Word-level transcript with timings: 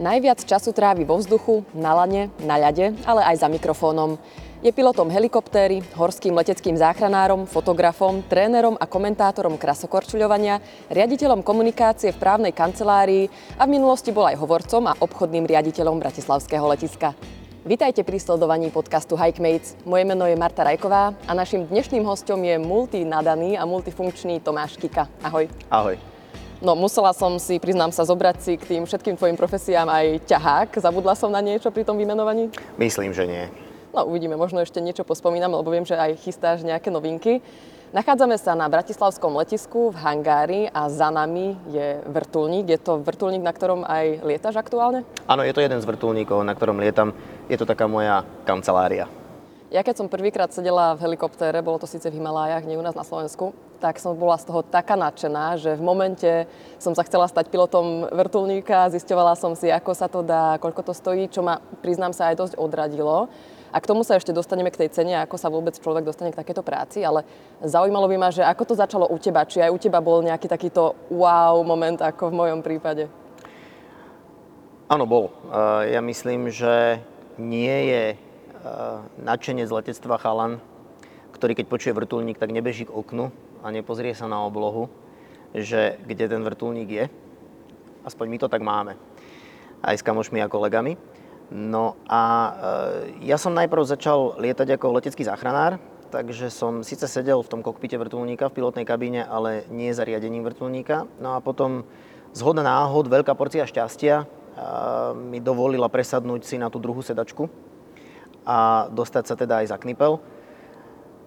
Najviac 0.00 0.48
času 0.48 0.72
trávi 0.72 1.04
vo 1.04 1.20
vzduchu, 1.20 1.60
na 1.76 1.92
lane, 1.92 2.32
na 2.40 2.56
ľade, 2.56 2.96
ale 3.04 3.20
aj 3.20 3.44
za 3.44 3.52
mikrofónom. 3.52 4.16
Je 4.64 4.72
pilotom 4.72 5.12
helikoptéry, 5.12 5.84
horským 5.92 6.32
leteckým 6.40 6.72
záchranárom, 6.72 7.44
fotografom, 7.44 8.24
trénerom 8.24 8.80
a 8.80 8.88
komentátorom 8.88 9.60
krasokorčuľovania, 9.60 10.64
riaditeľom 10.88 11.44
komunikácie 11.44 12.16
v 12.16 12.20
právnej 12.20 12.56
kancelárii 12.56 13.28
a 13.60 13.68
v 13.68 13.76
minulosti 13.76 14.08
bol 14.08 14.24
aj 14.24 14.40
hovorcom 14.40 14.88
a 14.88 14.96
obchodným 15.04 15.44
riaditeľom 15.44 16.00
Bratislavského 16.00 16.64
letiska. 16.64 17.12
Vítajte 17.68 18.00
pri 18.00 18.16
sledovaní 18.16 18.72
podcastu 18.72 19.20
Hikemates. 19.20 19.76
Moje 19.84 20.08
meno 20.08 20.24
je 20.24 20.32
Marta 20.32 20.64
Rajková 20.64 21.12
a 21.28 21.32
našim 21.36 21.68
dnešným 21.68 22.08
hostom 22.08 22.40
je 22.40 22.56
multinadaný 22.56 23.60
a 23.60 23.68
multifunkčný 23.68 24.40
Tomáš 24.40 24.80
Kika. 24.80 25.12
Ahoj. 25.20 25.44
Ahoj. 25.68 26.00
No 26.60 26.76
musela 26.76 27.16
som 27.16 27.40
si, 27.40 27.56
priznám 27.56 27.88
sa, 27.88 28.04
zobrať 28.04 28.36
si 28.44 28.52
k 28.60 28.68
tým 28.68 28.84
všetkým 28.84 29.16
tvojim 29.16 29.32
profesiám 29.32 29.88
aj 29.88 30.28
ťahák. 30.28 30.76
Zabudla 30.76 31.16
som 31.16 31.32
na 31.32 31.40
niečo 31.40 31.72
pri 31.72 31.88
tom 31.88 31.96
vymenovaní? 31.96 32.52
Myslím, 32.76 33.16
že 33.16 33.24
nie. 33.24 33.48
No 33.96 34.04
uvidíme, 34.04 34.36
možno 34.36 34.60
ešte 34.60 34.76
niečo 34.76 35.00
pospomínam, 35.00 35.56
lebo 35.56 35.72
viem, 35.72 35.88
že 35.88 35.96
aj 35.96 36.20
chystáš 36.20 36.60
nejaké 36.60 36.92
novinky. 36.92 37.40
Nachádzame 37.96 38.36
sa 38.36 38.52
na 38.52 38.68
Bratislavskom 38.68 39.40
letisku 39.40 39.88
v 39.88 40.04
hangári 40.04 40.60
a 40.68 40.86
za 40.92 41.08
nami 41.08 41.56
je 41.72 42.04
vrtulník. 42.04 42.68
Je 42.68 42.78
to 42.78 43.00
vrtulník, 43.00 43.40
na 43.40 43.56
ktorom 43.56 43.80
aj 43.82 44.20
lietaš 44.20 44.60
aktuálne? 44.60 45.08
Áno, 45.24 45.40
je 45.40 45.56
to 45.56 45.64
jeden 45.64 45.80
z 45.80 45.88
vrtulníkov, 45.88 46.44
na 46.44 46.52
ktorom 46.52 46.76
lietam. 46.76 47.16
Je 47.48 47.56
to 47.56 47.64
taká 47.64 47.88
moja 47.88 48.22
kancelária. 48.44 49.08
Ja 49.70 49.86
keď 49.86 50.02
som 50.02 50.10
prvýkrát 50.10 50.50
sedela 50.50 50.98
v 50.98 51.06
helikoptére, 51.06 51.62
bolo 51.62 51.78
to 51.78 51.86
síce 51.86 52.02
v 52.10 52.18
Himalájach, 52.18 52.66
nie 52.66 52.74
u 52.74 52.82
nás 52.82 52.98
na 52.98 53.06
Slovensku, 53.06 53.54
tak 53.78 54.02
som 54.02 54.18
bola 54.18 54.34
z 54.34 54.50
toho 54.50 54.66
taká 54.66 54.98
nadšená, 54.98 55.62
že 55.62 55.78
v 55.78 55.82
momente 55.86 56.50
som 56.82 56.90
sa 56.90 57.06
chcela 57.06 57.30
stať 57.30 57.54
pilotom 57.54 58.10
vrtulníka, 58.10 58.90
zisťovala 58.90 59.38
som 59.38 59.54
si, 59.54 59.70
ako 59.70 59.94
sa 59.94 60.10
to 60.10 60.26
dá, 60.26 60.58
koľko 60.58 60.90
to 60.90 60.92
stojí, 60.92 61.30
čo 61.30 61.46
ma, 61.46 61.62
priznám 61.86 62.10
sa, 62.10 62.34
aj 62.34 62.42
dosť 62.42 62.54
odradilo. 62.58 63.30
A 63.70 63.78
k 63.78 63.86
tomu 63.86 64.02
sa 64.02 64.18
ešte 64.18 64.34
dostaneme 64.34 64.74
k 64.74 64.82
tej 64.82 64.90
cene, 64.90 65.14
ako 65.22 65.38
sa 65.38 65.46
vôbec 65.46 65.78
človek 65.78 66.02
dostane 66.02 66.34
k 66.34 66.42
takéto 66.42 66.66
práci, 66.66 67.06
ale 67.06 67.22
zaujímalo 67.62 68.10
by 68.10 68.16
ma, 68.18 68.34
že 68.34 68.42
ako 68.42 68.74
to 68.74 68.74
začalo 68.74 69.06
u 69.06 69.22
teba, 69.22 69.46
či 69.46 69.62
aj 69.62 69.70
u 69.70 69.78
teba 69.78 70.02
bol 70.02 70.18
nejaký 70.26 70.50
takýto 70.50 70.98
wow 71.14 71.62
moment, 71.62 72.02
ako 72.02 72.34
v 72.34 72.38
mojom 72.42 72.60
prípade. 72.66 73.06
Áno, 74.90 75.06
bol. 75.06 75.30
Ja 75.86 76.02
myslím, 76.02 76.50
že 76.50 76.98
nie 77.38 77.86
je 77.86 78.18
nadšenec 79.20 79.68
z 79.68 79.76
letectva 79.76 80.20
chalan, 80.20 80.60
ktorý 81.32 81.56
keď 81.56 81.66
počuje 81.66 81.92
vrtulník, 81.96 82.36
tak 82.36 82.52
nebeží 82.52 82.84
k 82.84 82.94
oknu 82.94 83.32
a 83.64 83.66
nepozrie 83.72 84.12
sa 84.12 84.28
na 84.28 84.44
oblohu, 84.44 84.92
že 85.56 85.96
kde 86.04 86.28
ten 86.28 86.42
vrtulník 86.44 86.88
je. 86.88 87.04
Aspoň 88.04 88.26
my 88.28 88.38
to 88.40 88.48
tak 88.48 88.60
máme. 88.64 88.96
Aj 89.80 89.96
s 89.96 90.04
kamošmi 90.04 90.40
a 90.44 90.52
kolegami. 90.52 90.96
No 91.50 91.98
a 92.06 92.22
e, 92.22 92.50
ja 93.26 93.40
som 93.40 93.56
najprv 93.56 93.82
začal 93.82 94.38
lietať 94.38 94.78
ako 94.78 95.00
letecký 95.00 95.26
záchranár, 95.26 95.82
takže 96.14 96.46
som 96.52 96.86
síce 96.86 97.10
sedel 97.10 97.42
v 97.42 97.50
tom 97.50 97.60
kokpite 97.64 97.98
vrtulníka 97.98 98.52
v 98.52 98.60
pilotnej 98.60 98.86
kabíne, 98.86 99.26
ale 99.26 99.66
nie 99.72 99.90
zariadením 99.90 100.46
vrtulníka. 100.46 101.10
No 101.18 101.34
a 101.34 101.42
potom 101.42 101.82
zhoda 102.30 102.62
náhod, 102.62 103.10
veľká 103.10 103.34
porcia 103.34 103.66
šťastia 103.66 104.22
e, 104.22 104.24
mi 105.16 105.42
dovolila 105.42 105.90
presadnúť 105.90 106.46
si 106.46 106.56
na 106.60 106.70
tú 106.70 106.78
druhú 106.78 107.02
sedačku 107.02 107.69
a 108.46 108.88
dostať 108.92 109.24
sa 109.26 109.34
teda 109.36 109.64
aj 109.64 109.72
za 109.72 109.78
knipel. 109.80 110.20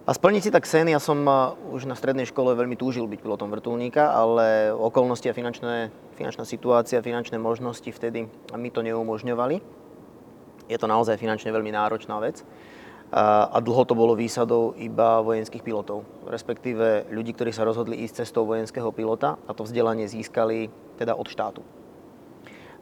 A 0.03 0.11
splniť 0.11 0.41
si 0.43 0.51
tak 0.51 0.67
sen, 0.67 0.91
ja 0.91 0.99
som 0.99 1.23
už 1.71 1.87
na 1.87 1.95
strednej 1.95 2.27
škole 2.27 2.51
veľmi 2.59 2.75
túžil 2.75 3.07
byť 3.07 3.23
pilotom 3.23 3.47
vrtulníka, 3.47 4.11
ale 4.11 4.75
okolnosti 4.75 5.31
a 5.31 5.37
finančné, 5.37 5.95
finančná 6.19 6.43
situácia, 6.43 6.99
finančné 6.99 7.39
možnosti 7.39 7.87
vtedy 7.87 8.27
mi 8.59 8.67
to 8.67 8.83
neumožňovali. 8.83 9.63
Je 10.67 10.75
to 10.75 10.91
naozaj 10.91 11.15
finančne 11.15 11.55
veľmi 11.55 11.71
náročná 11.71 12.19
vec 12.19 12.43
a 13.13 13.55
dlho 13.61 13.85
to 13.85 13.93
bolo 13.93 14.17
výsadou 14.17 14.73
iba 14.75 15.21
vojenských 15.21 15.61
pilotov, 15.61 16.01
respektíve 16.27 17.07
ľudí, 17.13 17.37
ktorí 17.37 17.53
sa 17.53 17.61
rozhodli 17.63 18.01
ísť 18.03 18.25
cestou 18.25 18.43
vojenského 18.43 18.89
pilota 18.89 19.37
a 19.47 19.53
to 19.53 19.63
vzdelanie 19.63 20.09
získali 20.09 20.67
teda 20.97 21.13
od 21.15 21.29
štátu. 21.29 21.61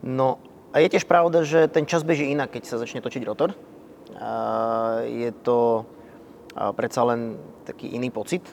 No 0.02 0.40
a 0.72 0.80
je 0.80 0.90
tiež 0.90 1.04
pravda, 1.06 1.44
že 1.44 1.68
ten 1.68 1.84
čas 1.86 2.02
beží 2.02 2.32
inak, 2.32 2.56
keď 2.56 2.64
sa 2.64 2.80
začne 2.80 3.04
točiť 3.04 3.28
rotor, 3.28 3.54
je 5.08 5.32
to 5.42 5.86
predsa 6.76 7.02
len 7.08 7.40
taký 7.64 7.96
iný 7.96 8.12
pocit. 8.12 8.44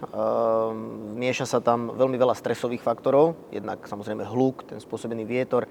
Mieša 1.19 1.47
sa 1.47 1.59
tam 1.59 1.97
veľmi 1.97 2.15
veľa 2.15 2.37
stresových 2.39 2.85
faktorov, 2.85 3.35
jednak 3.51 3.83
samozrejme 3.83 4.23
hluk, 4.29 4.69
ten 4.71 4.79
spôsobený 4.79 5.27
vietor, 5.27 5.67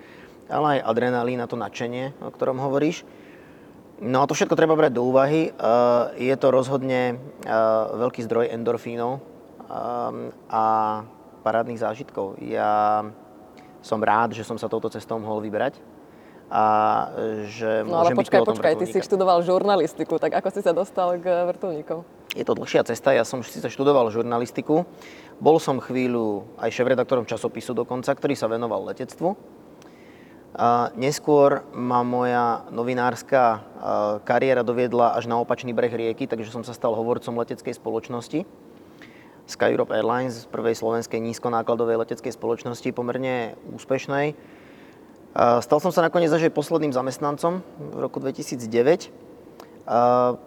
ale 0.51 0.79
aj 0.79 0.85
adrenalín 0.91 1.39
a 1.39 1.47
to 1.47 1.55
nadšenie, 1.55 2.19
o 2.19 2.31
ktorom 2.33 2.59
hovoríš. 2.59 3.07
No 3.97 4.21
a 4.21 4.27
to 4.29 4.37
všetko 4.37 4.53
treba 4.53 4.77
brať 4.77 4.93
do 4.93 5.07
úvahy. 5.07 5.49
Je 6.19 6.35
to 6.37 6.47
rozhodne 6.53 7.17
veľký 7.97 8.21
zdroj 8.27 8.51
endorfínov 8.53 9.23
a 10.51 10.65
parádnych 11.41 11.79
zážitkov. 11.79 12.37
Ja 12.43 13.07
som 13.79 14.03
rád, 14.03 14.35
že 14.35 14.43
som 14.43 14.59
sa 14.59 14.67
touto 14.67 14.91
cestou 14.91 15.15
mohol 15.17 15.39
vybrať 15.47 15.79
a 16.47 16.63
že 17.51 17.83
No 17.83 17.99
ale 17.99 18.15
počkaj, 18.15 18.47
počkaj, 18.47 18.73
ty 18.79 18.85
si 18.87 19.03
študoval 19.03 19.43
žurnalistiku, 19.43 20.15
tak 20.15 20.31
ako 20.39 20.47
si 20.55 20.63
sa 20.63 20.71
dostal 20.71 21.19
k 21.19 21.27
vrtulníkom? 21.27 22.07
Je 22.35 22.47
to 22.47 22.55
dlhšia 22.55 22.87
cesta, 22.87 23.11
ja 23.11 23.27
som 23.27 23.43
síce 23.43 23.67
študoval 23.67 24.07
žurnalistiku, 24.13 24.87
bol 25.43 25.57
som 25.59 25.83
chvíľu 25.83 26.47
aj 26.55 26.71
šéf-redaktorom 26.71 27.27
časopisu 27.27 27.75
dokonca, 27.75 28.13
ktorý 28.15 28.37
sa 28.37 28.47
venoval 28.47 28.87
letectvu. 28.87 29.35
A 30.57 30.89
neskôr 30.97 31.67
ma 31.75 32.01
moja 32.01 32.65
novinárska 32.73 33.61
kariéra 34.25 34.63
doviedla 34.65 35.13
až 35.13 35.29
na 35.29 35.37
opačný 35.37 35.75
breh 35.75 35.91
rieky, 35.91 36.25
takže 36.25 36.49
som 36.49 36.63
sa 36.65 36.73
stal 36.73 36.95
hovorcom 36.97 37.35
leteckej 37.37 37.77
spoločnosti. 37.77 38.41
Sky 39.47 39.69
Europe 39.71 39.93
Airlines, 39.93 40.49
prvej 40.49 40.75
slovenskej 40.75 41.21
nízkonákladovej 41.23 42.03
leteckej 42.03 42.33
spoločnosti, 42.35 42.89
pomerne 42.91 43.55
úspešnej 43.69 44.33
Stal 45.37 45.77
som 45.77 45.93
sa 45.93 46.01
nakoniec 46.01 46.33
až 46.33 46.49
posledným 46.49 46.89
zamestnancom 46.89 47.61
v 47.77 47.97
roku 48.01 48.17
2009. 48.17 49.13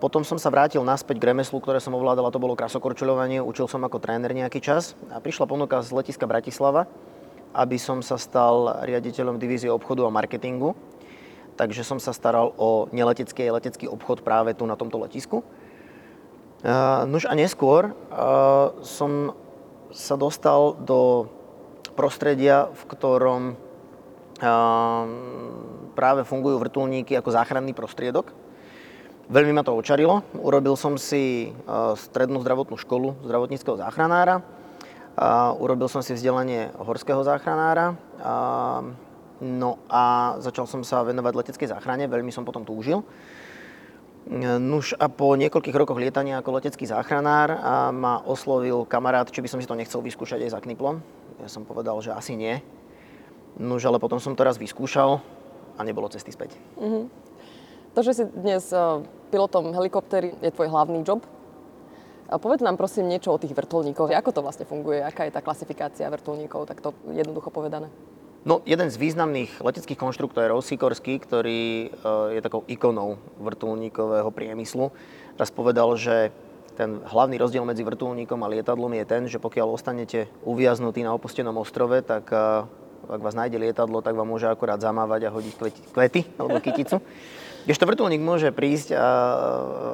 Potom 0.03 0.27
som 0.27 0.35
sa 0.35 0.51
vrátil 0.51 0.83
naspäť 0.83 1.23
k 1.23 1.31
remeslu, 1.31 1.63
ktoré 1.63 1.79
som 1.79 1.95
ovládal, 1.95 2.27
a 2.27 2.35
to 2.35 2.43
bolo 2.43 2.59
krasokorčuľovanie. 2.59 3.39
Učil 3.39 3.71
som 3.71 3.87
ako 3.87 4.03
tréner 4.03 4.35
nejaký 4.35 4.59
čas 4.59 4.99
a 5.15 5.23
prišla 5.23 5.47
ponuka 5.47 5.79
z 5.87 5.95
letiska 5.95 6.27
Bratislava, 6.27 6.91
aby 7.55 7.79
som 7.79 8.03
sa 8.03 8.19
stal 8.19 8.83
riaditeľom 8.83 9.39
divízie 9.39 9.71
obchodu 9.71 10.03
a 10.03 10.11
marketingu. 10.11 10.75
Takže 11.55 11.87
som 11.87 12.03
sa 12.03 12.11
staral 12.11 12.51
o 12.59 12.91
neletecký 12.91 13.47
a 13.47 13.63
letecký 13.63 13.87
obchod 13.87 14.27
práve 14.27 14.59
tu 14.59 14.67
na 14.67 14.75
tomto 14.75 14.99
letisku. 14.99 15.47
Nož 17.07 17.31
a 17.31 17.39
neskôr 17.39 17.95
som 18.83 19.39
sa 19.95 20.19
dostal 20.19 20.75
do 20.83 21.31
prostredia, 21.95 22.75
v 22.75 22.83
ktorom 22.91 23.55
práve 25.95 26.25
fungujú 26.25 26.57
vrtulníky 26.57 27.15
ako 27.21 27.31
záchranný 27.31 27.77
prostriedok. 27.77 28.33
Veľmi 29.31 29.55
ma 29.55 29.63
to 29.63 29.79
očarilo. 29.79 30.27
Urobil 30.41 30.75
som 30.75 30.99
si 30.99 31.55
strednú 31.95 32.43
zdravotnú 32.43 32.75
školu 32.75 33.15
zdravotníckého 33.23 33.79
záchranára. 33.79 34.43
Urobil 35.61 35.87
som 35.87 36.03
si 36.03 36.17
vzdelanie 36.17 36.75
horského 36.81 37.23
záchranára. 37.23 37.95
No 39.41 39.81
a 39.87 40.37
začal 40.43 40.67
som 40.67 40.83
sa 40.83 41.07
venovať 41.07 41.33
leteckej 41.33 41.71
záchrane, 41.71 42.11
veľmi 42.11 42.35
som 42.35 42.43
potom 42.43 42.67
túžil. 42.67 43.07
Nuž 44.61 44.93
a 45.01 45.09
po 45.09 45.33
niekoľkých 45.33 45.79
rokoch 45.79 45.97
lietania 45.97 46.43
ako 46.43 46.61
letecký 46.61 46.85
záchranár 46.85 47.57
ma 47.93 48.21
oslovil 48.27 48.85
kamarát, 48.85 49.31
či 49.31 49.41
by 49.41 49.49
som 49.49 49.61
si 49.63 49.69
to 49.71 49.79
nechcel 49.79 50.05
vyskúšať 50.05 50.45
aj 50.45 50.51
za 50.57 50.61
kniplom. 50.61 51.01
Ja 51.41 51.49
som 51.49 51.65
povedal, 51.65 51.97
že 52.05 52.13
asi 52.13 52.37
nie, 52.37 52.61
Nož, 53.59 53.83
ale 53.89 53.99
potom 53.99 54.23
som 54.23 54.37
to 54.39 54.47
raz 54.47 54.61
vyskúšal 54.61 55.19
a 55.75 55.81
nebolo 55.83 56.13
cesty 56.13 56.31
späť. 56.31 56.55
Mm-hmm. 56.77 57.05
To, 57.97 58.01
že 58.07 58.13
si 58.15 58.25
dnes 58.31 58.71
uh, 58.71 59.03
pilotom 59.35 59.75
helikoptéry, 59.75 60.37
je 60.39 60.55
tvoj 60.55 60.71
hlavný 60.71 61.03
job. 61.03 61.27
A 62.31 62.39
povedz 62.39 62.63
nám 62.63 62.79
prosím 62.79 63.11
niečo 63.11 63.35
o 63.35 63.41
tých 63.43 63.51
vrtulníkoch. 63.51 64.15
Ako 64.15 64.31
to 64.31 64.47
vlastne 64.47 64.63
funguje? 64.63 65.03
Aká 65.03 65.27
je 65.27 65.35
tá 65.35 65.43
klasifikácia 65.43 66.07
vrtulníkov? 66.07 66.71
Tak 66.71 66.79
to 66.79 66.95
jednoducho 67.11 67.51
povedané. 67.51 67.91
No, 68.47 68.63
jeden 68.65 68.89
z 68.89 68.97
významných 68.97 69.61
leteckých 69.61 69.99
konštruktérov, 70.01 70.65
Sikorsky, 70.65 71.19
ktorý 71.21 71.91
uh, 71.91 72.33
je 72.33 72.41
takou 72.41 72.65
ikonou 72.71 73.21
vrtulníkového 73.37 74.31
priemyslu, 74.33 74.95
raz 75.37 75.51
povedal, 75.53 75.93
že 75.99 76.33
ten 76.79 77.05
hlavný 77.05 77.37
rozdiel 77.37 77.67
medzi 77.69 77.85
vrtulníkom 77.85 78.41
a 78.41 78.49
lietadlom 78.49 78.97
je 78.97 79.05
ten, 79.05 79.23
že 79.29 79.43
pokiaľ 79.43 79.77
ostanete 79.77 80.31
uviaznutí 80.49 81.05
na 81.05 81.13
opustenom 81.13 81.53
ostrove, 81.61 82.01
tak 82.01 82.33
uh, 82.33 82.65
ak 83.09 83.21
vás 83.25 83.37
nájde 83.39 83.57
lietadlo, 83.57 84.05
tak 84.05 84.19
vám 84.19 84.29
môže 84.29 84.51
akorát 84.51 84.83
zamávať 84.83 85.29
a 85.29 85.35
hodiť 85.35 85.55
kvety, 85.57 85.81
kvety 85.95 86.21
alebo 86.37 86.61
kyticu. 86.61 87.01
Ešte 87.69 87.85
vrtulník 87.85 88.25
môže 88.25 88.49
prísť 88.57 88.97
a, 88.97 89.05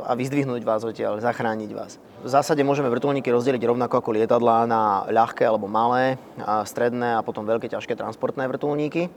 a 0.06 0.12
vyzdvihnúť 0.14 0.62
vás 0.62 0.86
odtiaľ, 0.86 1.18
zachrániť 1.18 1.70
vás. 1.74 1.98
V 2.22 2.30
zásade 2.30 2.62
môžeme 2.62 2.86
vrtulníky 2.86 3.26
rozdeliť 3.34 3.58
rovnako 3.66 3.98
ako 3.98 4.14
lietadlá 4.14 4.70
na 4.70 5.02
ľahké 5.10 5.42
alebo 5.42 5.66
malé, 5.66 6.14
a 6.38 6.62
stredné 6.62 7.18
a 7.18 7.26
potom 7.26 7.42
veľké 7.42 7.66
ťažké 7.66 7.98
transportné 7.98 8.46
vrtulníky. 8.46 9.10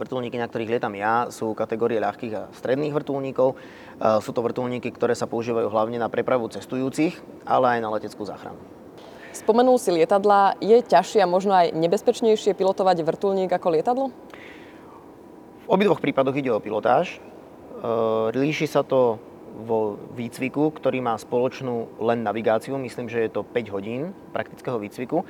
Vrtulníky, 0.00 0.40
na 0.40 0.48
ktorých 0.48 0.72
lietam 0.72 0.96
ja, 0.96 1.28
sú 1.28 1.52
kategórie 1.52 2.00
ľahkých 2.00 2.32
a 2.32 2.48
stredných 2.56 2.96
vrtulníkov. 2.96 3.60
Sú 4.24 4.32
to 4.32 4.40
vrtulníky, 4.40 4.88
ktoré 4.88 5.12
sa 5.12 5.28
používajú 5.28 5.68
hlavne 5.68 6.00
na 6.00 6.08
prepravu 6.08 6.48
cestujúcich, 6.48 7.20
ale 7.44 7.76
aj 7.76 7.80
na 7.84 7.92
leteckú 7.92 8.24
záchranu. 8.24 8.81
Spomenul 9.32 9.80
si 9.80 9.90
lietadla. 9.90 10.60
Je 10.60 10.78
ťažšie 10.84 11.24
a 11.24 11.28
možno 11.28 11.56
aj 11.56 11.72
nebezpečnejšie 11.72 12.52
pilotovať 12.52 13.00
vrtulník 13.00 13.48
ako 13.48 13.68
lietadlo? 13.72 14.06
V 15.64 15.68
obidvoch 15.72 16.04
prípadoch 16.04 16.36
ide 16.36 16.52
o 16.52 16.60
pilotáž. 16.60 17.16
Líši 18.36 18.68
sa 18.68 18.84
to 18.84 19.16
vo 19.52 20.00
výcviku, 20.16 20.72
ktorý 20.72 21.04
má 21.04 21.16
spoločnú 21.16 22.00
len 22.00 22.24
navigáciu. 22.24 22.76
Myslím, 22.76 23.08
že 23.08 23.24
je 23.24 23.30
to 23.32 23.44
5 23.44 23.74
hodín 23.74 24.16
praktického 24.32 24.80
výcviku. 24.80 25.24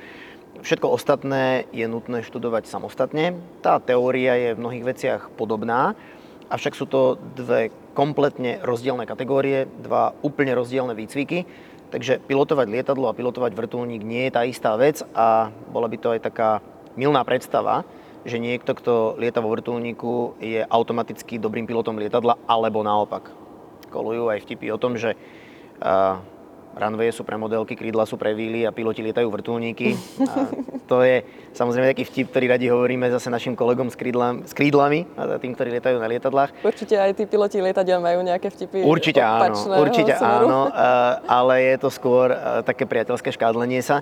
Všetko 0.63 0.85
ostatné 0.85 1.65
je 1.73 1.83
nutné 1.89 2.21
študovať 2.21 2.69
samostatne. 2.69 3.35
Tá 3.65 3.81
teória 3.81 4.37
je 4.37 4.49
v 4.53 4.61
mnohých 4.61 4.85
veciach 4.85 5.21
podobná, 5.33 5.97
avšak 6.53 6.77
sú 6.77 6.85
to 6.85 7.17
dve 7.33 7.73
kompletne 7.97 8.61
rozdielne 8.61 9.09
kategórie, 9.09 9.65
dva 9.81 10.13
úplne 10.21 10.53
rozdielne 10.53 10.93
výcviky. 10.93 11.49
Takže 11.93 12.25
pilotovať 12.25 12.73
lietadlo 12.73 13.05
a 13.05 13.13
pilotovať 13.13 13.53
vrtulník 13.53 14.01
nie 14.01 14.25
je 14.25 14.33
tá 14.33 14.41
istá 14.49 14.73
vec 14.73 15.05
a 15.13 15.53
bola 15.69 15.85
by 15.85 15.97
to 16.01 16.09
aj 16.09 16.25
taká 16.25 16.57
milná 16.97 17.21
predstava, 17.21 17.85
že 18.25 18.41
niekto, 18.41 18.73
kto 18.73 19.21
lieta 19.21 19.45
vo 19.45 19.53
vrtulníku, 19.53 20.41
je 20.41 20.65
automaticky 20.65 21.37
dobrým 21.37 21.69
pilotom 21.69 22.01
lietadla, 22.01 22.41
alebo 22.49 22.81
naopak. 22.81 23.29
Kolujú 23.93 24.33
aj 24.33 24.41
vtipy 24.41 24.73
o 24.73 24.81
tom, 24.81 24.97
že 24.97 25.13
runway 26.73 27.13
sú 27.13 27.21
pre 27.21 27.37
modelky, 27.37 27.77
krídla 27.77 28.05
sú 28.05 28.17
pre 28.17 28.33
víly 28.33 28.65
a 28.65 28.73
piloti 28.73 29.05
lietajú 29.05 29.29
vrtulníky. 29.29 29.93
A 30.25 30.49
to 30.89 31.05
je 31.05 31.21
samozrejme 31.53 31.93
taký 31.93 32.03
vtip, 32.09 32.33
ktorý 32.33 32.45
radi 32.49 32.65
hovoríme 32.69 33.07
zase 33.13 33.29
našim 33.29 33.53
kolegom 33.53 33.87
s, 33.87 33.95
krídlami, 33.95 34.43
s 34.45 34.53
krídlami 34.57 35.05
a 35.15 35.37
tým, 35.37 35.53
ktorí 35.53 35.69
lietajú 35.79 35.97
na 36.01 36.07
lietadlách. 36.09 36.51
Určite 36.65 36.97
aj 36.97 37.13
tí 37.13 37.23
piloti 37.29 37.61
lietadiel 37.61 38.01
majú 38.01 38.25
nejaké 38.25 38.49
vtipy 38.49 38.81
Určite 38.83 39.21
áno, 39.21 39.55
určite 39.79 40.17
smeru. 40.17 40.49
áno, 40.49 40.61
ale 41.29 41.73
je 41.73 41.75
to 41.79 41.89
skôr 41.93 42.33
také 42.65 42.89
priateľské 42.89 43.29
škádlenie 43.31 43.79
sa. 43.85 44.01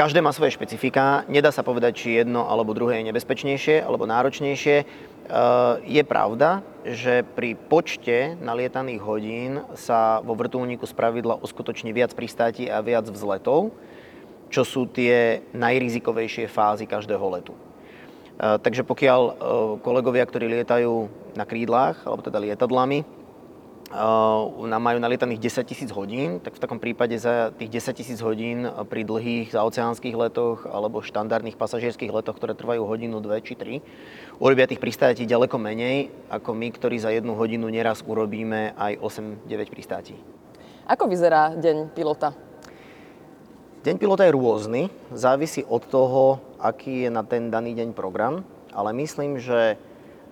Každé 0.00 0.24
má 0.24 0.32
svoje 0.32 0.56
špecifika, 0.56 1.28
nedá 1.28 1.52
sa 1.52 1.60
povedať, 1.60 1.92
či 1.92 2.08
jedno 2.16 2.48
alebo 2.48 2.72
druhé 2.72 3.04
je 3.04 3.12
nebezpečnejšie 3.12 3.84
alebo 3.84 4.08
náročnejšie. 4.08 4.76
Eh, 4.80 4.86
je 5.84 6.02
pravda, 6.08 6.64
že 6.88 7.20
pri 7.36 7.52
počte 7.52 8.32
nalietaných 8.40 8.96
hodín 9.04 9.60
sa 9.76 10.24
vo 10.24 10.32
vrtulníku 10.32 10.88
spravidla 10.88 11.44
uskutoční 11.44 11.92
viac 11.92 12.16
pristátí 12.16 12.72
a 12.72 12.80
viac 12.80 13.12
vzletov, 13.12 13.76
čo 14.48 14.64
sú 14.64 14.88
tie 14.88 15.44
najrizikovejšie 15.52 16.48
fázy 16.48 16.88
každého 16.88 17.26
letu. 17.36 17.52
Eh, 17.52 18.56
takže 18.56 18.88
pokiaľ 18.88 19.20
eh, 19.20 19.34
kolegovia, 19.84 20.24
ktorí 20.24 20.48
lietajú 20.48 21.12
na 21.36 21.44
krídlach, 21.44 22.00
alebo 22.08 22.24
teda 22.24 22.40
lietadlami, 22.40 23.04
majú 23.90 24.98
nalietaných 25.02 25.50
10 25.50 25.66
tisíc 25.66 25.90
hodín, 25.90 26.38
tak 26.38 26.54
v 26.54 26.62
takom 26.62 26.78
prípade 26.78 27.18
za 27.18 27.50
tých 27.50 27.82
10 27.82 27.98
tisíc 27.98 28.18
hodín 28.22 28.70
pri 28.86 29.02
dlhých 29.02 29.50
zaoceánskych 29.50 30.14
letoch 30.14 30.62
alebo 30.70 31.02
štandardných 31.02 31.58
pasažierských 31.58 32.14
letoch, 32.14 32.38
ktoré 32.38 32.54
trvajú 32.54 32.86
hodinu, 32.86 33.18
dve 33.18 33.42
či 33.42 33.58
tri, 33.58 33.82
urobia 34.38 34.70
tých 34.70 34.78
pristátí 34.78 35.26
ďaleko 35.26 35.58
menej 35.58 36.14
ako 36.30 36.54
my, 36.54 36.70
ktorí 36.70 37.02
za 37.02 37.10
jednu 37.10 37.34
hodinu 37.34 37.66
neraz 37.66 38.06
urobíme 38.06 38.78
aj 38.78 39.02
8-9 39.02 39.74
pristátí. 39.74 40.14
Ako 40.86 41.10
vyzerá 41.10 41.58
deň 41.58 41.90
pilota? 41.90 42.34
Deň 43.82 43.96
pilota 43.96 44.22
je 44.28 44.36
rôzny, 44.36 44.82
závisí 45.10 45.66
od 45.66 45.82
toho, 45.88 46.38
aký 46.62 47.08
je 47.08 47.10
na 47.10 47.24
ten 47.24 47.50
daný 47.50 47.74
deň 47.74 47.96
program, 47.96 48.46
ale 48.70 48.92
myslím, 48.92 49.40
že 49.40 49.80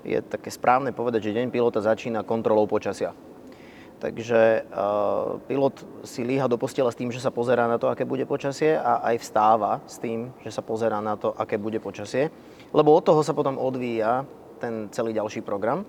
je 0.07 0.23
také 0.23 0.53
správne 0.53 0.95
povedať, 0.95 1.33
že 1.33 1.37
deň 1.43 1.51
pilota 1.51 1.83
začína 1.83 2.23
kontrolou 2.23 2.69
počasia. 2.71 3.17
Takže 3.99 4.63
uh, 4.71 5.43
pilot 5.51 5.75
si 6.07 6.23
líha 6.23 6.47
do 6.47 6.55
postela 6.55 6.95
s 6.95 6.99
tým, 6.99 7.11
že 7.11 7.19
sa 7.19 7.35
pozerá 7.35 7.67
na 7.67 7.83
to, 7.83 7.91
aké 7.91 8.07
bude 8.07 8.23
počasie 8.31 8.79
a 8.79 9.03
aj 9.11 9.27
vstáva 9.27 9.83
s 9.91 9.99
tým, 9.99 10.31
že 10.47 10.55
sa 10.55 10.63
pozerá 10.63 11.03
na 11.03 11.19
to, 11.19 11.35
aké 11.35 11.59
bude 11.59 11.83
počasie. 11.83 12.31
Lebo 12.71 12.95
od 12.95 13.03
toho 13.03 13.27
sa 13.27 13.35
potom 13.35 13.59
odvíja 13.59 14.23
ten 14.63 14.87
celý 14.95 15.11
ďalší 15.19 15.43
program. 15.43 15.83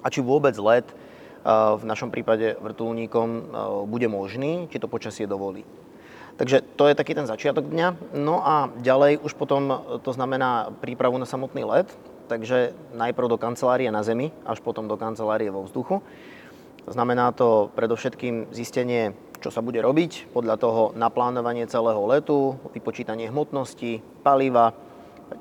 A 0.00 0.08
či 0.08 0.24
vôbec 0.24 0.56
let 0.56 0.88
uh, 0.88 1.76
v 1.76 1.84
našom 1.84 2.08
prípade 2.08 2.56
vrtulníkom 2.56 3.28
uh, 3.28 3.44
bude 3.84 4.08
možný, 4.08 4.72
či 4.72 4.80
to 4.80 4.88
počasie 4.88 5.28
dovolí. 5.28 5.68
Takže 6.40 6.64
to 6.76 6.88
je 6.88 6.96
taký 6.96 7.16
ten 7.16 7.28
začiatok 7.28 7.68
dňa. 7.68 8.16
No 8.16 8.44
a 8.44 8.72
ďalej 8.80 9.24
už 9.24 9.36
potom 9.36 9.84
to 10.00 10.12
znamená 10.12 10.72
prípravu 10.80 11.16
na 11.20 11.28
samotný 11.28 11.64
let. 11.68 11.88
Takže 12.26 12.72
najprv 12.96 13.28
do 13.28 13.38
kancelárie 13.40 13.88
na 13.92 14.02
zemi, 14.02 14.32
až 14.44 14.60
potom 14.60 14.88
do 14.88 14.96
kancelárie 14.96 15.52
vo 15.52 15.64
vzduchu. 15.64 16.02
Znamená 16.86 17.34
to 17.34 17.74
predovšetkým 17.74 18.54
zistenie, 18.54 19.10
čo 19.42 19.50
sa 19.50 19.58
bude 19.58 19.82
robiť, 19.82 20.30
podľa 20.30 20.54
toho 20.54 20.82
naplánovanie 20.94 21.66
celého 21.66 21.98
letu, 22.06 22.54
vypočítanie 22.70 23.26
hmotnosti, 23.26 23.98
paliva, 24.22 24.70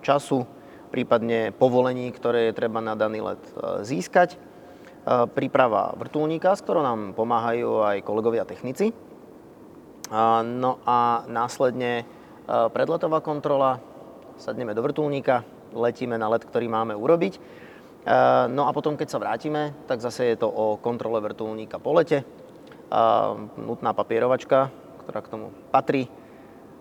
času, 0.02 0.50
prípadne 0.90 1.54
povolení, 1.54 2.10
ktoré 2.10 2.50
je 2.50 2.58
treba 2.58 2.82
na 2.82 2.98
daný 2.98 3.22
let 3.22 3.42
e, 3.46 3.86
získať. 3.86 4.34
E, 4.34 4.38
príprava 5.38 5.94
vrtulníka, 5.94 6.58
s 6.58 6.66
ktorou 6.66 6.82
nám 6.82 7.14
pomáhajú 7.14 7.86
aj 7.94 7.98
kolegovia 8.02 8.42
technici. 8.50 8.90
E, 8.90 8.96
no 10.42 10.82
a 10.82 11.30
následne 11.30 12.10
predletová 12.46 13.22
kontrola, 13.26 13.82
sadneme 14.42 14.74
do 14.74 14.82
vrtulníka, 14.82 15.46
letíme 15.78 16.18
na 16.18 16.30
let, 16.30 16.46
ktorý 16.46 16.70
máme 16.70 16.94
urobiť 16.98 17.65
no 18.50 18.70
a 18.70 18.72
potom, 18.74 18.94
keď 18.94 19.08
sa 19.10 19.22
vrátime, 19.22 19.74
tak 19.90 20.02
zase 20.02 20.34
je 20.34 20.38
to 20.38 20.50
o 20.50 20.78
kontrole 20.78 21.18
vrtulníka 21.22 21.82
po 21.82 21.98
lete. 21.98 22.22
Nutná 23.58 23.98
papierovačka, 23.98 24.70
ktorá 25.06 25.20
k 25.26 25.32
tomu 25.34 25.50
patrí. 25.74 26.06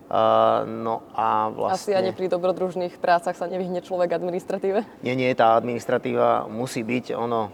No 0.05 1.01
a 1.17 1.49
vlastne... 1.49 1.97
Asi 1.97 1.97
ani 1.97 2.13
pri 2.13 2.29
dobrodružných 2.29 3.01
prácach 3.01 3.33
sa 3.33 3.49
nevyhne 3.49 3.81
človek 3.81 4.13
administratíve? 4.13 4.85
Nie, 5.01 5.17
nie, 5.17 5.33
tá 5.33 5.57
administratíva 5.57 6.45
musí 6.45 6.85
byť. 6.85 7.17
Ono 7.17 7.41
eh, 7.49 7.51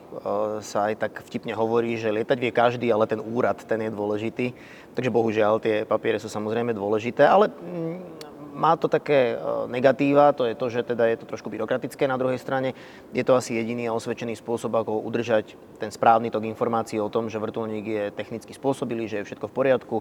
sa 0.60 0.92
aj 0.92 0.94
tak 1.00 1.14
vtipne 1.32 1.56
hovorí, 1.56 1.96
že 1.96 2.12
lietať 2.12 2.38
vie 2.44 2.52
každý, 2.52 2.92
ale 2.92 3.08
ten 3.08 3.24
úrad, 3.24 3.56
ten 3.64 3.80
je 3.88 3.92
dôležitý. 3.96 4.52
Takže 4.92 5.08
bohužiaľ 5.08 5.64
tie 5.64 5.88
papiere 5.88 6.20
sú 6.20 6.28
samozrejme 6.28 6.76
dôležité, 6.76 7.24
ale 7.24 7.48
mm, 7.48 8.31
má 8.54 8.78
to 8.78 8.88
také 8.88 9.34
e, 9.34 9.36
negatíva, 9.68 10.36
to 10.36 10.46
je 10.46 10.56
to, 10.56 10.68
že 10.70 10.84
teda 10.84 11.08
je 11.08 11.18
to 11.24 11.26
trošku 11.26 11.50
byrokratické 11.50 12.08
na 12.08 12.20
druhej 12.20 12.38
strane. 12.38 12.76
Je 13.16 13.24
to 13.24 13.36
asi 13.36 13.56
jediný 13.56 13.90
a 13.90 13.96
osvedčený 13.96 14.38
spôsob, 14.38 14.72
ako 14.76 15.02
udržať 15.04 15.56
ten 15.80 15.90
správny 15.90 16.30
tok 16.30 16.46
informácií 16.46 17.00
o 17.00 17.10
tom, 17.10 17.28
že 17.32 17.42
vrtulník 17.42 17.86
je 17.88 18.06
technicky 18.14 18.54
spôsobilý, 18.54 19.10
že 19.10 19.24
je 19.24 19.28
všetko 19.32 19.50
v 19.50 19.56
poriadku, 19.56 19.96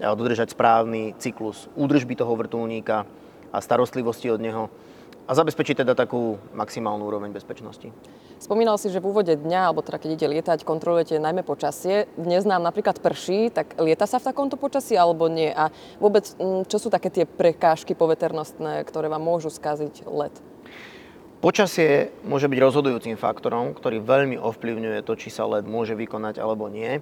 dodržať 0.00 0.52
správny 0.52 1.14
cyklus 1.20 1.70
údržby 1.76 2.16
toho 2.16 2.32
vrtulníka 2.34 3.06
a 3.52 3.58
starostlivosti 3.60 4.30
od 4.30 4.40
neho 4.40 4.64
a 5.30 5.38
zabezpečiť 5.38 5.86
teda 5.86 5.94
takú 5.94 6.42
maximálnu 6.58 7.06
úroveň 7.06 7.30
bezpečnosti. 7.30 7.94
Spomínal 8.42 8.82
si, 8.82 8.90
že 8.90 8.98
v 8.98 9.14
úvode 9.14 9.38
dňa, 9.38 9.70
alebo 9.70 9.78
teda 9.78 10.02
keď 10.02 10.10
ide 10.18 10.26
lietať, 10.26 10.66
kontrolujete 10.66 11.22
najmä 11.22 11.46
počasie. 11.46 12.10
Dnes 12.18 12.42
nám 12.42 12.66
napríklad 12.66 12.98
prší, 12.98 13.54
tak 13.54 13.78
lieta 13.78 14.10
sa 14.10 14.18
v 14.18 14.26
takomto 14.26 14.58
počasí 14.58 14.98
alebo 14.98 15.30
nie? 15.30 15.54
A 15.54 15.70
vôbec, 16.02 16.26
mm, 16.34 16.66
čo 16.66 16.82
sú 16.82 16.90
také 16.90 17.14
tie 17.14 17.30
prekážky 17.30 17.94
poveternostné, 17.94 18.82
ktoré 18.90 19.06
vám 19.06 19.22
môžu 19.22 19.54
skaziť 19.54 20.10
let? 20.10 20.34
Počasie 21.38 22.10
môže 22.26 22.50
byť 22.50 22.58
rozhodujúcim 22.58 23.14
faktorom, 23.14 23.72
ktorý 23.72 24.02
veľmi 24.02 24.36
ovplyvňuje 24.36 25.00
to, 25.06 25.14
či 25.14 25.30
sa 25.30 25.46
let 25.46 25.64
môže 25.64 25.94
vykonať 25.94 26.42
alebo 26.42 26.66
nie. 26.66 26.98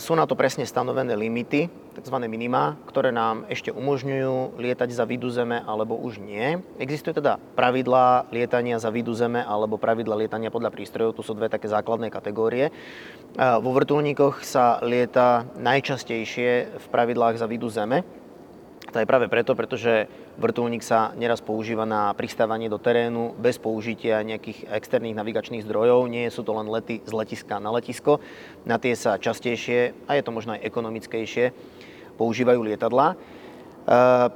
Sú 0.00 0.16
na 0.16 0.24
to 0.24 0.32
presne 0.32 0.64
stanovené 0.64 1.12
limity, 1.12 1.68
tzv. 1.92 2.16
minima, 2.24 2.80
ktoré 2.88 3.12
nám 3.12 3.44
ešte 3.52 3.68
umožňujú 3.68 4.56
lietať 4.56 4.88
za 4.88 5.04
vidu 5.04 5.28
Zeme 5.28 5.60
alebo 5.68 6.00
už 6.00 6.16
nie. 6.16 6.56
Existujú 6.80 7.20
teda 7.20 7.36
pravidlá 7.52 8.32
lietania 8.32 8.80
za 8.80 8.88
vidu 8.88 9.12
Zeme 9.12 9.44
alebo 9.44 9.76
pravidla 9.76 10.16
lietania 10.16 10.48
podľa 10.48 10.72
prístrojov, 10.72 11.12
tu 11.12 11.20
sú 11.20 11.36
dve 11.36 11.52
také 11.52 11.68
základné 11.68 12.08
kategórie. 12.08 12.72
Vo 13.36 13.70
vrtulníkoch 13.76 14.40
sa 14.48 14.80
lieta 14.80 15.44
najčastejšie 15.60 16.80
v 16.80 16.86
pravidlách 16.88 17.36
za 17.36 17.44
vidu 17.44 17.68
Zeme, 17.68 18.08
to 18.92 19.00
je 19.00 19.08
práve 19.08 19.24
preto, 19.32 19.56
pretože 19.56 20.04
vrtulník 20.36 20.84
sa 20.84 21.16
neraz 21.16 21.40
používa 21.40 21.88
na 21.88 22.12
pristávanie 22.12 22.68
do 22.68 22.76
terénu 22.76 23.32
bez 23.40 23.56
použitia 23.56 24.20
nejakých 24.20 24.68
externých 24.68 25.16
navigačných 25.16 25.64
zdrojov. 25.64 26.12
Nie 26.12 26.28
sú 26.28 26.44
to 26.44 26.52
len 26.52 26.68
lety 26.68 27.00
z 27.00 27.12
letiska 27.16 27.56
na 27.56 27.72
letisko. 27.72 28.20
Na 28.68 28.76
tie 28.76 28.92
sa 28.92 29.16
častejšie, 29.16 29.96
a 30.04 30.20
je 30.20 30.22
to 30.22 30.36
možno 30.36 30.52
aj 30.52 30.64
ekonomickejšie, 30.68 31.56
používajú 32.20 32.60
lietadlá. 32.60 33.16
E, 33.16 33.16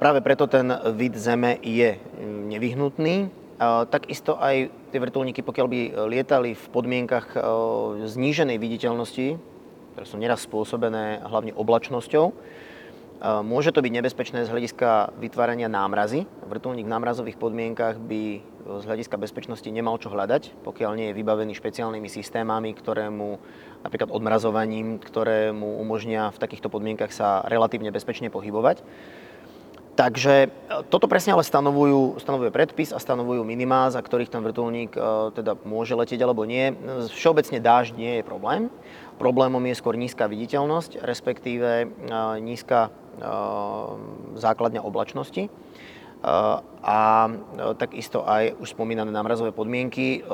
práve 0.01 0.25
preto 0.25 0.49
ten 0.49 0.73
vid 0.97 1.13
Zeme 1.13 1.61
je 1.61 2.01
nevyhnutný. 2.49 3.15
E, 3.21 3.27
takisto 3.93 4.41
aj 4.41 4.73
tie 4.89 4.97
vrtulníky, 4.97 5.45
pokiaľ 5.45 5.67
by 5.69 5.79
lietali 6.09 6.57
v 6.57 6.65
podmienkach 6.73 7.37
e, 7.37 7.39
zníženej 8.09 8.57
viditeľnosti, 8.57 9.37
ktoré 9.93 10.05
sú 10.09 10.17
neraz 10.17 10.49
spôsobené 10.49 11.21
hlavne 11.21 11.53
oblačnosťou, 11.53 12.33
Môže 13.17 13.73
to 13.73 13.81
byť 13.81 13.93
nebezpečné 13.97 14.45
z 14.45 14.51
hľadiska 14.53 15.17
vytvárania 15.17 15.65
námrazy. 15.65 16.29
Vrtulník 16.45 16.85
v 16.85 16.93
námrazových 16.93 17.41
podmienkach 17.41 17.97
by 17.97 18.45
z 18.77 18.83
hľadiska 18.85 19.17
bezpečnosti 19.17 19.65
nemal 19.73 19.97
čo 19.97 20.13
hľadať, 20.13 20.61
pokiaľ 20.61 20.91
nie 20.93 21.07
je 21.09 21.17
vybavený 21.17 21.57
špeciálnymi 21.57 22.09
systémami, 22.13 22.77
ktoré 22.77 23.09
mu 23.09 23.41
napríklad 23.81 24.13
odmrazovaním, 24.13 25.01
ktoré 25.01 25.49
mu 25.49 25.81
umožnia 25.81 26.29
v 26.29 26.41
takýchto 26.41 26.69
podmienkach 26.69 27.09
sa 27.09 27.41
relatívne 27.49 27.89
bezpečne 27.89 28.29
pohybovať. 28.29 28.85
Takže 29.97 30.33
e, 30.45 30.47
toto 30.93 31.09
presne 31.09 31.33
ale 31.33 31.41
stanovujú, 31.41 32.21
stanovuje 32.21 32.53
predpis 32.53 32.93
a 32.93 33.01
stanovujú 33.01 33.41
minimá, 33.41 33.89
za 33.89 33.97
ktorých 33.97 34.29
ten 34.29 34.45
vrtulník 34.45 34.93
e, 34.93 35.33
teda 35.33 35.57
môže 35.65 35.97
letieť 35.97 36.21
alebo 36.21 36.45
nie. 36.45 36.69
Všeobecne 37.09 37.57
dážď 37.57 37.93
nie 37.97 38.13
je 38.21 38.23
problém. 38.23 38.69
Problémom 39.17 39.65
je 39.65 39.73
skôr 39.73 39.97
nízka 39.97 40.29
viditeľnosť, 40.29 41.01
respektíve 41.01 41.69
e, 41.81 41.85
nízka 42.45 42.93
základňa 44.37 44.81
oblačnosti. 44.85 45.49
A 46.81 46.99
takisto 47.77 48.25
aj 48.25 48.57
už 48.57 48.73
spomínané 48.73 49.13
námrazové 49.13 49.53
podmienky. 49.53 50.25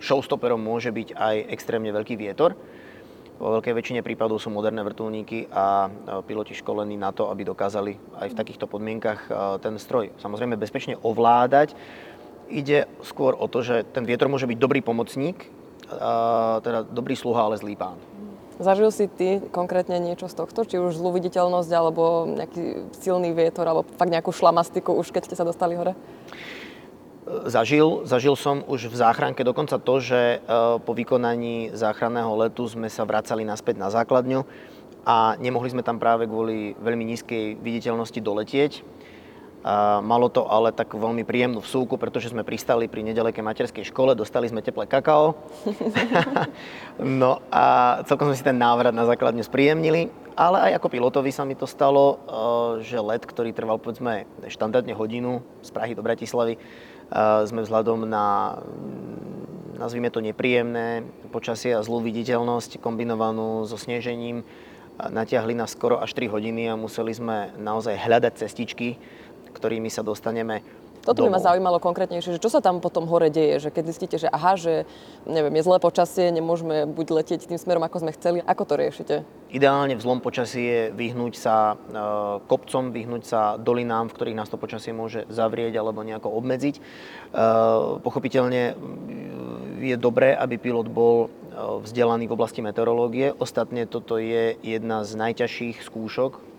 Showstopperom 0.00 0.60
môže 0.60 0.92
byť 0.92 1.16
aj 1.16 1.36
extrémne 1.48 1.88
veľký 1.92 2.14
vietor, 2.20 2.52
vo 3.34 3.58
veľkej 3.58 3.74
väčšine 3.74 4.00
prípadov 4.06 4.38
sú 4.38 4.46
moderné 4.54 4.86
vrtulníky 4.86 5.50
a 5.50 5.90
piloti 6.22 6.54
školení 6.54 6.94
na 6.94 7.10
to, 7.10 7.34
aby 7.34 7.42
dokázali 7.42 7.98
aj 8.22 8.30
v 8.30 8.38
takýchto 8.38 8.70
podmienkach 8.70 9.26
ten 9.58 9.74
stroj 9.74 10.14
samozrejme 10.22 10.54
bezpečne 10.54 10.94
ovládať. 11.02 11.74
Ide 12.46 12.86
skôr 13.02 13.34
o 13.34 13.50
to, 13.50 13.66
že 13.66 13.82
ten 13.90 14.06
vietor 14.06 14.30
môže 14.30 14.46
byť 14.46 14.54
dobrý 14.54 14.86
pomocník, 14.86 15.50
teda 16.62 16.86
dobrý 16.86 17.18
sluha, 17.18 17.50
ale 17.50 17.58
zlý 17.58 17.74
pán. 17.74 17.98
Zažil 18.54 18.94
si 18.94 19.10
ty 19.10 19.42
konkrétne 19.50 19.98
niečo 19.98 20.30
z 20.30 20.38
tohto? 20.38 20.62
Či 20.62 20.78
už 20.78 20.94
zlú 20.94 21.10
viditeľnosť, 21.18 21.70
alebo 21.74 22.22
nejaký 22.30 22.94
silný 23.02 23.34
vietor, 23.34 23.66
alebo 23.66 23.82
fakt 23.98 24.14
nejakú 24.14 24.30
šlamastiku 24.30 24.94
už 24.94 25.10
keď 25.10 25.22
ste 25.26 25.38
sa 25.38 25.42
dostali 25.42 25.74
hore? 25.74 25.98
Zažil, 27.24 28.04
zažil 28.04 28.36
som 28.36 28.60
už 28.68 28.92
v 28.92 28.96
záchranke 29.00 29.42
dokonca 29.42 29.80
to, 29.80 29.94
že 29.96 30.20
e, 30.20 30.38
po 30.76 30.92
vykonaní 30.92 31.72
záchranného 31.72 32.30
letu 32.36 32.68
sme 32.68 32.92
sa 32.92 33.08
vracali 33.08 33.48
naspäť 33.48 33.80
na 33.80 33.88
základňu 33.88 34.44
a 35.08 35.32
nemohli 35.40 35.72
sme 35.72 35.80
tam 35.80 35.96
práve 35.96 36.28
kvôli 36.28 36.76
veľmi 36.78 37.04
nízkej 37.16 37.58
viditeľnosti 37.64 38.20
doletieť. 38.20 38.72
A 39.64 40.04
malo 40.04 40.28
to 40.28 40.44
ale 40.44 40.76
tak 40.76 40.92
veľmi 40.92 41.24
príjemnú 41.24 41.64
vsúku, 41.64 41.96
pretože 41.96 42.28
sme 42.28 42.44
pristali 42.44 42.84
pri 42.84 43.00
nedalekej 43.00 43.40
materskej 43.40 43.84
škole, 43.88 44.12
dostali 44.12 44.44
sme 44.44 44.60
teplé 44.60 44.84
kakao. 44.84 45.40
no 47.00 47.40
a 47.48 47.98
celkom 48.04 48.28
sme 48.28 48.36
si 48.36 48.44
ten 48.44 48.60
návrat 48.60 48.92
na 48.92 49.08
základňu 49.08 49.40
spríjemnili. 49.40 50.12
Ale 50.36 50.68
aj 50.68 50.82
ako 50.82 50.92
pilotovi 50.92 51.30
sa 51.32 51.48
mi 51.48 51.56
to 51.56 51.64
stalo, 51.64 52.04
e, 52.04 52.16
že 52.84 52.98
let, 53.00 53.24
ktorý 53.24 53.56
trval 53.56 53.80
povedzme 53.80 54.28
štandardne 54.52 54.92
hodinu 54.92 55.40
z 55.64 55.70
Prahy 55.72 55.96
do 55.96 56.04
Bratislavy, 56.04 56.60
sme 57.46 57.60
vzhľadom 57.62 58.08
na 58.08 58.58
mm, 58.58 59.78
nazvime 59.78 60.08
to 60.10 60.24
nepríjemné 60.24 61.06
počasie 61.30 61.74
a 61.74 61.84
zlú 61.84 62.02
viditeľnosť 62.02 62.82
kombinovanú 62.82 63.66
so 63.66 63.78
snežením 63.78 64.46
natiahli 64.94 65.58
na 65.58 65.66
skoro 65.66 65.98
až 65.98 66.14
3 66.14 66.30
hodiny 66.30 66.70
a 66.70 66.78
museli 66.78 67.10
sme 67.10 67.50
naozaj 67.58 67.98
hľadať 67.98 68.46
cestičky, 68.46 68.94
ktorými 69.54 69.88
sa 69.88 70.02
dostaneme 70.02 70.66
toto 71.04 71.20
by 71.20 71.36
ma 71.36 71.40
zaujímalo 71.40 71.76
konkrétnejšie, 71.84 72.40
že 72.40 72.42
čo 72.42 72.48
sa 72.48 72.64
tam 72.64 72.80
potom 72.80 73.04
hore 73.04 73.28
deje, 73.28 73.68
že 73.68 73.70
keď 73.70 73.84
zistíte, 73.92 74.16
že 74.16 74.28
aha, 74.32 74.56
že 74.56 74.88
neviem, 75.28 75.52
je 75.60 75.66
zlé 75.68 75.76
počasie, 75.76 76.32
nemôžeme 76.32 76.88
buď 76.88 77.06
letieť 77.20 77.40
tým 77.44 77.60
smerom, 77.60 77.84
ako 77.84 78.08
sme 78.08 78.16
chceli, 78.16 78.38
ako 78.40 78.62
to 78.64 78.74
riešite? 78.80 79.14
Ideálne 79.52 79.94
v 79.94 80.02
zlom 80.02 80.24
počasí 80.24 80.64
je 80.64 80.80
vyhnúť 80.96 81.34
sa 81.36 81.76
e, 81.76 82.00
kopcom, 82.48 82.90
vyhnúť 82.90 83.22
sa 83.28 83.40
dolinám, 83.60 84.08
v 84.10 84.16
ktorých 84.16 84.38
nás 84.40 84.48
to 84.48 84.56
počasie 84.56 84.96
môže 84.96 85.28
zavrieť 85.28 85.76
alebo 85.76 86.00
nejako 86.00 86.32
obmedziť. 86.40 86.80
E, 86.80 86.82
pochopiteľne 88.00 88.74
je 89.84 89.96
dobré, 90.00 90.32
aby 90.32 90.56
pilot 90.56 90.88
bol 90.88 91.28
e, 91.28 91.54
vzdelaný 91.84 92.26
v 92.26 92.34
oblasti 92.34 92.64
meteorológie. 92.64 93.36
Ostatne 93.36 93.84
toto 93.84 94.16
je 94.16 94.56
jedna 94.64 95.04
z 95.04 95.20
najťažších 95.20 95.84
skúšok 95.84 96.56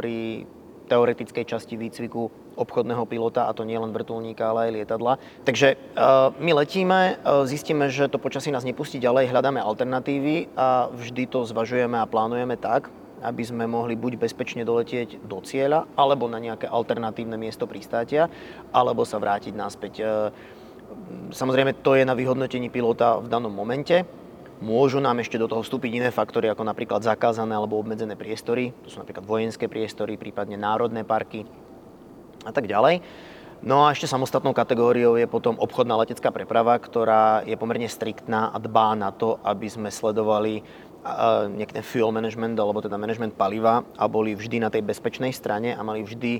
pri 0.00 0.48
teoretickej 0.92 1.48
časti 1.48 1.80
výcviku 1.80 2.28
obchodného 2.60 3.08
pilota, 3.08 3.48
a 3.48 3.56
to 3.56 3.64
nie 3.64 3.80
len 3.80 3.96
vrtulníka, 3.96 4.52
ale 4.52 4.68
aj 4.68 4.72
lietadla. 4.76 5.12
Takže 5.48 5.80
uh, 5.96 6.36
my 6.36 6.52
letíme, 6.52 7.16
uh, 7.24 7.48
zistíme, 7.48 7.88
že 7.88 8.12
to 8.12 8.20
počasí 8.20 8.52
nás 8.52 8.68
nepustí 8.68 9.00
ďalej, 9.00 9.32
hľadáme 9.32 9.64
alternatívy 9.64 10.52
a 10.52 10.92
vždy 10.92 11.24
to 11.32 11.48
zvažujeme 11.48 11.96
a 11.96 12.04
plánujeme 12.04 12.60
tak, 12.60 12.92
aby 13.24 13.40
sme 13.40 13.64
mohli 13.64 13.96
buď 13.96 14.20
bezpečne 14.20 14.68
doletieť 14.68 15.24
do 15.24 15.40
cieľa, 15.40 15.88
alebo 15.96 16.28
na 16.28 16.36
nejaké 16.36 16.68
alternatívne 16.68 17.40
miesto 17.40 17.64
pristátia, 17.64 18.28
alebo 18.68 19.08
sa 19.08 19.16
vrátiť 19.16 19.56
naspäť. 19.56 19.94
Uh, 20.04 20.28
samozrejme, 21.32 21.80
to 21.80 21.96
je 21.96 22.04
na 22.04 22.12
vyhodnotení 22.12 22.68
pilota 22.68 23.16
v 23.16 23.32
danom 23.32 23.48
momente. 23.48 24.04
Môžu 24.62 25.02
nám 25.02 25.18
ešte 25.18 25.42
do 25.42 25.50
toho 25.50 25.66
vstúpiť 25.66 25.98
iné 25.98 26.14
faktory, 26.14 26.46
ako 26.46 26.62
napríklad 26.62 27.02
zakázané 27.02 27.58
alebo 27.58 27.82
obmedzené 27.82 28.14
priestory. 28.14 28.70
To 28.86 28.94
sú 28.94 29.02
napríklad 29.02 29.26
vojenské 29.26 29.66
priestory, 29.66 30.14
prípadne 30.14 30.54
národné 30.54 31.02
parky 31.02 31.42
a 32.46 32.54
tak 32.54 32.70
ďalej. 32.70 33.02
No 33.66 33.82
a 33.82 33.90
ešte 33.90 34.06
samostatnou 34.06 34.54
kategóriou 34.54 35.18
je 35.18 35.26
potom 35.26 35.58
obchodná 35.58 35.98
letecká 35.98 36.30
preprava, 36.30 36.78
ktorá 36.78 37.42
je 37.42 37.58
pomerne 37.58 37.90
striktná 37.90 38.54
a 38.54 38.58
dbá 38.62 38.94
na 38.94 39.10
to, 39.10 39.42
aby 39.42 39.66
sme 39.66 39.90
sledovali 39.90 40.62
nejaký 41.58 41.82
fuel 41.82 42.14
management, 42.14 42.54
alebo 42.54 42.78
teda 42.78 42.94
management 42.94 43.34
paliva 43.34 43.82
a 43.98 44.06
boli 44.06 44.38
vždy 44.38 44.62
na 44.62 44.70
tej 44.70 44.86
bezpečnej 44.86 45.34
strane 45.34 45.74
a 45.74 45.82
mali 45.82 46.06
vždy 46.06 46.32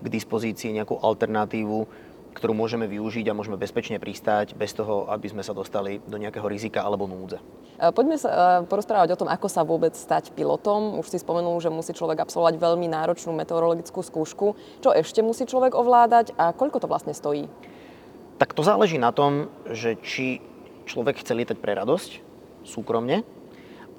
k 0.00 0.06
dispozícii 0.08 0.76
nejakú 0.76 1.00
alternatívu 1.00 2.09
ktorú 2.30 2.54
môžeme 2.54 2.86
využiť 2.86 3.26
a 3.30 3.36
môžeme 3.36 3.58
bezpečne 3.58 3.98
pristáť 3.98 4.54
bez 4.54 4.70
toho, 4.70 5.10
aby 5.10 5.26
sme 5.26 5.42
sa 5.42 5.50
dostali 5.50 5.98
do 6.06 6.16
nejakého 6.16 6.46
rizika 6.46 6.86
alebo 6.86 7.10
núdze. 7.10 7.42
E, 7.80 7.90
poďme 7.90 8.16
sa 8.20 8.28
e, 8.30 8.68
porozprávať 8.70 9.14
o 9.14 9.20
tom, 9.24 9.28
ako 9.28 9.48
sa 9.50 9.66
vôbec 9.66 9.96
stať 9.98 10.30
pilotom. 10.36 11.00
Už 11.02 11.10
si 11.10 11.18
spomenul, 11.18 11.58
že 11.58 11.74
musí 11.74 11.90
človek 11.90 12.22
absolvovať 12.22 12.60
veľmi 12.60 12.86
náročnú 12.86 13.34
meteorologickú 13.34 14.00
skúšku. 14.04 14.54
Čo 14.78 14.90
ešte 14.94 15.24
musí 15.26 15.48
človek 15.48 15.74
ovládať 15.74 16.36
a 16.38 16.54
koľko 16.54 16.86
to 16.86 16.90
vlastne 16.90 17.16
stojí? 17.16 17.50
Tak 18.38 18.56
to 18.56 18.64
záleží 18.64 18.96
na 18.96 19.12
tom, 19.12 19.52
že 19.68 20.00
či 20.00 20.40
človek 20.88 21.20
chce 21.20 21.36
lietať 21.36 21.58
pre 21.60 21.76
radosť, 21.76 22.10
súkromne, 22.64 23.22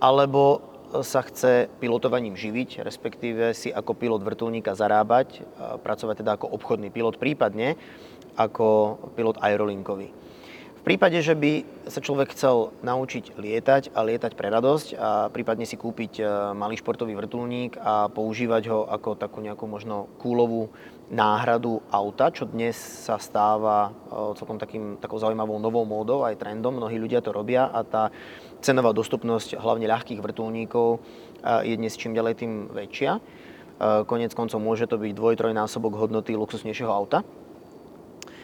alebo 0.02 0.72
sa 1.00 1.24
chce 1.24 1.72
pilotovaním 1.80 2.36
živiť, 2.36 2.84
respektíve 2.84 3.56
si 3.56 3.72
ako 3.72 3.96
pilot 3.96 4.20
vrtulníka 4.28 4.76
zarábať, 4.76 5.40
pracovať 5.80 6.16
teda 6.20 6.36
ako 6.36 6.52
obchodný 6.52 6.92
pilot, 6.92 7.16
prípadne 7.16 7.80
ako 8.36 8.98
pilot 9.16 9.38
aerolinkový. 9.42 10.22
V 10.82 10.90
prípade, 10.90 11.22
že 11.22 11.38
by 11.38 11.62
sa 11.86 12.02
človek 12.02 12.34
chcel 12.34 12.74
naučiť 12.82 13.38
lietať 13.38 13.94
a 13.94 14.02
lietať 14.02 14.34
pre 14.34 14.50
radosť 14.50 14.98
a 14.98 15.30
prípadne 15.30 15.70
si 15.70 15.78
kúpiť 15.78 16.18
e, 16.18 16.26
malý 16.58 16.74
športový 16.74 17.14
vrtulník 17.14 17.78
a 17.78 18.10
používať 18.10 18.64
ho 18.74 18.90
ako 18.90 19.14
takú 19.14 19.46
nejakú 19.46 19.70
možno 19.70 20.10
kúlovú 20.18 20.74
náhradu 21.14 21.86
auta, 21.94 22.34
čo 22.34 22.50
dnes 22.50 22.74
sa 22.74 23.22
stáva 23.22 23.94
e, 23.94 24.34
celkom 24.42 24.58
takým, 24.58 24.98
takou 24.98 25.22
zaujímavou 25.22 25.62
novou 25.62 25.86
módou, 25.86 26.26
aj 26.26 26.42
trendom, 26.42 26.74
mnohí 26.74 26.98
ľudia 26.98 27.22
to 27.22 27.30
robia 27.30 27.70
a 27.70 27.86
tá 27.86 28.10
cenová 28.66 28.90
dostupnosť 28.90 29.62
hlavne 29.62 29.86
ľahkých 29.86 30.18
vrtulníkov 30.18 30.98
e, 30.98 31.00
je 31.70 31.78
dnes 31.78 31.94
čím 31.94 32.18
ďalej 32.18 32.42
tým 32.42 32.74
väčšia. 32.74 33.22
Konec 33.82 34.38
koncov 34.38 34.62
môže 34.62 34.86
to 34.86 34.98
byť 35.02 35.14
dvoj, 35.14 35.42
trojnásobok 35.42 35.98
hodnoty 35.98 36.38
luxusnejšieho 36.38 36.90
auta 36.90 37.26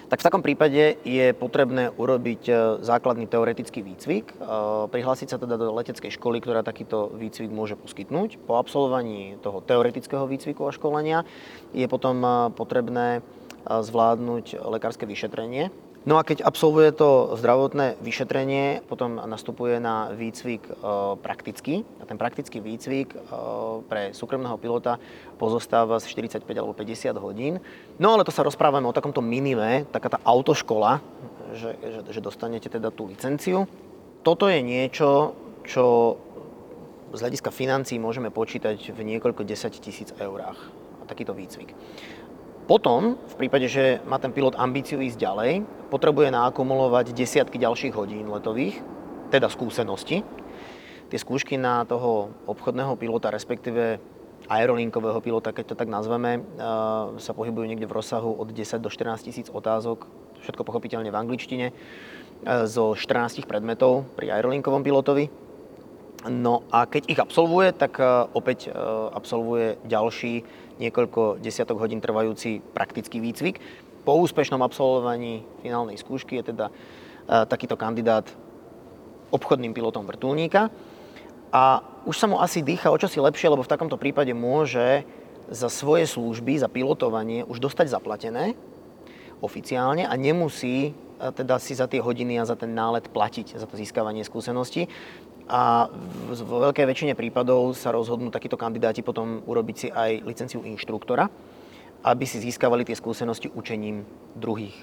tak 0.08 0.24
v 0.24 0.28
takom 0.32 0.40
prípade 0.40 0.96
je 1.04 1.36
potrebné 1.36 1.92
urobiť 1.92 2.42
e, 2.48 2.54
základný 2.80 3.28
teoretický 3.28 3.84
výcvik, 3.84 4.32
e, 4.32 4.36
prihlásiť 4.88 5.28
sa 5.28 5.38
teda 5.38 5.60
do 5.60 5.76
leteckej 5.76 6.16
školy, 6.16 6.40
ktorá 6.40 6.64
takýto 6.64 7.12
výcvik 7.12 7.52
môže 7.52 7.76
poskytnúť. 7.76 8.40
Po 8.48 8.56
absolvovaní 8.56 9.36
toho 9.44 9.60
teoretického 9.60 10.24
výcviku 10.24 10.64
a 10.64 10.72
školenia 10.72 11.28
je 11.76 11.84
potom 11.92 12.24
e, 12.24 12.30
potrebné 12.56 13.20
zvládnuť 13.68 14.64
lekárske 14.64 15.04
vyšetrenie, 15.04 15.76
No 16.08 16.16
a 16.16 16.24
keď 16.24 16.40
absolvuje 16.48 16.96
to 16.96 17.36
zdravotné 17.36 18.00
vyšetrenie, 18.00 18.80
potom 18.88 19.20
nastupuje 19.20 19.76
na 19.76 20.08
výcvik 20.16 20.64
e, 20.64 20.72
praktický. 21.20 21.84
A 22.00 22.08
ten 22.08 22.16
praktický 22.16 22.64
výcvik 22.64 23.12
e, 23.12 23.18
pre 23.92 24.16
súkromného 24.16 24.56
pilota 24.56 25.04
pozostáva 25.36 26.00
z 26.00 26.08
45 26.08 26.48
alebo 26.56 26.72
50 26.72 27.12
hodín. 27.20 27.60
No 28.00 28.16
ale 28.16 28.24
to 28.24 28.32
sa 28.32 28.48
rozprávame 28.48 28.88
o 28.88 28.96
takomto 28.96 29.20
minime, 29.20 29.84
taká 29.92 30.16
tá 30.16 30.24
autoškola, 30.24 31.04
že, 31.52 31.76
že, 31.76 32.00
že 32.08 32.22
dostanete 32.24 32.72
teda 32.72 32.88
tú 32.88 33.12
licenciu. 33.12 33.68
Toto 34.24 34.48
je 34.48 34.64
niečo, 34.64 35.36
čo 35.68 36.16
z 37.12 37.20
hľadiska 37.20 37.52
financí 37.52 38.00
môžeme 38.00 38.32
počítať 38.32 38.96
v 38.96 39.00
niekoľko 39.04 39.44
10 39.44 39.76
tisíc 39.84 40.16
eurách. 40.24 40.72
Takýto 41.04 41.36
výcvik. 41.36 41.76
Potom, 42.68 43.16
v 43.16 43.36
prípade, 43.40 43.72
že 43.72 44.04
má 44.04 44.20
ten 44.20 44.36
pilot 44.36 44.60
ambíciu 44.60 45.00
ísť 45.00 45.16
ďalej, 45.16 45.52
potrebuje 45.88 46.36
naakumulovať 46.36 47.16
desiatky 47.16 47.56
ďalších 47.56 47.96
hodín 47.96 48.28
letových, 48.28 48.84
teda 49.32 49.48
skúsenosti. 49.48 50.28
Tie 51.08 51.16
skúšky 51.16 51.56
na 51.56 51.88
toho 51.88 52.36
obchodného 52.44 53.00
pilota, 53.00 53.32
respektíve 53.32 54.04
aerolinkového 54.52 55.24
pilota, 55.24 55.56
keď 55.56 55.72
to 55.72 55.80
tak 55.80 55.88
nazveme, 55.88 56.44
sa 57.16 57.32
pohybujú 57.32 57.72
niekde 57.72 57.88
v 57.88 57.96
rozsahu 58.04 58.36
od 58.36 58.52
10 58.52 58.84
do 58.84 58.92
14 58.92 59.24
tisíc 59.24 59.48
otázok, 59.48 60.04
všetko 60.44 60.68
pochopiteľne 60.68 61.08
v 61.08 61.20
angličtine, 61.24 61.72
zo 62.68 63.00
14 63.00 63.48
predmetov 63.48 64.12
pri 64.20 64.36
aerolinkovom 64.36 64.84
pilotovi. 64.84 65.32
No 66.28 66.68
a 66.68 66.84
keď 66.84 67.08
ich 67.08 67.20
absolvuje, 67.24 67.72
tak 67.72 67.96
opäť 68.36 68.68
absolvuje 69.16 69.80
ďalší 69.88 70.44
niekoľko 70.78 71.42
desiatok 71.42 71.82
hodín 71.82 72.02
trvajúci 72.02 72.62
praktický 72.62 73.22
výcvik. 73.22 73.60
Po 74.08 74.16
úspešnom 74.24 74.64
absolvovaní 74.64 75.44
finálnej 75.60 76.00
skúšky 76.00 76.40
je 76.40 76.56
teda 76.56 76.72
takýto 77.28 77.76
kandidát 77.76 78.24
obchodným 79.36 79.76
pilotom 79.76 80.08
vrtulníka 80.08 80.72
a 81.52 81.84
už 82.08 82.16
sa 82.16 82.32
mu 82.32 82.40
asi 82.40 82.64
dýcha 82.64 82.88
o 82.88 82.96
čosi 82.96 83.20
lepšie, 83.20 83.52
lebo 83.52 83.68
v 83.68 83.72
takomto 83.76 84.00
prípade 84.00 84.32
môže 84.32 85.04
za 85.52 85.68
svoje 85.68 86.08
služby, 86.08 86.60
za 86.60 86.72
pilotovanie 86.72 87.44
už 87.44 87.60
dostať 87.60 87.92
zaplatené 87.92 88.56
oficiálne 89.44 90.08
a 90.08 90.14
nemusí 90.16 90.96
teda 91.18 91.58
si 91.58 91.74
za 91.74 91.90
tie 91.90 91.98
hodiny 91.98 92.38
a 92.38 92.46
za 92.46 92.54
ten 92.54 92.78
nálet 92.78 93.10
platiť, 93.10 93.58
za 93.58 93.66
to 93.66 93.74
získavanie 93.74 94.22
skúseností. 94.22 94.86
A 95.48 95.88
vo 96.36 96.58
veľkej 96.60 96.84
väčšine 96.84 97.14
prípadov 97.16 97.72
sa 97.72 97.96
rozhodnú 97.96 98.28
takíto 98.28 98.60
kandidáti 98.60 99.00
potom 99.00 99.40
urobiť 99.48 99.76
si 99.76 99.88
aj 99.88 100.28
licenciu 100.28 100.60
inštruktora, 100.68 101.32
aby 102.04 102.26
si 102.28 102.44
získavali 102.44 102.84
tie 102.84 103.00
skúsenosti 103.00 103.48
učením 103.56 104.04
druhých 104.36 104.76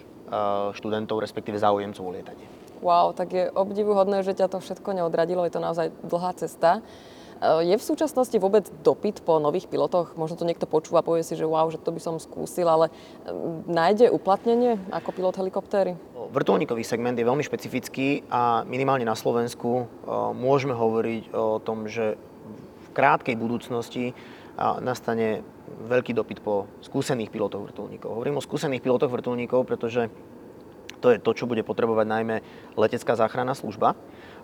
študentov, 0.72 1.20
respektíve 1.20 1.60
záujemcov 1.60 2.00
o 2.00 2.12
lietanie. 2.16 2.48
Wow, 2.80 3.12
tak 3.12 3.32
je 3.32 3.52
obdivuhodné, 3.52 4.24
že 4.24 4.36
ťa 4.36 4.52
to 4.52 4.58
všetko 4.60 4.92
neodradilo, 4.96 5.44
je 5.44 5.52
to 5.52 5.60
naozaj 5.60 5.92
dlhá 6.04 6.32
cesta. 6.36 6.80
E, 7.44 7.68
je 7.68 7.76
v 7.76 7.84
súčasnosti 7.84 8.36
vôbec 8.40 8.64
dopyt 8.80 9.20
po 9.20 9.36
nových 9.36 9.68
pilotoch? 9.68 10.16
Možno 10.16 10.40
to 10.40 10.48
niekto 10.48 10.64
počúva 10.64 11.04
povie 11.04 11.20
si, 11.20 11.36
že 11.36 11.44
wow, 11.44 11.68
že 11.68 11.76
to 11.76 11.92
by 11.92 12.00
som 12.00 12.16
skúsil, 12.16 12.64
ale 12.64 12.88
e, 12.88 12.92
nájde 13.68 14.08
uplatnenie 14.08 14.80
ako 14.88 15.12
pilot 15.12 15.36
helikoptéry? 15.36 15.92
Vrtulníkový 16.32 16.82
segment 16.82 17.14
je 17.14 17.28
veľmi 17.28 17.44
špecifický 17.44 18.24
a 18.32 18.64
minimálne 18.64 19.04
na 19.04 19.14
Slovensku 19.14 19.84
e, 19.84 20.08
môžeme 20.32 20.72
hovoriť 20.72 21.36
o 21.36 21.60
tom, 21.60 21.84
že 21.84 22.16
v 22.84 22.88
krátkej 22.96 23.36
budúcnosti 23.36 24.14
nastane 24.54 25.42
veľký 25.90 26.14
dopyt 26.14 26.38
po 26.38 26.70
skúsených 26.78 27.34
pilotoch 27.34 27.66
vrtulníkov. 27.66 28.06
Hovorím 28.06 28.38
o 28.38 28.46
skúsených 28.46 28.86
pilotoch 28.86 29.10
vrtulníkov, 29.10 29.66
pretože 29.66 30.06
to 31.02 31.12
je 31.12 31.18
to, 31.18 31.36
čo 31.36 31.44
bude 31.44 31.60
potrebovať 31.66 32.06
najmä 32.08 32.36
letecká 32.80 33.12
záchranná 33.12 33.52
služba. 33.52 33.92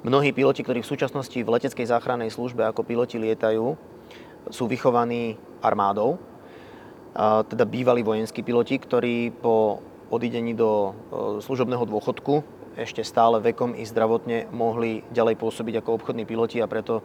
Mnohí 0.00 0.32
piloti, 0.32 0.64
ktorí 0.64 0.80
v 0.80 0.90
súčasnosti 0.96 1.36
v 1.36 1.52
leteckej 1.52 1.84
záchrannej 1.84 2.32
službe 2.32 2.64
ako 2.64 2.88
piloti 2.88 3.20
lietajú, 3.20 3.76
sú 4.48 4.64
vychovaní 4.64 5.36
armádou, 5.60 6.16
teda 7.44 7.68
bývalí 7.68 8.00
vojenskí 8.00 8.40
piloti, 8.40 8.80
ktorí 8.80 9.28
po 9.28 9.84
odidení 10.08 10.56
do 10.56 10.70
e, 10.70 10.92
služobného 11.44 11.84
dôchodku 11.86 12.42
ešte 12.74 13.04
stále 13.04 13.38
vekom 13.44 13.76
i 13.76 13.84
zdravotne 13.84 14.50
mohli 14.50 15.06
ďalej 15.12 15.38
pôsobiť 15.38 15.84
ako 15.84 16.02
obchodní 16.02 16.24
piloti 16.26 16.58
a 16.58 16.70
preto 16.70 17.04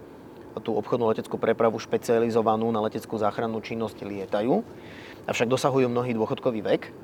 tú 0.64 0.74
obchodnú 0.74 1.12
leteckú 1.12 1.36
prepravu 1.36 1.76
špecializovanú 1.78 2.72
na 2.72 2.80
leteckú 2.80 3.20
záchrannú 3.20 3.60
činnosť 3.60 4.08
lietajú. 4.08 4.64
Avšak 5.28 5.52
dosahujú 5.52 5.92
mnohý 5.92 6.16
dôchodkový 6.16 6.64
vek 6.64 6.96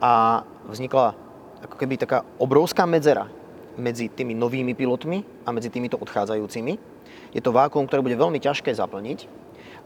a 0.00 0.42
vznikla 0.66 1.12
ako 1.68 1.76
keby 1.76 2.00
taká 2.00 2.24
obrovská 2.40 2.88
medzera 2.88 3.28
medzi 3.78 4.10
tými 4.10 4.34
novými 4.34 4.74
pilotmi 4.74 5.46
a 5.46 5.54
medzi 5.54 5.70
týmito 5.70 5.96
odchádzajúcimi. 5.96 6.74
Je 7.32 7.40
to 7.40 7.54
vákuum, 7.54 7.86
ktoré 7.86 8.02
bude 8.02 8.18
veľmi 8.18 8.42
ťažké 8.42 8.74
zaplniť, 8.74 9.30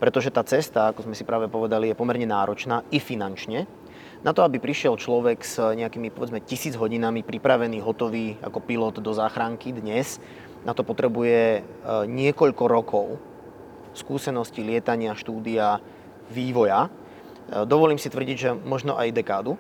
pretože 0.01 0.35
tá 0.35 0.43
cesta, 0.43 0.91
ako 0.91 1.07
sme 1.07 1.15
si 1.15 1.23
práve 1.23 1.47
povedali, 1.47 1.93
je 1.93 1.99
pomerne 1.99 2.27
náročná 2.27 2.83
i 2.91 2.99
finančne. 2.99 3.69
Na 4.23 4.31
to, 4.31 4.47
aby 4.47 4.63
prišiel 4.63 4.95
človek 4.95 5.43
s 5.43 5.59
nejakými, 5.59 6.15
povedzme, 6.15 6.43
tisíc 6.43 6.79
hodinami 6.79 7.27
pripravený, 7.27 7.83
hotový 7.83 8.39
ako 8.39 8.63
pilot 8.63 9.03
do 9.03 9.11
záchranky 9.11 9.75
dnes, 9.75 10.23
na 10.63 10.79
to 10.79 10.87
potrebuje 10.87 11.59
e, 11.59 11.61
niekoľko 12.07 12.65
rokov 12.71 13.07
skúsenosti 13.99 14.63
lietania, 14.63 15.19
štúdia, 15.19 15.83
vývoja. 16.31 16.87
E, 16.87 16.91
dovolím 17.67 17.99
si 17.99 18.07
tvrdiť, 18.07 18.37
že 18.39 18.51
možno 18.55 18.95
aj 18.95 19.11
dekádu. 19.11 19.59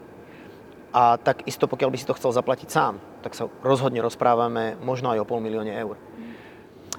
A 0.93 1.17
takisto, 1.17 1.65
pokiaľ 1.65 1.89
by 1.89 1.99
si 1.99 2.09
to 2.09 2.17
chcel 2.17 2.37
zaplatiť 2.37 2.69
sám, 2.69 3.01
tak 3.25 3.33
sa 3.33 3.49
rozhodne 3.65 4.05
rozprávame 4.05 4.77
možno 4.85 5.09
aj 5.09 5.25
o 5.25 5.29
pol 5.29 5.41
milióne 5.41 5.73
eur. 5.73 5.97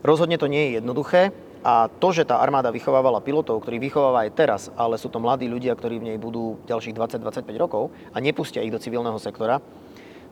Rozhodne 0.02 0.42
to 0.42 0.50
nie 0.50 0.68
je 0.68 0.82
jednoduché 0.82 1.30
a 1.64 1.88
to, 1.88 2.12
že 2.12 2.28
tá 2.28 2.44
armáda 2.44 2.74
vychovávala 2.76 3.24
pilotov, 3.24 3.64
ktorí 3.64 3.80
vychováva 3.80 4.28
aj 4.28 4.36
teraz, 4.36 4.62
ale 4.76 5.00
sú 5.00 5.08
to 5.08 5.24
mladí 5.24 5.48
ľudia, 5.48 5.78
ktorí 5.78 6.02
v 6.02 6.08
nej 6.12 6.18
budú 6.20 6.60
ďalších 6.68 6.92
20-25 6.92 7.48
rokov 7.56 7.94
a 8.12 8.20
nepustia 8.20 8.66
ich 8.66 8.74
do 8.74 8.82
civilného 8.82 9.16
sektora, 9.16 9.64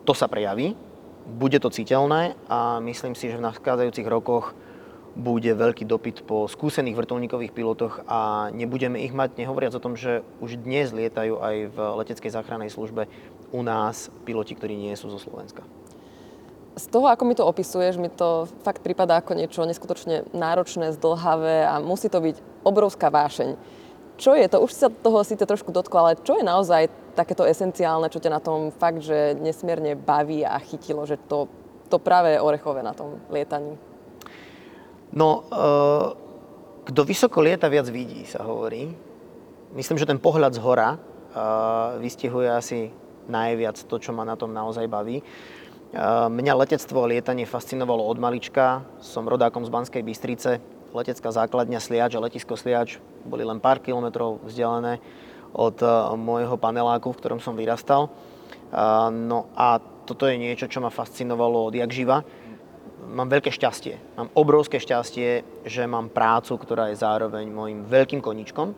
to 0.04 0.12
sa 0.12 0.28
prejaví, 0.28 0.76
bude 1.24 1.56
to 1.62 1.70
citeľné 1.70 2.36
a 2.50 2.82
myslím 2.82 3.14
si, 3.14 3.30
že 3.30 3.38
v 3.38 3.46
nadchádzajúcich 3.46 4.10
rokoch 4.10 4.58
bude 5.12 5.52
veľký 5.52 5.84
dopyt 5.84 6.24
po 6.24 6.48
skúsených 6.48 6.96
vrtulníkových 6.96 7.52
pilotoch 7.52 8.00
a 8.08 8.48
nebudeme 8.56 9.04
ich 9.04 9.12
mať, 9.12 9.36
nehovoriac 9.36 9.76
o 9.76 9.84
tom, 9.84 10.00
že 10.00 10.24
už 10.40 10.64
dnes 10.64 10.96
lietajú 10.96 11.36
aj 11.40 11.56
v 11.68 11.78
leteckej 12.04 12.32
záchrannej 12.32 12.72
službe 12.72 13.12
u 13.52 13.62
nás 13.62 14.08
piloti, 14.24 14.56
ktorí 14.56 14.76
nie 14.76 14.96
sú 14.96 15.12
zo 15.12 15.20
Slovenska. 15.20 15.64
Z 16.72 16.88
toho, 16.88 17.12
ako 17.12 17.28
mi 17.28 17.36
to 17.36 17.44
opisuješ, 17.44 18.00
mi 18.00 18.08
to 18.08 18.48
fakt 18.64 18.80
prípada 18.80 19.20
ako 19.20 19.36
niečo 19.36 19.68
neskutočne 19.68 20.32
náročné, 20.32 20.96
zdlhavé 20.96 21.68
a 21.68 21.84
musí 21.84 22.08
to 22.08 22.24
byť 22.24 22.64
obrovská 22.64 23.12
vášeň. 23.12 23.60
Čo 24.16 24.40
je 24.40 24.48
to? 24.48 24.64
Už 24.64 24.72
sa 24.72 24.88
toho 24.88 25.20
síce 25.28 25.44
trošku 25.44 25.76
dotklo, 25.76 26.08
ale 26.08 26.22
čo 26.24 26.40
je 26.40 26.48
naozaj 26.48 26.88
takéto 27.12 27.44
esenciálne, 27.44 28.08
čo 28.08 28.24
ťa 28.24 28.32
na 28.32 28.40
tom 28.40 28.72
fakt, 28.72 29.04
že 29.04 29.36
nesmierne 29.36 30.00
baví 30.00 30.48
a 30.48 30.56
chytilo, 30.64 31.04
že 31.04 31.20
to, 31.28 31.52
to 31.92 32.00
práve 32.00 32.38
je 32.38 32.40
orechové 32.40 32.80
na 32.80 32.96
tom 32.96 33.20
lietaní? 33.28 33.76
No, 35.12 35.44
uh, 35.52 36.16
kto 36.88 37.04
vysoko 37.04 37.44
lieta, 37.44 37.68
viac 37.68 37.92
vidí, 37.92 38.24
sa 38.24 38.48
hovorí. 38.48 38.96
Myslím, 39.76 40.00
že 40.00 40.08
ten 40.08 40.24
pohľad 40.24 40.56
z 40.56 40.64
hora 40.64 40.96
uh, 40.96 42.00
vystihuje 42.00 42.48
asi 42.48 42.96
najviac 43.32 43.80
to, 43.88 43.96
čo 43.96 44.12
ma 44.12 44.28
na 44.28 44.36
tom 44.36 44.52
naozaj 44.52 44.86
baví. 44.92 45.24
Uh, 45.92 46.28
mňa 46.32 46.56
letectvo 46.56 47.04
a 47.04 47.10
lietanie 47.12 47.48
fascinovalo 47.48 48.04
od 48.04 48.20
malička. 48.20 48.84
Som 49.00 49.28
rodákom 49.28 49.64
z 49.64 49.72
Banskej 49.72 50.04
Bystrice. 50.04 50.60
Letecká 50.92 51.32
základňa 51.32 51.80
Sliač 51.80 52.16
a 52.16 52.24
letisko 52.24 52.60
Sliač 52.60 53.00
boli 53.24 53.48
len 53.48 53.64
pár 53.64 53.80
kilometrov 53.80 54.44
vzdialené 54.44 55.00
od 55.56 55.80
uh, 55.84 56.12
môjho 56.16 56.56
paneláku, 56.60 57.12
v 57.12 57.20
ktorom 57.20 57.40
som 57.40 57.56
vyrastal. 57.56 58.12
Uh, 58.72 59.08
no 59.12 59.52
a 59.56 59.80
toto 60.08 60.28
je 60.28 60.36
niečo, 60.36 60.68
čo 60.68 60.84
ma 60.84 60.92
fascinovalo 60.92 61.72
odjak 61.72 61.92
živa 61.92 62.24
mám 63.12 63.28
veľké 63.28 63.50
šťastie. 63.50 63.98
Mám 64.16 64.30
obrovské 64.38 64.78
šťastie, 64.78 65.44
že 65.66 65.90
mám 65.90 66.14
prácu, 66.14 66.56
ktorá 66.56 66.94
je 66.94 67.02
zároveň 67.02 67.50
môjim 67.50 67.82
veľkým 67.84 68.22
koničkom. 68.22 68.78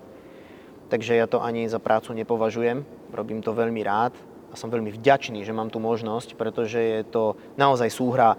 Takže 0.87 1.19
ja 1.19 1.27
to 1.27 1.43
ani 1.43 1.67
za 1.67 1.77
prácu 1.81 2.15
nepovažujem. 2.15 2.85
Robím 3.11 3.43
to 3.43 3.51
veľmi 3.51 3.81
rád 3.83 4.13
a 4.53 4.55
som 4.55 4.69
veľmi 4.69 4.93
vďačný, 4.93 5.41
že 5.41 5.49
mám 5.49 5.73
tú 5.73 5.81
možnosť, 5.81 6.37
pretože 6.37 6.77
je 6.77 7.01
to 7.09 7.33
naozaj 7.57 7.89
súhra 7.89 8.37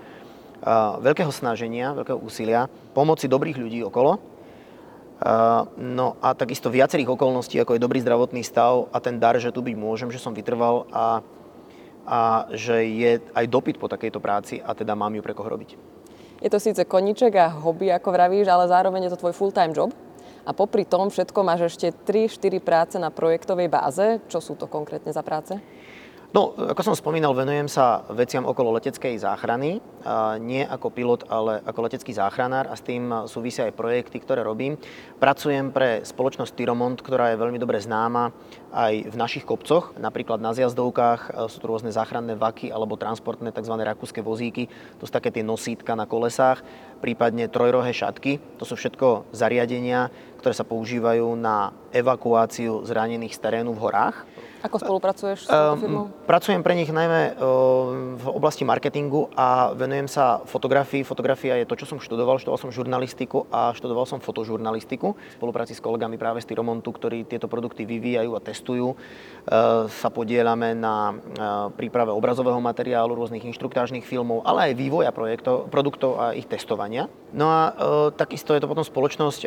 veľkého 1.03 1.35
snaženia, 1.35 1.99
veľkého 1.99 2.23
úsilia, 2.23 2.71
pomoci 2.95 3.27
dobrých 3.27 3.59
ľudí 3.59 3.83
okolo. 3.83 4.23
No 5.75 6.07
a 6.23 6.39
takisto 6.39 6.71
viacerých 6.71 7.19
okolností, 7.19 7.59
ako 7.59 7.75
je 7.75 7.83
dobrý 7.83 7.99
zdravotný 7.99 8.47
stav 8.47 8.87
a 8.95 9.03
ten 9.03 9.19
dar, 9.19 9.35
že 9.43 9.51
tu 9.51 9.59
byť 9.61 9.75
môžem, 9.75 10.15
že 10.15 10.23
som 10.23 10.31
vytrval 10.31 10.87
a 10.95 11.27
a 12.05 12.47
že 12.53 12.85
je 12.85 13.13
aj 13.33 13.45
dopyt 13.49 13.81
po 13.81 13.89
takejto 13.89 14.21
práci 14.21 14.61
a 14.61 14.77
teda 14.77 14.93
mám 14.93 15.13
ju 15.17 15.25
pre 15.25 15.33
koho 15.33 15.49
robiť. 15.49 15.77
Je 16.45 16.53
to 16.53 16.61
síce 16.61 16.85
koniček 16.85 17.33
a 17.41 17.49
hobby, 17.49 17.89
ako 17.89 18.13
vravíš, 18.13 18.53
ale 18.53 18.69
zároveň 18.69 19.09
je 19.09 19.13
to 19.17 19.21
tvoj 19.25 19.33
full-time 19.33 19.73
job. 19.73 19.91
A 20.45 20.53
popri 20.53 20.85
tom 20.85 21.09
všetko 21.09 21.41
máš 21.41 21.73
ešte 21.73 21.97
3-4 22.05 22.61
práce 22.61 22.97
na 23.01 23.09
projektovej 23.09 23.73
báze. 23.73 24.21
Čo 24.29 24.45
sú 24.45 24.53
to 24.61 24.69
konkrétne 24.69 25.09
za 25.09 25.25
práce? 25.25 25.57
No, 26.35 26.51
ako 26.51 26.83
som 26.83 26.99
spomínal, 26.99 27.31
venujem 27.31 27.71
sa 27.71 28.03
veciam 28.11 28.43
okolo 28.43 28.75
leteckej 28.75 29.23
záchrany. 29.23 29.79
Nie 30.43 30.67
ako 30.67 30.91
pilot, 30.91 31.31
ale 31.31 31.63
ako 31.63 31.87
letecký 31.87 32.11
záchranár 32.11 32.67
a 32.67 32.75
s 32.75 32.83
tým 32.83 33.07
súvisia 33.31 33.71
aj 33.71 33.79
projekty, 33.79 34.19
ktoré 34.19 34.43
robím. 34.43 34.75
Pracujem 35.23 35.71
pre 35.71 36.03
spoločnosť 36.03 36.59
Tyromont, 36.59 36.99
ktorá 36.99 37.31
je 37.31 37.39
veľmi 37.39 37.55
dobre 37.63 37.79
známa 37.79 38.35
aj 38.75 39.15
v 39.15 39.15
našich 39.15 39.47
kopcoch. 39.47 39.95
Napríklad 39.95 40.43
na 40.43 40.51
zjazdovkách 40.51 41.39
sú 41.47 41.63
tu 41.63 41.71
rôzne 41.71 41.95
záchranné 41.95 42.35
vaky 42.35 42.75
alebo 42.75 42.99
transportné 42.99 43.55
tzv. 43.55 43.79
rakúske 43.79 44.19
vozíky. 44.19 44.67
To 44.99 45.07
sú 45.07 45.15
také 45.15 45.31
tie 45.31 45.47
nosítka 45.47 45.95
na 45.95 46.03
kolesách, 46.03 46.67
prípadne 46.99 47.47
trojrohé 47.47 47.95
šatky. 47.95 48.43
To 48.59 48.67
sú 48.67 48.75
všetko 48.75 49.31
zariadenia, 49.31 50.11
ktoré 50.45 50.53
sa 50.53 50.69
používajú 50.69 51.41
na 51.41 51.73
evakuáciu 51.89 52.85
zranených 52.85 53.33
z 53.33 53.41
terénu 53.41 53.73
v 53.73 53.81
horách. 53.81 54.29
Ako 54.65 54.81
spolupracuješ 54.81 55.45
s 55.45 55.49
touto 55.49 55.77
firmou? 55.77 56.09
Um, 56.09 56.25
Pracujem 56.25 56.65
pre 56.65 56.73
nich 56.73 56.89
najmä 56.89 57.37
v 58.17 58.27
oblasti 58.33 58.65
marketingu 58.65 59.29
a 59.37 59.77
venujem 59.77 60.09
sa 60.09 60.41
fotografii. 60.49 61.05
Fotografia 61.05 61.61
je 61.61 61.69
to, 61.69 61.77
čo 61.77 61.85
som 61.85 62.01
študoval. 62.01 62.41
Študoval 62.41 62.61
som 62.61 62.73
žurnalistiku 62.73 63.45
a 63.53 63.77
študoval 63.77 64.09
som 64.09 64.25
fotožurnalistiku. 64.25 65.13
V 65.13 65.37
spolupráci 65.37 65.77
s 65.77 65.85
kolegami 65.85 66.17
práve 66.17 66.41
z 66.41 66.49
Tyromontu, 66.49 66.97
ktorí 66.97 67.29
tieto 67.29 67.45
produkty 67.45 67.85
vyvíjajú 67.85 68.33
a 68.33 68.41
testujú, 68.41 68.97
sa 69.85 70.09
podielame 70.09 70.73
na 70.73 71.13
príprave 71.77 72.17
obrazového 72.17 72.57
materiálu, 72.57 73.13
rôznych 73.13 73.45
inštruktážnych 73.45 74.09
filmov, 74.09 74.49
ale 74.49 74.73
aj 74.73 74.81
vývoja 74.81 75.13
projektov, 75.13 75.69
produktov 75.69 76.17
a 76.17 76.33
ich 76.33 76.49
testovania. 76.49 77.13
No 77.37 77.53
a 77.53 77.63
takisto 78.17 78.57
je 78.57 78.65
to 78.65 78.71
potom 78.73 78.85
spoločnosť 78.85 79.45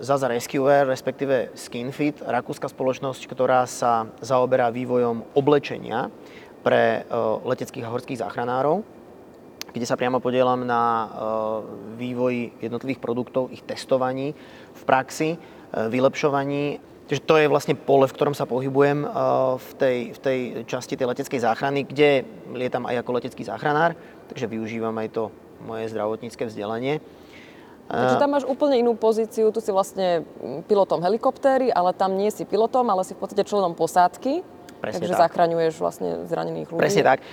Zaza 0.00 0.25
Rescuer, 0.28 0.86
respektíve 0.86 1.54
Skinfit, 1.54 2.22
rakúska 2.22 2.66
spoločnosť, 2.66 3.22
ktorá 3.30 3.64
sa 3.64 4.10
zaoberá 4.18 4.70
vývojom 4.70 5.36
oblečenia 5.38 6.10
pre 6.66 7.06
e, 7.06 7.16
leteckých 7.46 7.86
a 7.86 7.92
horských 7.94 8.20
záchranárov, 8.20 8.82
kde 9.70 9.86
sa 9.86 9.94
priamo 9.94 10.18
podielam 10.18 10.66
na 10.66 10.82
e, 10.82 11.06
vývoji 12.02 12.50
jednotlivých 12.58 12.98
produktov, 12.98 13.54
ich 13.54 13.62
testovaní 13.62 14.34
v 14.74 14.82
praxi, 14.82 15.34
e, 15.34 15.38
vylepšovaní. 15.70 16.82
Takže 17.06 17.22
to 17.22 17.34
je 17.38 17.46
vlastne 17.46 17.78
pole, 17.78 18.10
v 18.10 18.16
ktorom 18.18 18.34
sa 18.34 18.50
pohybujem 18.50 19.06
v 19.62 19.70
tej, 19.78 19.98
v 20.10 20.18
tej 20.18 20.38
časti 20.66 20.98
tej 20.98 21.06
leteckej 21.06 21.38
záchrany, 21.38 21.86
kde 21.86 22.26
lietam 22.50 22.82
aj 22.82 22.98
ako 22.98 23.22
letecký 23.22 23.46
záchranár, 23.46 23.94
takže 24.26 24.50
využívam 24.50 24.90
aj 24.98 25.14
to 25.14 25.30
moje 25.62 25.86
zdravotnícke 25.94 26.42
vzdelanie. 26.50 26.98
Takže 27.86 28.14
tam 28.18 28.30
máš 28.34 28.44
úplne 28.44 28.82
inú 28.82 28.98
pozíciu, 28.98 29.54
tu 29.54 29.62
si 29.62 29.70
vlastne 29.70 30.26
pilotom 30.66 30.98
helikoptéry, 30.98 31.70
ale 31.70 31.94
tam 31.94 32.18
nie 32.18 32.34
si 32.34 32.42
pilotom, 32.42 32.82
ale 32.90 33.06
si 33.06 33.14
v 33.14 33.20
podstate 33.22 33.46
členom 33.46 33.78
posádky. 33.78 34.42
Presne 34.76 35.08
Takže 35.08 35.14
tak. 35.16 35.22
zachraňuješ 35.24 35.74
vlastne 35.80 36.10
zranených 36.28 36.68
ľudí. 36.68 36.82
Presne 36.82 37.02
tak. 37.06 37.24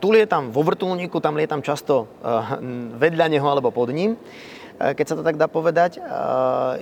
Tu 0.00 0.08
lietam 0.08 0.48
vo 0.48 0.64
vrtulníku, 0.64 1.20
tam 1.20 1.36
lietam 1.36 1.60
často 1.60 2.08
vedľa 3.02 3.26
neho 3.28 3.46
alebo 3.46 3.68
pod 3.74 3.92
ním. 3.92 4.16
Keď 4.76 5.06
sa 5.08 5.16
to 5.16 5.24
tak 5.24 5.40
dá 5.40 5.48
povedať, 5.48 5.96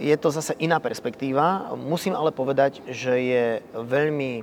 je 0.03 0.17
to 0.19 0.29
zase 0.35 0.59
iná 0.59 0.83
perspektíva. 0.83 1.71
Musím 1.79 2.19
ale 2.19 2.35
povedať, 2.35 2.83
že 2.91 3.15
je 3.23 3.47
veľmi 3.71 4.43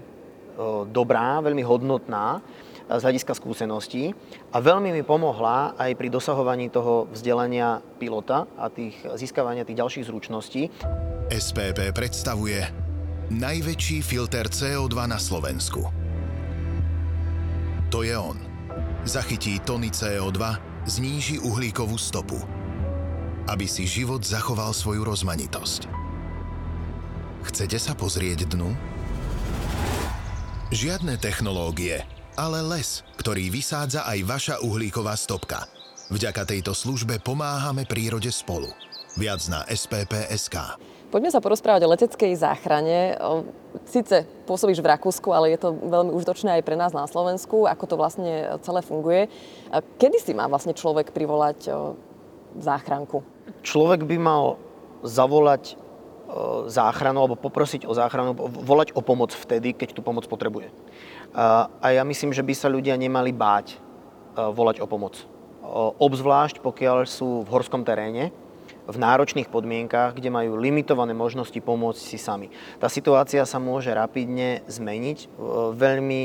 dobrá, 0.91 1.43
veľmi 1.43 1.63
hodnotná 1.63 2.39
z 2.89 3.01
hľadiska 3.01 3.37
skúseností 3.37 4.15
a 4.49 4.57
veľmi 4.57 4.95
mi 4.95 5.03
pomohla 5.05 5.77
aj 5.77 5.91
pri 5.97 6.07
dosahovaní 6.09 6.71
toho 6.73 7.09
vzdelania 7.11 7.83
pilota 8.01 8.47
a 8.57 8.71
tých, 8.71 8.97
získavania 9.17 9.67
tých 9.67 9.77
ďalších 9.77 10.07
zručností. 10.07 10.71
SPP 11.31 11.93
predstavuje 11.93 12.65
najväčší 13.31 14.03
filter 14.03 14.51
CO2 14.51 14.95
na 15.07 15.15
Slovensku. 15.15 15.87
To 17.91 18.03
je 18.03 18.15
on. 18.15 18.39
Zachytí 19.03 19.59
tony 19.63 19.91
CO2, 19.91 20.39
zníži 20.87 21.39
uhlíkovú 21.43 21.99
stopu, 21.99 22.39
aby 23.47 23.65
si 23.67 23.83
život 23.83 24.23
zachoval 24.23 24.71
svoju 24.71 25.03
rozmanitosť. 25.03 25.87
Chcete 27.41 27.77
sa 27.81 27.97
pozrieť 27.97 28.45
dnu? 28.53 28.71
Žiadne 30.71 31.19
technológie, 31.19 32.07
ale 32.41 32.65
les, 32.65 33.05
ktorý 33.21 33.53
vysádza 33.53 34.01
aj 34.09 34.19
vaša 34.25 34.55
uhlíková 34.65 35.13
stopka. 35.13 35.69
Vďaka 36.09 36.49
tejto 36.49 36.73
službe 36.73 37.21
pomáhame 37.21 37.85
prírode 37.85 38.33
spolu. 38.33 38.65
Viac 39.13 39.45
na 39.45 39.61
SPP.sk. 39.69 40.81
Poďme 41.13 41.29
sa 41.29 41.43
porozprávať 41.43 41.85
o 41.85 41.91
leteckej 41.91 42.33
záchrane. 42.33 43.13
Sice 43.85 44.25
pôsobíš 44.49 44.81
v 44.81 44.89
Rakúsku, 44.89 45.29
ale 45.29 45.53
je 45.53 45.59
to 45.61 45.75
veľmi 45.75 46.09
užitočné 46.17 46.57
aj 46.57 46.63
pre 46.65 46.79
nás 46.79 46.95
na 46.95 47.05
Slovensku, 47.05 47.69
ako 47.69 47.85
to 47.85 47.95
vlastne 47.99 48.57
celé 48.65 48.81
funguje. 48.81 49.29
Kedy 50.01 50.17
si 50.17 50.31
má 50.33 50.49
vlastne 50.49 50.73
človek 50.73 51.13
privolať 51.13 51.69
záchranku? 52.57 53.21
Človek 53.61 54.07
by 54.07 54.17
mal 54.17 54.57
zavolať 55.03 55.77
záchranu 56.71 57.27
alebo 57.27 57.35
poprosiť 57.35 57.83
o 57.83 57.91
záchranu, 57.91 58.31
volať 58.63 58.95
o 58.95 59.03
pomoc 59.03 59.35
vtedy, 59.35 59.75
keď 59.75 59.91
tú 59.91 59.99
pomoc 59.99 60.23
potrebuje. 60.31 60.71
A 61.31 61.87
ja 61.91 62.03
myslím, 62.03 62.35
že 62.35 62.43
by 62.43 62.53
sa 62.55 62.67
ľudia 62.67 62.95
nemali 62.99 63.31
báť 63.31 63.79
volať 64.35 64.83
o 64.83 64.87
pomoc. 64.87 65.15
Obzvlášť 66.01 66.59
pokiaľ 66.59 67.07
sú 67.07 67.47
v 67.47 67.51
horskom 67.51 67.87
teréne, 67.87 68.35
v 68.81 68.97
náročných 68.97 69.47
podmienkách, 69.47 70.17
kde 70.19 70.33
majú 70.33 70.59
limitované 70.59 71.15
možnosti 71.15 71.55
pomôcť 71.55 72.01
si 72.01 72.17
sami. 72.19 72.51
Tá 72.81 72.91
situácia 72.91 73.45
sa 73.47 73.61
môže 73.61 73.93
rapidne 73.93 74.65
zmeniť 74.67 75.31
veľmi 75.77 76.21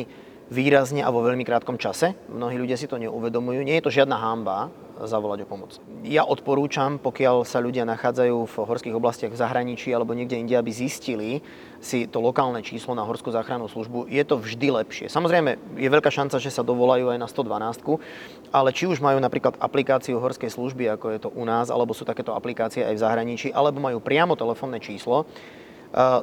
výrazne 0.50 1.02
a 1.02 1.12
vo 1.12 1.22
veľmi 1.22 1.46
krátkom 1.46 1.78
čase. 1.78 2.14
Mnohí 2.26 2.58
ľudia 2.58 2.74
si 2.74 2.90
to 2.90 2.98
neuvedomujú. 2.98 3.62
Nie 3.62 3.78
je 3.78 3.86
to 3.86 3.94
žiadna 3.94 4.18
hamba, 4.18 4.72
zavolať 5.04 5.44
o 5.44 5.50
pomoc. 5.50 5.76
Ja 6.08 6.24
odporúčam, 6.24 6.96
pokiaľ 6.96 7.44
sa 7.44 7.60
ľudia 7.60 7.84
nachádzajú 7.84 8.48
v 8.48 8.54
horských 8.56 8.96
oblastiach 8.96 9.28
v 9.28 9.40
zahraničí 9.40 9.92
alebo 9.92 10.16
niekde 10.16 10.40
inde, 10.40 10.56
aby 10.56 10.72
zistili 10.72 11.44
si 11.84 12.08
to 12.08 12.24
lokálne 12.24 12.64
číslo 12.64 12.96
na 12.96 13.04
horskú 13.04 13.28
záchrannú 13.28 13.68
službu, 13.68 14.08
je 14.08 14.24
to 14.24 14.40
vždy 14.40 14.72
lepšie. 14.72 15.12
Samozrejme, 15.12 15.76
je 15.76 15.88
veľká 15.92 16.08
šanca, 16.08 16.40
že 16.40 16.48
sa 16.48 16.64
dovolajú 16.64 17.12
aj 17.12 17.18
na 17.20 17.28
112, 17.28 18.00
ale 18.48 18.68
či 18.72 18.88
už 18.88 19.04
majú 19.04 19.20
napríklad 19.20 19.60
aplikáciu 19.60 20.16
horskej 20.16 20.48
služby, 20.48 20.88
ako 20.96 21.06
je 21.12 21.18
to 21.20 21.30
u 21.36 21.44
nás, 21.44 21.68
alebo 21.68 21.92
sú 21.92 22.08
takéto 22.08 22.32
aplikácie 22.32 22.80
aj 22.80 22.96
v 22.96 23.02
zahraničí, 23.04 23.48
alebo 23.52 23.84
majú 23.84 24.00
priamo 24.00 24.32
telefónne 24.32 24.80
číslo, 24.80 25.28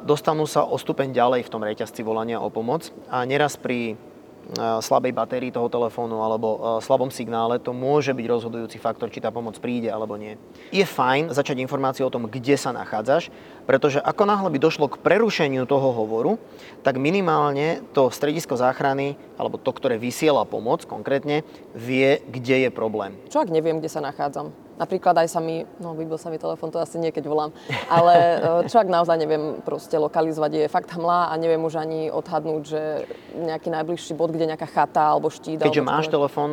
dostanú 0.02 0.46
sa 0.46 0.62
o 0.66 0.76
stupeň 0.78 1.10
ďalej 1.14 1.46
v 1.46 1.52
tom 1.52 1.62
reťazci 1.62 2.02
volania 2.06 2.38
o 2.38 2.50
pomoc 2.52 2.90
a 3.10 3.22
neraz 3.26 3.58
pri 3.58 3.98
slabej 4.84 5.12
batérii 5.16 5.50
toho 5.54 5.66
telefónu 5.72 6.20
alebo 6.20 6.78
slabom 6.84 7.08
signále, 7.08 7.56
to 7.56 7.72
môže 7.72 8.12
byť 8.12 8.26
rozhodujúci 8.28 8.76
faktor, 8.76 9.08
či 9.08 9.22
tá 9.24 9.32
pomoc 9.32 9.56
príde 9.58 9.88
alebo 9.88 10.14
nie. 10.20 10.36
Je 10.68 10.84
fajn 10.84 11.32
začať 11.32 11.60
informáciu 11.64 12.06
o 12.06 12.12
tom, 12.12 12.28
kde 12.28 12.54
sa 12.60 12.70
nachádzaš, 12.74 13.32
pretože 13.64 14.02
ako 14.04 14.28
náhle 14.28 14.48
by 14.52 14.58
došlo 14.60 14.86
k 14.92 15.00
prerušeniu 15.00 15.64
toho 15.64 15.88
hovoru, 15.94 16.36
tak 16.84 17.00
minimálne 17.00 17.80
to 17.96 18.12
stredisko 18.12 18.60
záchrany, 18.60 19.16
alebo 19.40 19.56
to, 19.56 19.72
ktoré 19.72 19.96
vysiela 19.96 20.44
pomoc 20.44 20.84
konkrétne, 20.84 21.42
vie, 21.72 22.20
kde 22.28 22.68
je 22.68 22.70
problém. 22.70 23.16
Čo 23.32 23.40
ak 23.40 23.48
neviem, 23.48 23.80
kde 23.80 23.88
sa 23.88 24.04
nachádzam? 24.04 24.52
Napríklad 24.74 25.14
aj 25.22 25.28
sa 25.30 25.40
mi, 25.40 25.62
no 25.78 25.94
vybil 25.94 26.18
sa 26.18 26.28
mi 26.30 26.38
telefon, 26.38 26.70
to 26.74 26.82
asi 26.82 26.98
nie, 26.98 27.14
keď 27.14 27.24
volám, 27.30 27.50
ale 27.86 28.14
e, 28.64 28.70
čo 28.70 28.82
ak 28.82 28.88
naozaj 28.90 29.16
neviem 29.18 29.62
proste 29.62 29.94
lokalizovať, 29.94 30.66
je 30.66 30.72
fakt 30.72 30.90
hmla 30.90 31.30
a 31.30 31.34
neviem 31.38 31.62
už 31.62 31.78
ani 31.78 32.10
odhadnúť, 32.10 32.62
že 32.66 32.82
nejaký 33.38 33.70
najbližší 33.70 34.12
bod, 34.18 34.34
kde 34.34 34.50
nejaká 34.50 34.66
chata 34.66 35.14
alebo 35.14 35.30
štít. 35.30 35.62
Keďže 35.62 35.82
alebo 35.82 35.92
máš 35.94 36.06
telefón, 36.10 36.50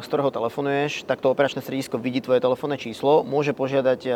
z 0.00 0.06
ktorého 0.08 0.30
telefonuješ, 0.32 1.04
tak 1.04 1.20
to 1.20 1.28
operačné 1.32 1.60
stredisko 1.60 2.00
vidí 2.00 2.24
tvoje 2.24 2.40
telefónne 2.40 2.80
číslo, 2.80 3.24
môže 3.24 3.52
požiadať 3.52 4.00
e, 4.08 4.10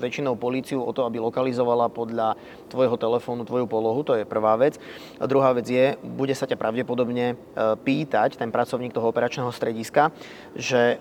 väčšinou 0.00 0.36
políciu 0.36 0.84
o 0.84 0.92
to, 0.92 1.08
aby 1.08 1.20
lokalizovala 1.20 1.88
podľa 1.88 2.36
tvojho 2.74 2.98
telefónu 2.98 3.46
tvoju 3.46 3.70
polohu, 3.70 4.02
to 4.02 4.18
je 4.18 4.26
prvá 4.26 4.58
vec. 4.58 4.82
A 5.22 5.30
druhá 5.30 5.54
vec 5.54 5.70
je, 5.70 5.94
bude 6.02 6.34
sa 6.34 6.50
ťa 6.50 6.58
pravdepodobne 6.58 7.26
e, 7.32 7.34
pýtať 7.78 8.34
ten 8.34 8.50
pracovník 8.50 8.90
toho 8.90 9.14
operačného 9.14 9.54
strediska, 9.54 10.10
že 10.58 10.98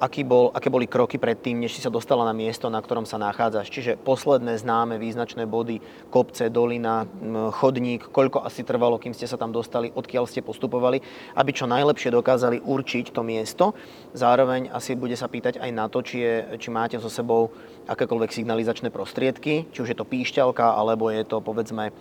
aký 0.00 0.26
bol, 0.26 0.52
aké 0.52 0.68
boli 0.68 0.84
kroky 0.84 1.16
predtým, 1.16 1.62
než 1.62 1.78
si 1.78 1.80
sa 1.80 1.88
dostala 1.88 2.26
na 2.28 2.36
miesto, 2.36 2.68
na 2.68 2.82
ktorom 2.82 3.08
sa 3.08 3.16
nachádzaš. 3.16 3.72
Čiže 3.72 3.92
posledné 3.96 4.60
známe 4.60 5.00
význačné 5.00 5.48
body, 5.48 5.80
kopce, 6.12 6.52
dolina, 6.52 7.08
chodník, 7.56 8.10
koľko 8.10 8.44
asi 8.44 8.66
trvalo, 8.66 9.00
kým 9.00 9.14
ste 9.16 9.24
sa 9.24 9.40
tam 9.40 9.54
dostali, 9.54 9.94
odkiaľ 9.94 10.28
ste 10.28 10.44
postupovali, 10.44 11.00
aby 11.38 11.50
čo 11.54 11.70
najlepšie 11.70 12.12
dokázali 12.12 12.60
určiť 12.60 13.14
to 13.14 13.22
miesto. 13.22 13.64
Zároveň 14.12 14.68
asi 14.74 14.98
bude 14.98 15.14
sa 15.14 15.30
pýtať 15.30 15.62
aj 15.62 15.70
na 15.72 15.86
to, 15.88 16.02
či, 16.02 16.20
je, 16.20 16.34
či 16.60 16.68
máte 16.68 16.98
so 16.98 17.08
sebou 17.08 17.54
akékoľvek 17.86 18.34
signalizačné 18.34 18.90
prostriedky, 18.90 19.70
či 19.70 19.78
už 19.82 19.94
je 19.94 19.98
to 19.98 20.06
píšťalka, 20.06 20.74
alebo 20.74 21.10
je 21.10 21.22
to 21.22 21.38
povedzme 21.38 21.94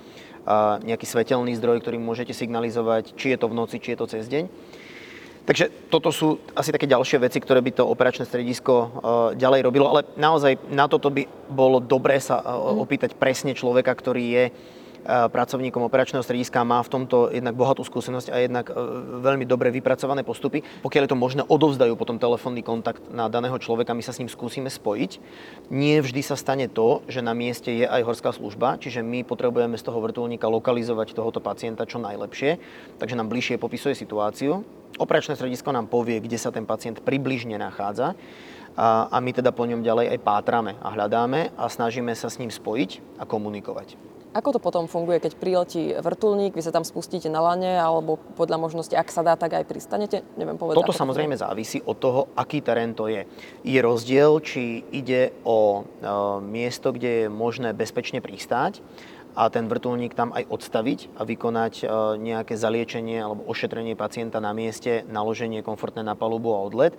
nejaký 0.85 1.05
svetelný 1.09 1.57
zdroj, 1.57 1.81
ktorým 1.81 2.05
môžete 2.05 2.33
signalizovať, 2.33 3.17
či 3.17 3.33
je 3.33 3.37
to 3.41 3.49
v 3.49 3.57
noci, 3.57 3.81
či 3.81 3.93
je 3.93 3.99
to 4.01 4.05
cez 4.09 4.25
deň. 4.29 4.45
Takže 5.45 5.93
toto 5.93 6.09
sú 6.09 6.41
asi 6.57 6.73
také 6.73 6.89
ďalšie 6.89 7.21
veci, 7.21 7.37
ktoré 7.37 7.61
by 7.61 7.77
to 7.77 7.85
operačné 7.85 8.25
stredisko 8.25 8.73
ďalej 9.37 9.61
robilo, 9.61 9.85
ale 9.93 10.01
naozaj 10.17 10.57
na 10.73 10.89
toto 10.89 11.13
by 11.13 11.29
bolo 11.53 11.77
dobré 11.77 12.17
sa 12.17 12.41
opýtať 12.73 13.13
presne 13.13 13.53
človeka, 13.53 13.93
ktorý 13.93 14.25
je 14.25 14.43
pracovníkom 15.05 15.85
operačného 15.85 16.25
strediska, 16.25 16.65
má 16.65 16.81
v 16.81 16.91
tomto 16.91 17.29
jednak 17.29 17.53
bohatú 17.53 17.85
skúsenosť 17.85 18.27
a 18.33 18.41
jednak 18.41 18.73
veľmi 19.21 19.45
dobre 19.45 19.69
vypracované 19.69 20.25
postupy. 20.25 20.65
Pokiaľ 20.81 21.01
je 21.05 21.11
to 21.13 21.17
možné, 21.17 21.41
odovzdajú 21.45 21.93
potom 21.93 22.17
telefónny 22.17 22.65
kontakt 22.65 23.05
na 23.13 23.29
daného 23.29 23.55
človeka, 23.61 23.93
my 23.93 24.01
sa 24.01 24.11
s 24.11 24.19
ním 24.19 24.29
skúsime 24.31 24.67
spojiť. 24.67 25.11
Nie 25.69 26.01
vždy 26.01 26.21
sa 26.25 26.33
stane 26.33 26.65
to, 26.65 27.05
že 27.05 27.21
na 27.21 27.37
mieste 27.37 27.69
je 27.69 27.85
aj 27.85 28.01
horská 28.01 28.33
služba, 28.33 28.81
čiže 28.81 29.05
my 29.05 29.21
potrebujeme 29.23 29.77
z 29.77 29.85
toho 29.85 30.01
vrtulníka 30.01 30.49
lokalizovať 30.49 31.13
tohoto 31.13 31.39
pacienta 31.39 31.85
čo 31.85 32.01
najlepšie, 32.01 32.57
takže 32.97 33.17
nám 33.17 33.29
bližšie 33.29 33.61
popisuje 33.61 33.93
situáciu 33.93 34.65
Operačné 34.95 35.35
stredisko 35.35 35.75
nám 35.75 35.91
povie, 35.91 36.23
kde 36.23 36.39
sa 36.39 36.55
ten 36.55 36.63
pacient 36.63 37.03
približne 37.03 37.59
nachádza 37.59 38.15
a, 38.79 39.11
a 39.11 39.17
my 39.19 39.35
teda 39.35 39.51
po 39.51 39.67
ňom 39.67 39.83
ďalej 39.83 40.15
aj 40.15 40.19
pátrame 40.23 40.79
a 40.79 40.87
hľadáme 40.95 41.51
a 41.59 41.67
snažíme 41.67 42.15
sa 42.15 42.31
s 42.31 42.39
ním 42.39 42.47
spojiť 42.47 43.19
a 43.19 43.27
komunikovať. 43.27 44.14
Ako 44.35 44.51
to 44.51 44.59
potom 44.59 44.83
funguje, 44.91 45.23
keď 45.23 45.39
priletí 45.39 45.95
vrtulník, 45.95 46.59
vy 46.59 46.59
sa 46.59 46.75
tam 46.75 46.83
spustíte 46.83 47.31
na 47.31 47.39
lane, 47.39 47.79
alebo 47.79 48.19
podľa 48.35 48.59
možnosti, 48.59 48.91
ak 48.91 49.07
sa 49.07 49.23
dá, 49.23 49.39
tak 49.39 49.55
aj 49.55 49.63
pristanete? 49.63 50.27
Neviem 50.35 50.59
povedať. 50.59 50.83
Toto 50.83 50.91
samozrejme 50.91 51.39
závisí 51.39 51.79
od 51.79 51.95
toho, 51.95 52.27
aký 52.35 52.59
terén 52.59 52.91
to 52.91 53.07
je. 53.07 53.23
Je 53.63 53.79
rozdiel, 53.79 54.43
či 54.43 54.83
ide 54.91 55.31
o 55.47 55.87
e, 55.87 56.03
miesto, 56.43 56.91
kde 56.91 57.25
je 57.25 57.25
možné 57.31 57.71
bezpečne 57.71 58.19
pristáť, 58.19 58.83
a 59.35 59.51
ten 59.51 59.67
vrtulník 59.67 60.15
tam 60.15 60.31
aj 60.31 60.47
odstaviť 60.47 61.19
a 61.19 61.27
vykonať 61.27 61.73
e, 61.83 61.85
nejaké 62.23 62.55
zaliečenie 62.55 63.19
alebo 63.19 63.43
ošetrenie 63.51 63.99
pacienta 63.99 64.39
na 64.39 64.55
mieste, 64.55 65.03
naloženie 65.11 65.59
komfortné 65.59 66.07
na 66.07 66.15
palubu 66.15 66.55
a 66.55 66.63
odlet. 66.63 66.95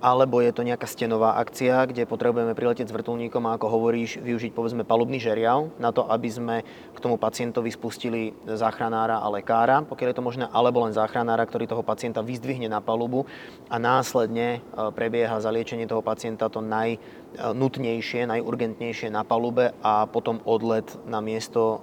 Alebo 0.00 0.40
je 0.40 0.52
to 0.56 0.64
nejaká 0.64 0.88
stenová 0.88 1.36
akcia, 1.36 1.84
kde 1.84 2.08
potrebujeme 2.08 2.56
priletieť 2.56 2.88
s 2.88 2.96
vrtulníkom 2.96 3.44
a 3.44 3.60
ako 3.60 3.68
hovoríš, 3.68 4.16
využiť 4.24 4.56
povedzme 4.56 4.88
palubný 4.88 5.20
žeriav 5.20 5.68
na 5.76 5.92
to, 5.92 6.08
aby 6.08 6.28
sme 6.32 6.56
k 6.66 6.98
tomu 7.04 7.20
pacientovi 7.20 7.68
spustili 7.68 8.32
záchranára 8.48 9.20
a 9.20 9.28
lekára, 9.28 9.84
pokiaľ 9.84 10.08
je 10.08 10.16
to 10.16 10.24
možné, 10.24 10.44
alebo 10.48 10.88
len 10.88 10.96
záchranára, 10.96 11.44
ktorý 11.44 11.68
toho 11.68 11.84
pacienta 11.84 12.24
vyzdvihne 12.24 12.72
na 12.72 12.80
palubu 12.80 13.28
a 13.68 13.76
následne 13.76 14.58
e, 14.58 14.88
prebieha 14.96 15.36
zaliečenie 15.36 15.84
toho 15.84 16.00
pacienta 16.00 16.48
to 16.48 16.64
naj 16.64 16.96
nutnejšie, 17.38 18.30
najurgentnejšie 18.30 19.10
na 19.10 19.26
palube 19.26 19.74
a 19.82 20.06
potom 20.06 20.38
odlet 20.46 20.86
na 21.04 21.18
miesto, 21.18 21.62
e, 21.62 21.78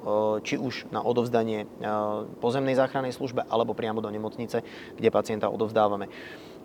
či 0.47 0.55
už 0.55 0.87
na 0.89 1.03
odovzdanie 1.03 1.65
e, 1.65 1.67
pozemnej 2.39 2.79
záchrannej 2.79 3.11
službe 3.11 3.43
alebo 3.51 3.75
priamo 3.75 3.99
do 3.99 4.09
nemocnice, 4.09 4.63
kde 4.95 5.09
pacienta 5.11 5.51
odovzdávame. 5.51 6.07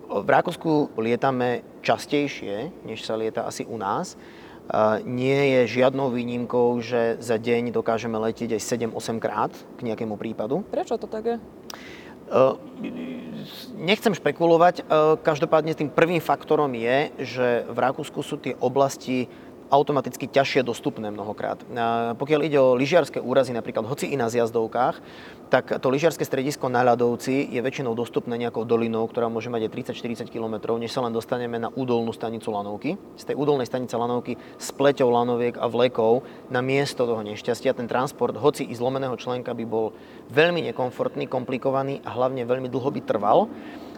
V 0.07 0.29
Rakúsku 0.31 0.95
lietame 1.03 1.67
častejšie, 1.83 2.87
než 2.87 3.03
sa 3.03 3.19
lieta 3.19 3.43
asi 3.43 3.67
u 3.67 3.75
nás. 3.75 4.15
E, 4.15 4.19
nie 5.03 5.59
je 5.59 5.83
žiadnou 5.83 6.15
výnimkou, 6.15 6.79
že 6.79 7.19
za 7.19 7.37
deň 7.37 7.75
dokážeme 7.75 8.15
letieť 8.19 8.55
aj 8.55 8.63
7-8 8.95 9.19
krát 9.19 9.53
k 9.77 9.81
nejakému 9.83 10.15
prípadu. 10.15 10.63
Prečo 10.71 10.95
to 10.95 11.11
tak 11.11 11.25
je? 11.27 11.37
Nechcem 13.77 14.13
špekulovať, 14.19 14.83
každopádne 15.23 15.79
tým 15.79 15.91
prvým 15.93 16.19
faktorom 16.19 16.75
je, 16.75 16.99
že 17.23 17.49
v 17.71 17.79
Rakúsku 17.79 18.19
sú 18.25 18.43
tie 18.43 18.59
oblasti 18.59 19.31
automaticky 19.71 20.31
ťažšie 20.31 20.63
dostupné 20.63 21.11
mnohokrát. 21.11 21.59
Pokiaľ 22.17 22.41
ide 22.47 22.59
o 22.59 22.79
lyžiarske 22.79 23.19
úrazy, 23.19 23.51
napríklad 23.55 23.87
hoci 23.87 24.11
i 24.11 24.17
na 24.17 24.31
zjazdovkách, 24.31 24.99
tak 25.47 25.79
to 25.79 25.87
lyžiarske 25.87 26.27
stredisko 26.27 26.67
na 26.67 26.83
ľadovci 26.83 27.55
je 27.55 27.61
väčšinou 27.63 27.95
dostupné 27.95 28.35
nejakou 28.35 28.67
dolinou, 28.67 29.07
ktorá 29.07 29.31
môže 29.31 29.47
mať 29.47 29.71
aj 29.71 29.95
30-40 29.95 30.35
km, 30.35 30.75
než 30.75 30.91
sa 30.91 31.07
len 31.07 31.15
dostaneme 31.15 31.63
na 31.63 31.71
údolnú 31.71 32.11
stanicu 32.11 32.51
Lanovky. 32.51 32.99
Z 33.15 33.31
tej 33.31 33.39
údolnej 33.39 33.71
stanice 33.71 33.95
Lanovky 33.95 34.35
s 34.59 34.75
pleťou 34.75 35.07
lanoviek 35.07 35.55
a 35.55 35.71
vlekov 35.71 36.27
na 36.51 36.59
miesto 36.67 37.07
toho 37.07 37.23
nešťastia 37.23 37.79
ten 37.79 37.87
transport, 37.87 38.35
hoci 38.35 38.67
i 38.67 38.75
zlomeného 38.75 39.15
členka 39.15 39.55
by 39.55 39.63
bol 39.63 39.95
veľmi 40.35 40.67
nekomfortný, 40.75 41.31
komplikovaný 41.31 42.03
a 42.03 42.11
hlavne 42.11 42.43
veľmi 42.43 42.67
dlho 42.67 42.91
by 42.91 43.01
trval 43.07 43.47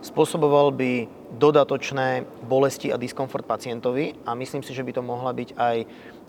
spôsoboval 0.02 0.74
by 0.74 1.06
dodatočné 1.36 2.24
bolesti 2.48 2.88
a 2.88 2.96
diskomfort 2.96 3.44
pacientovi 3.44 4.16
a 4.24 4.32
myslím 4.32 4.64
si, 4.64 4.72
že 4.72 4.80
by 4.80 4.96
to 4.96 5.02
mohla 5.04 5.36
byť 5.36 5.50
aj 5.60 5.76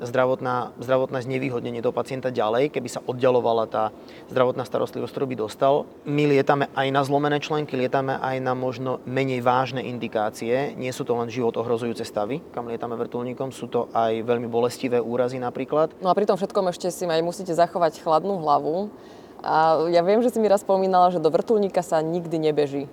zdravotná, 0.04 0.76
zdravotné 0.80 1.20
znevýhodnenie 1.24 1.84
toho 1.84 1.96
pacienta 1.96 2.32
ďalej, 2.32 2.72
keby 2.72 2.90
sa 2.92 3.04
oddialovala 3.04 3.68
tá 3.68 3.84
zdravotná 4.32 4.64
starostlivosť, 4.64 5.12
ktorú 5.12 5.26
by 5.32 5.38
dostal. 5.40 5.88
My 6.08 6.28
lietame 6.28 6.72
aj 6.76 6.88
na 6.92 7.02
zlomené 7.04 7.40
členky, 7.40 7.76
lietame 7.76 8.20
aj 8.20 8.40
na 8.44 8.56
možno 8.56 9.04
menej 9.04 9.44
vážne 9.44 9.84
indikácie. 9.84 10.76
Nie 10.76 10.92
sú 10.92 11.04
to 11.08 11.16
len 11.16 11.32
život 11.32 11.56
ohrozujúce 11.56 12.04
stavy, 12.04 12.44
kam 12.56 12.68
lietame 12.68 12.96
vrtulníkom, 13.00 13.52
sú 13.52 13.68
to 13.68 13.92
aj 13.92 14.24
veľmi 14.24 14.48
bolestivé 14.48 15.00
úrazy 15.00 15.40
napríklad. 15.40 15.96
No 16.00 16.12
a 16.12 16.16
pri 16.16 16.28
tom 16.28 16.40
všetkom 16.40 16.72
ešte 16.72 16.92
si 16.92 17.04
aj 17.08 17.24
musíte 17.24 17.52
zachovať 17.52 18.04
chladnú 18.04 18.40
hlavu. 18.40 18.92
A 19.40 19.88
ja 19.88 20.04
viem, 20.04 20.20
že 20.20 20.36
si 20.36 20.40
mi 20.44 20.52
raz 20.52 20.68
spomínala, 20.68 21.16
že 21.16 21.24
do 21.24 21.32
vrtulníka 21.32 21.80
sa 21.80 22.04
nikdy 22.04 22.52
nebeží. 22.52 22.92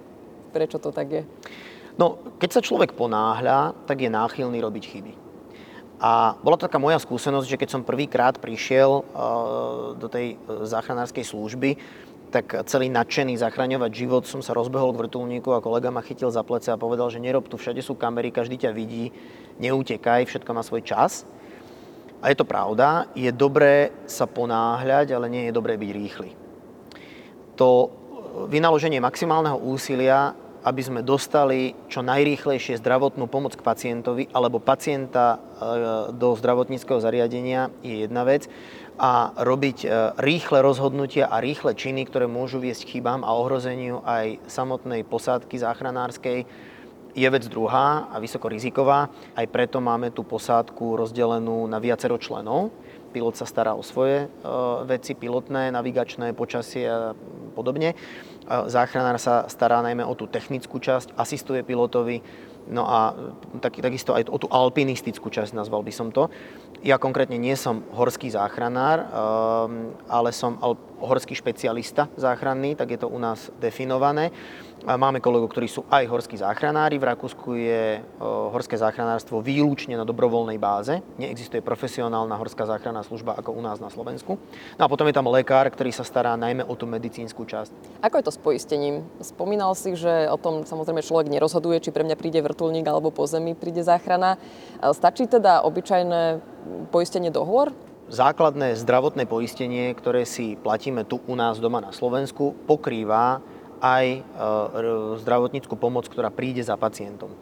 Prečo 0.56 0.80
to 0.80 0.88
tak 0.88 1.12
je? 1.12 1.22
No, 2.00 2.16
keď 2.40 2.50
sa 2.56 2.64
človek 2.64 2.96
ponáhľa, 2.96 3.76
tak 3.84 4.00
je 4.00 4.08
náchylný 4.08 4.56
robiť 4.64 4.84
chyby. 4.88 5.12
A 6.00 6.32
bola 6.40 6.56
to 6.56 6.64
taká 6.64 6.80
moja 6.80 6.96
skúsenosť, 6.96 7.44
že 7.44 7.60
keď 7.60 7.68
som 7.76 7.84
prvýkrát 7.84 8.40
prišiel 8.40 8.88
uh, 8.88 9.96
do 10.00 10.08
tej 10.08 10.40
uh, 10.40 10.64
záchranárskej 10.64 11.28
služby, 11.28 11.76
tak 12.32 12.56
celý 12.68 12.88
nadšený 12.88 13.36
zachraňovať 13.36 13.90
život 13.92 14.24
som 14.24 14.40
sa 14.40 14.56
rozbehol 14.56 14.96
k 14.96 15.00
vrtulníku 15.04 15.52
a 15.52 15.60
kolega 15.60 15.92
ma 15.92 16.00
chytil 16.00 16.32
za 16.32 16.40
plece 16.40 16.72
a 16.72 16.80
povedal, 16.80 17.12
že 17.12 17.20
nerob 17.20 17.48
tu, 17.48 17.60
všade 17.60 17.80
sú 17.84 17.96
kamery, 17.96 18.32
každý 18.32 18.56
ťa 18.60 18.72
vidí, 18.72 19.12
neutekaj, 19.60 20.24
všetko 20.24 20.50
má 20.56 20.64
svoj 20.64 20.84
čas. 20.84 21.28
A 22.24 22.32
je 22.32 22.36
to 22.36 22.48
pravda, 22.48 23.12
je 23.12 23.28
dobré 23.28 23.92
sa 24.08 24.24
ponáhľať, 24.24 25.12
ale 25.12 25.28
nie 25.28 25.48
je 25.48 25.56
dobré 25.56 25.76
byť 25.76 25.90
rýchly. 25.92 26.30
To 27.60 27.88
vynaloženie 28.44 29.00
maximálneho 29.00 29.56
úsilia 29.56 30.36
aby 30.66 30.82
sme 30.82 31.00
dostali 31.06 31.78
čo 31.86 32.02
najrýchlejšie 32.02 32.82
zdravotnú 32.82 33.30
pomoc 33.30 33.54
k 33.54 33.62
pacientovi 33.62 34.26
alebo 34.34 34.58
pacienta 34.58 35.38
e, 35.38 36.10
do 36.10 36.34
zdravotníckého 36.34 36.98
zariadenia 36.98 37.70
je 37.86 38.02
jedna 38.02 38.26
vec 38.26 38.50
a 38.98 39.30
robiť 39.38 39.78
e, 39.84 39.88
rýchle 40.18 40.58
rozhodnutia 40.66 41.30
a 41.30 41.38
rýchle 41.38 41.78
činy, 41.78 42.10
ktoré 42.10 42.26
môžu 42.26 42.58
viesť 42.58 42.98
chybám 42.98 43.22
a 43.22 43.30
ohrozeniu 43.38 44.02
aj 44.02 44.42
samotnej 44.50 45.06
posádky 45.06 45.54
záchranárskej, 45.54 46.42
je 47.16 47.28
vec 47.32 47.48
druhá 47.48 48.12
a 48.12 48.20
vysoko 48.20 48.52
riziková. 48.52 49.08
Aj 49.32 49.46
preto 49.48 49.80
máme 49.80 50.12
tú 50.12 50.20
posádku 50.20 51.00
rozdelenú 51.00 51.64
na 51.64 51.80
viacero 51.80 52.20
členov. 52.20 52.68
Pilot 53.16 53.40
sa 53.40 53.48
stará 53.48 53.72
o 53.72 53.80
svoje 53.80 54.26
e, 54.26 54.28
veci, 54.84 55.16
pilotné, 55.16 55.72
navigačné, 55.72 56.36
počasie 56.36 56.84
a 56.84 57.16
podobne. 57.56 57.96
Záchranár 58.46 59.18
sa 59.18 59.50
stará 59.50 59.82
najmä 59.82 60.06
o 60.06 60.14
tú 60.14 60.30
technickú 60.30 60.78
časť, 60.78 61.18
asistuje 61.18 61.66
pilotovi, 61.66 62.22
no 62.70 62.86
a 62.86 63.14
tak, 63.62 63.78
takisto 63.78 64.14
aj 64.14 64.30
o 64.30 64.38
tú 64.38 64.46
alpinistickú 64.50 65.30
časť, 65.30 65.54
nazval 65.54 65.82
by 65.82 65.92
som 65.94 66.10
to. 66.10 66.30
Ja 66.86 66.98
konkrétne 67.02 67.38
nie 67.38 67.54
som 67.58 67.82
horský 67.94 68.30
záchranár, 68.30 68.98
ehm, 69.02 69.94
ale 70.06 70.30
som 70.30 70.58
horský 71.02 71.34
špecialista 71.34 72.06
záchranný, 72.14 72.78
tak 72.78 72.94
je 72.94 72.98
to 73.02 73.08
u 73.10 73.18
nás 73.18 73.50
definované. 73.58 74.30
Máme 74.84 75.24
kolegov, 75.24 75.56
ktorí 75.56 75.72
sú 75.72 75.88
aj 75.88 76.04
horskí 76.04 76.36
záchranári. 76.36 77.00
V 77.00 77.08
Rakúsku 77.08 77.56
je 77.56 78.04
horské 78.52 78.76
záchranárstvo 78.76 79.40
výlučne 79.40 79.96
na 79.96 80.04
dobrovoľnej 80.04 80.60
báze. 80.60 81.00
Neexistuje 81.16 81.64
profesionálna 81.64 82.36
horská 82.36 82.68
záchranná 82.68 83.00
služba 83.00 83.40
ako 83.40 83.56
u 83.56 83.64
nás 83.64 83.80
na 83.80 83.88
Slovensku. 83.88 84.36
No 84.76 84.82
a 84.84 84.90
potom 84.92 85.08
je 85.08 85.16
tam 85.16 85.32
lekár, 85.32 85.64
ktorý 85.72 85.96
sa 85.96 86.04
stará 86.04 86.36
najmä 86.36 86.68
o 86.68 86.76
tú 86.76 86.84
medicínsku 86.84 87.48
časť. 87.48 87.72
Ako 88.04 88.20
je 88.20 88.24
to 88.28 88.32
s 88.36 88.40
poistením? 88.42 89.08
Spomínal 89.24 89.72
si, 89.72 89.96
že 89.96 90.28
o 90.28 90.36
tom 90.36 90.68
samozrejme 90.68 91.00
človek 91.00 91.32
nerozhoduje, 91.32 91.80
či 91.80 91.88
pre 91.88 92.04
mňa 92.04 92.20
príde 92.20 92.44
vrtulník 92.44 92.84
alebo 92.84 93.08
po 93.08 93.24
zemi 93.24 93.56
príde 93.56 93.80
záchrana. 93.80 94.36
Stačí 94.92 95.24
teda 95.24 95.64
obyčajné 95.64 96.44
poistenie 96.92 97.32
dohovor? 97.32 97.72
Základné 98.06 98.78
zdravotné 98.78 99.26
poistenie, 99.26 99.90
ktoré 99.98 100.22
si 100.22 100.54
platíme 100.54 101.02
tu 101.02 101.18
u 101.26 101.34
nás 101.34 101.58
doma 101.58 101.82
na 101.82 101.90
Slovensku, 101.90 102.54
pokrýva 102.70 103.42
aj 103.80 104.06
e, 104.06 104.20
zdravotníckú 105.22 105.74
pomoc, 105.76 106.08
ktorá 106.08 106.32
príde 106.32 106.60
za 106.64 106.74
pacientom. 106.76 107.32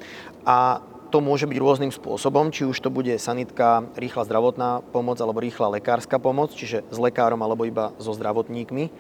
A 0.45 0.83
to 1.15 1.23
môže 1.23 1.47
byť 1.47 1.59
rôznym 1.63 1.95
spôsobom, 1.95 2.51
či 2.51 2.67
už 2.67 2.83
to 2.83 2.91
bude 2.91 3.15
sanitka, 3.23 3.87
rýchla 3.95 4.27
zdravotná 4.27 4.83
pomoc 4.91 5.23
alebo 5.23 5.39
rýchla 5.39 5.79
lekárska 5.79 6.19
pomoc, 6.19 6.51
čiže 6.51 6.83
s 6.91 6.99
lekárom 6.99 7.39
alebo 7.39 7.63
iba 7.63 7.95
so 8.03 8.11
zdravotníkmi. 8.11 8.91
E, 8.91 8.93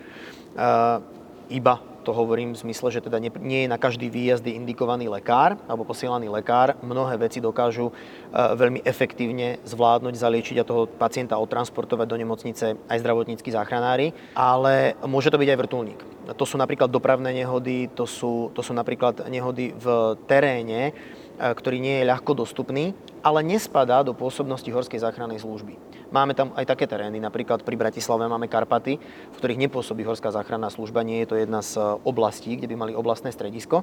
iba 1.50 1.82
to 2.04 2.12
hovorím 2.12 2.52
v 2.52 2.60
zmysle, 2.68 2.92
že 2.92 3.00
teda 3.00 3.16
nie, 3.16 3.32
nie 3.40 3.64
je 3.64 3.72
na 3.72 3.80
každý 3.80 4.12
výjazd 4.12 4.44
indikovaný 4.44 5.08
lekár 5.08 5.56
alebo 5.64 5.88
posielaný 5.88 6.28
lekár. 6.28 6.76
Mnohé 6.84 7.16
veci 7.16 7.40
dokážu 7.40 7.90
e, 7.90 7.92
veľmi 8.30 8.84
efektívne 8.84 9.58
zvládnuť, 9.64 10.14
zaliečiť 10.14 10.60
a 10.60 10.68
toho 10.68 10.84
pacienta 10.86 11.40
odtransportovať 11.40 12.06
do 12.06 12.20
nemocnice 12.20 12.76
aj 12.76 13.00
zdravotníckí 13.00 13.48
záchranári, 13.48 14.12
ale 14.36 14.94
môže 15.08 15.32
to 15.32 15.40
byť 15.40 15.48
aj 15.48 15.58
vrtulník. 15.64 16.13
To 16.32 16.44
sú 16.48 16.56
napríklad 16.56 16.88
dopravné 16.88 17.36
nehody, 17.36 17.92
to 17.92 18.08
sú, 18.08 18.48
to 18.56 18.64
sú 18.64 18.72
napríklad 18.72 19.28
nehody 19.28 19.76
v 19.76 20.16
teréne, 20.24 20.96
E, 21.34 21.50
ktorý 21.50 21.82
nie 21.82 21.98
je 21.98 22.06
ľahko 22.06 22.30
dostupný, 22.38 22.94
ale 23.18 23.42
nespadá 23.42 24.06
do 24.06 24.14
pôsobnosti 24.14 24.70
Horskej 24.70 25.02
záchrannej 25.02 25.42
služby. 25.42 25.74
Máme 26.14 26.30
tam 26.30 26.54
aj 26.54 26.62
také 26.62 26.86
terény, 26.86 27.18
napríklad 27.18 27.66
pri 27.66 27.74
Bratislave 27.74 28.30
máme 28.30 28.46
Karpaty, 28.46 29.02
v 29.34 29.36
ktorých 29.42 29.66
nepôsobí 29.66 30.06
Horská 30.06 30.30
záchranná 30.30 30.70
služba, 30.70 31.02
nie 31.02 31.26
je 31.26 31.34
to 31.34 31.40
jedna 31.42 31.58
z 31.58 31.74
oblastí, 32.06 32.54
kde 32.54 32.70
by 32.70 32.76
mali 32.86 32.92
oblastné 32.94 33.34
stredisko, 33.34 33.82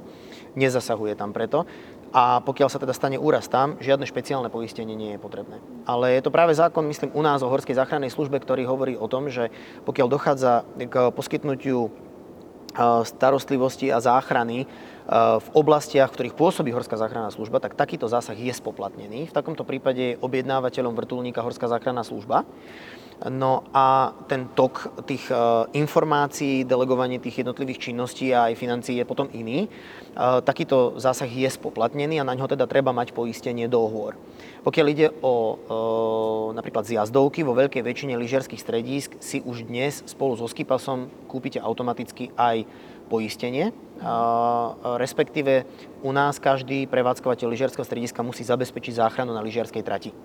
nezasahuje 0.56 1.12
tam 1.12 1.36
preto. 1.36 1.68
A 2.16 2.40
pokiaľ 2.40 2.72
sa 2.72 2.80
teda 2.80 2.96
stane 2.96 3.20
úraz 3.20 3.52
tam, 3.52 3.76
žiadne 3.84 4.08
špeciálne 4.08 4.48
poistenie 4.48 4.96
nie 4.96 5.12
je 5.12 5.20
potrebné. 5.20 5.60
Ale 5.84 6.16
je 6.16 6.24
to 6.24 6.32
práve 6.32 6.56
zákon, 6.56 6.88
myslím, 6.88 7.12
u 7.12 7.20
nás 7.20 7.44
o 7.44 7.52
Horskej 7.52 7.76
záchrannej 7.76 8.08
službe, 8.08 8.40
ktorý 8.40 8.64
hovorí 8.64 8.96
o 8.96 9.12
tom, 9.12 9.28
že 9.28 9.52
pokiaľ 9.84 10.08
dochádza 10.08 10.64
k 10.88 11.12
poskytnutiu 11.12 11.92
starostlivosti 13.04 13.92
a 13.92 14.00
záchrany 14.00 14.64
v 15.38 15.48
oblastiach, 15.52 16.08
v 16.08 16.16
ktorých 16.16 16.38
pôsobí 16.38 16.70
Horská 16.70 16.94
záchranná 16.94 17.28
služba, 17.34 17.58
tak 17.58 17.74
takýto 17.74 18.06
zásah 18.06 18.38
je 18.38 18.54
spoplatnený. 18.54 19.28
V 19.28 19.36
takomto 19.36 19.66
prípade 19.66 20.14
je 20.14 20.18
objednávateľom 20.22 20.94
vrtulníka 20.94 21.42
Horská 21.42 21.66
záchranná 21.66 22.06
služba. 22.06 22.46
No 23.30 23.62
a 23.70 24.10
ten 24.26 24.50
tok 24.50 25.06
tých 25.06 25.30
e, 25.30 25.38
informácií, 25.78 26.66
delegovanie 26.66 27.22
tých 27.22 27.46
jednotlivých 27.46 27.78
činností 27.78 28.34
a 28.34 28.50
aj 28.50 28.58
financií 28.58 28.98
je 28.98 29.06
potom 29.06 29.30
iný. 29.30 29.66
E, 29.66 29.68
takýto 30.42 30.98
zásah 30.98 31.30
je 31.30 31.46
spoplatnený 31.46 32.18
a 32.18 32.26
na 32.26 32.34
ňo 32.34 32.50
teda 32.50 32.66
treba 32.66 32.90
mať 32.90 33.14
poistenie 33.14 33.70
dohôr. 33.70 34.18
Pokiaľ 34.66 34.86
ide 34.90 35.08
o 35.22 35.34
e, 35.54 35.54
napríklad 36.58 36.82
zjazdovky, 36.82 37.46
vo 37.46 37.54
veľkej 37.54 37.86
väčšine 37.86 38.18
lyžiarských 38.18 38.58
stredísk 38.58 39.14
si 39.22 39.38
už 39.38 39.70
dnes 39.70 40.02
spolu 40.02 40.34
so 40.34 40.50
skipasom 40.50 41.06
kúpite 41.30 41.62
automaticky 41.62 42.34
aj 42.34 42.66
poistenie, 43.06 43.76
respektíve 44.96 45.68
u 46.00 46.16
nás 46.16 46.40
každý 46.40 46.88
prevádzkovateľ 46.88 47.44
lyžiarského 47.44 47.84
strediska 47.84 48.24
musí 48.24 48.40
zabezpečiť 48.40 49.04
záchranu 49.04 49.36
na 49.36 49.44
lyžiarskej 49.44 49.84
trati. 49.84 50.16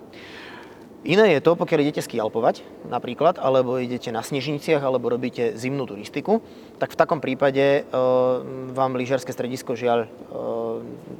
Iné 1.08 1.32
je 1.32 1.40
to, 1.40 1.56
pokiaľ 1.56 1.88
idete 1.88 2.04
skialpovať 2.04 2.60
napríklad, 2.92 3.40
alebo 3.40 3.80
idete 3.80 4.12
na 4.12 4.20
snežniciach, 4.20 4.84
alebo 4.84 5.08
robíte 5.08 5.56
zimnú 5.56 5.88
turistiku, 5.88 6.44
tak 6.76 6.92
v 6.92 7.00
takom 7.00 7.24
prípade 7.24 7.80
e, 7.80 7.80
vám 8.76 8.92
lyžiarske 8.92 9.32
stredisko 9.32 9.72
žiaľ 9.72 10.04
e, 10.04 10.08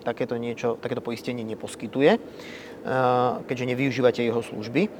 takéto, 0.05 0.37
niečo, 0.37 0.77
takéto 0.77 1.01
poistenie 1.01 1.41
neposkytuje, 1.41 2.11
e, 2.15 2.21
keďže 3.49 3.65
nevyužívate 3.65 4.21
jeho 4.21 4.45
služby. 4.45 4.93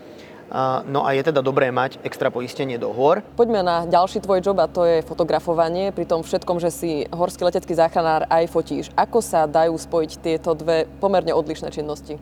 No 0.89 1.05
a 1.05 1.13
je 1.13 1.29
teda 1.29 1.45
dobré 1.45 1.69
mať 1.69 2.01
extra 2.09 2.33
poistenie 2.33 2.81
do 2.81 2.89
hôr. 2.89 3.21
Poďme 3.37 3.61
na 3.61 3.85
ďalší 3.85 4.25
tvoj 4.25 4.41
job 4.41 4.57
a 4.57 4.65
to 4.65 4.81
je 4.89 5.05
fotografovanie. 5.05 5.93
Pri 5.93 6.09
tom 6.09 6.25
všetkom, 6.25 6.57
že 6.57 6.73
si 6.73 7.05
horský 7.13 7.45
letecký 7.45 7.77
záchranár 7.77 8.25
aj 8.33 8.49
fotíš. 8.49 8.89
Ako 8.97 9.21
sa 9.21 9.45
dajú 9.45 9.77
spojiť 9.77 10.25
tieto 10.25 10.57
dve 10.57 10.89
pomerne 11.05 11.37
odlišné 11.37 11.69
činnosti? 11.69 12.17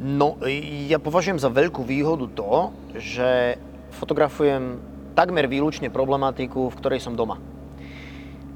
No, 0.00 0.40
ja 0.88 0.96
považujem 0.96 1.36
za 1.36 1.52
veľkú 1.52 1.84
výhodu 1.84 2.24
to, 2.32 2.72
že 2.96 3.60
fotografujem 4.00 4.80
takmer 5.12 5.44
výlučne 5.44 5.92
problematiku, 5.92 6.72
v 6.72 6.78
ktorej 6.80 7.04
som 7.04 7.12
doma. 7.12 7.36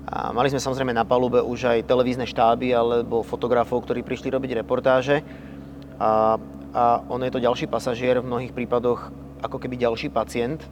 A 0.08 0.32
mali 0.32 0.48
sme 0.48 0.56
samozrejme 0.56 0.96
na 0.96 1.04
palube 1.04 1.44
už 1.44 1.68
aj 1.68 1.84
televízne 1.84 2.24
štáby 2.24 2.72
alebo 2.72 3.20
fotografov, 3.20 3.84
ktorí 3.84 4.00
prišli 4.00 4.32
robiť 4.32 4.64
reportáže. 4.64 5.20
A, 6.00 6.40
a 6.72 6.84
on 7.12 7.20
je 7.20 7.32
to 7.32 7.44
ďalší 7.44 7.68
pasažier, 7.68 8.24
v 8.24 8.28
mnohých 8.28 8.56
prípadoch 8.56 9.12
ako 9.44 9.60
keby 9.60 9.76
ďalší 9.76 10.08
pacient, 10.08 10.64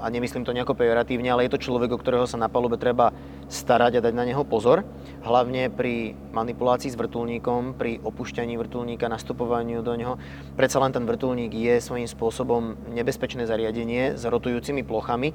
a 0.00 0.06
nemyslím 0.12 0.44
to 0.44 0.52
nejako 0.52 0.76
pejoratívne, 0.76 1.30
ale 1.32 1.46
je 1.46 1.56
to 1.56 1.64
človek, 1.70 1.92
o 1.92 2.00
ktorého 2.00 2.28
sa 2.28 2.36
na 2.36 2.52
palube 2.52 2.76
treba 2.76 3.10
starať 3.48 3.98
a 3.98 4.04
dať 4.04 4.14
na 4.14 4.24
neho 4.28 4.44
pozor. 4.44 4.84
Hlavne 5.24 5.72
pri 5.72 6.14
manipulácii 6.34 6.92
s 6.92 6.98
vrtulníkom, 6.98 7.78
pri 7.78 7.98
opúšťaní 8.02 8.58
vrtulníka, 8.60 9.08
nastupovaniu 9.08 9.80
do 9.80 9.94
neho. 9.96 10.14
Predsa 10.54 10.82
len 10.82 10.92
ten 10.92 11.08
vrtulník 11.08 11.54
je 11.54 11.80
svojím 11.80 12.06
spôsobom 12.10 12.76
nebezpečné 12.92 13.48
zariadenie 13.48 14.18
s 14.18 14.22
rotujúcimi 14.26 14.84
plochami. 14.84 15.32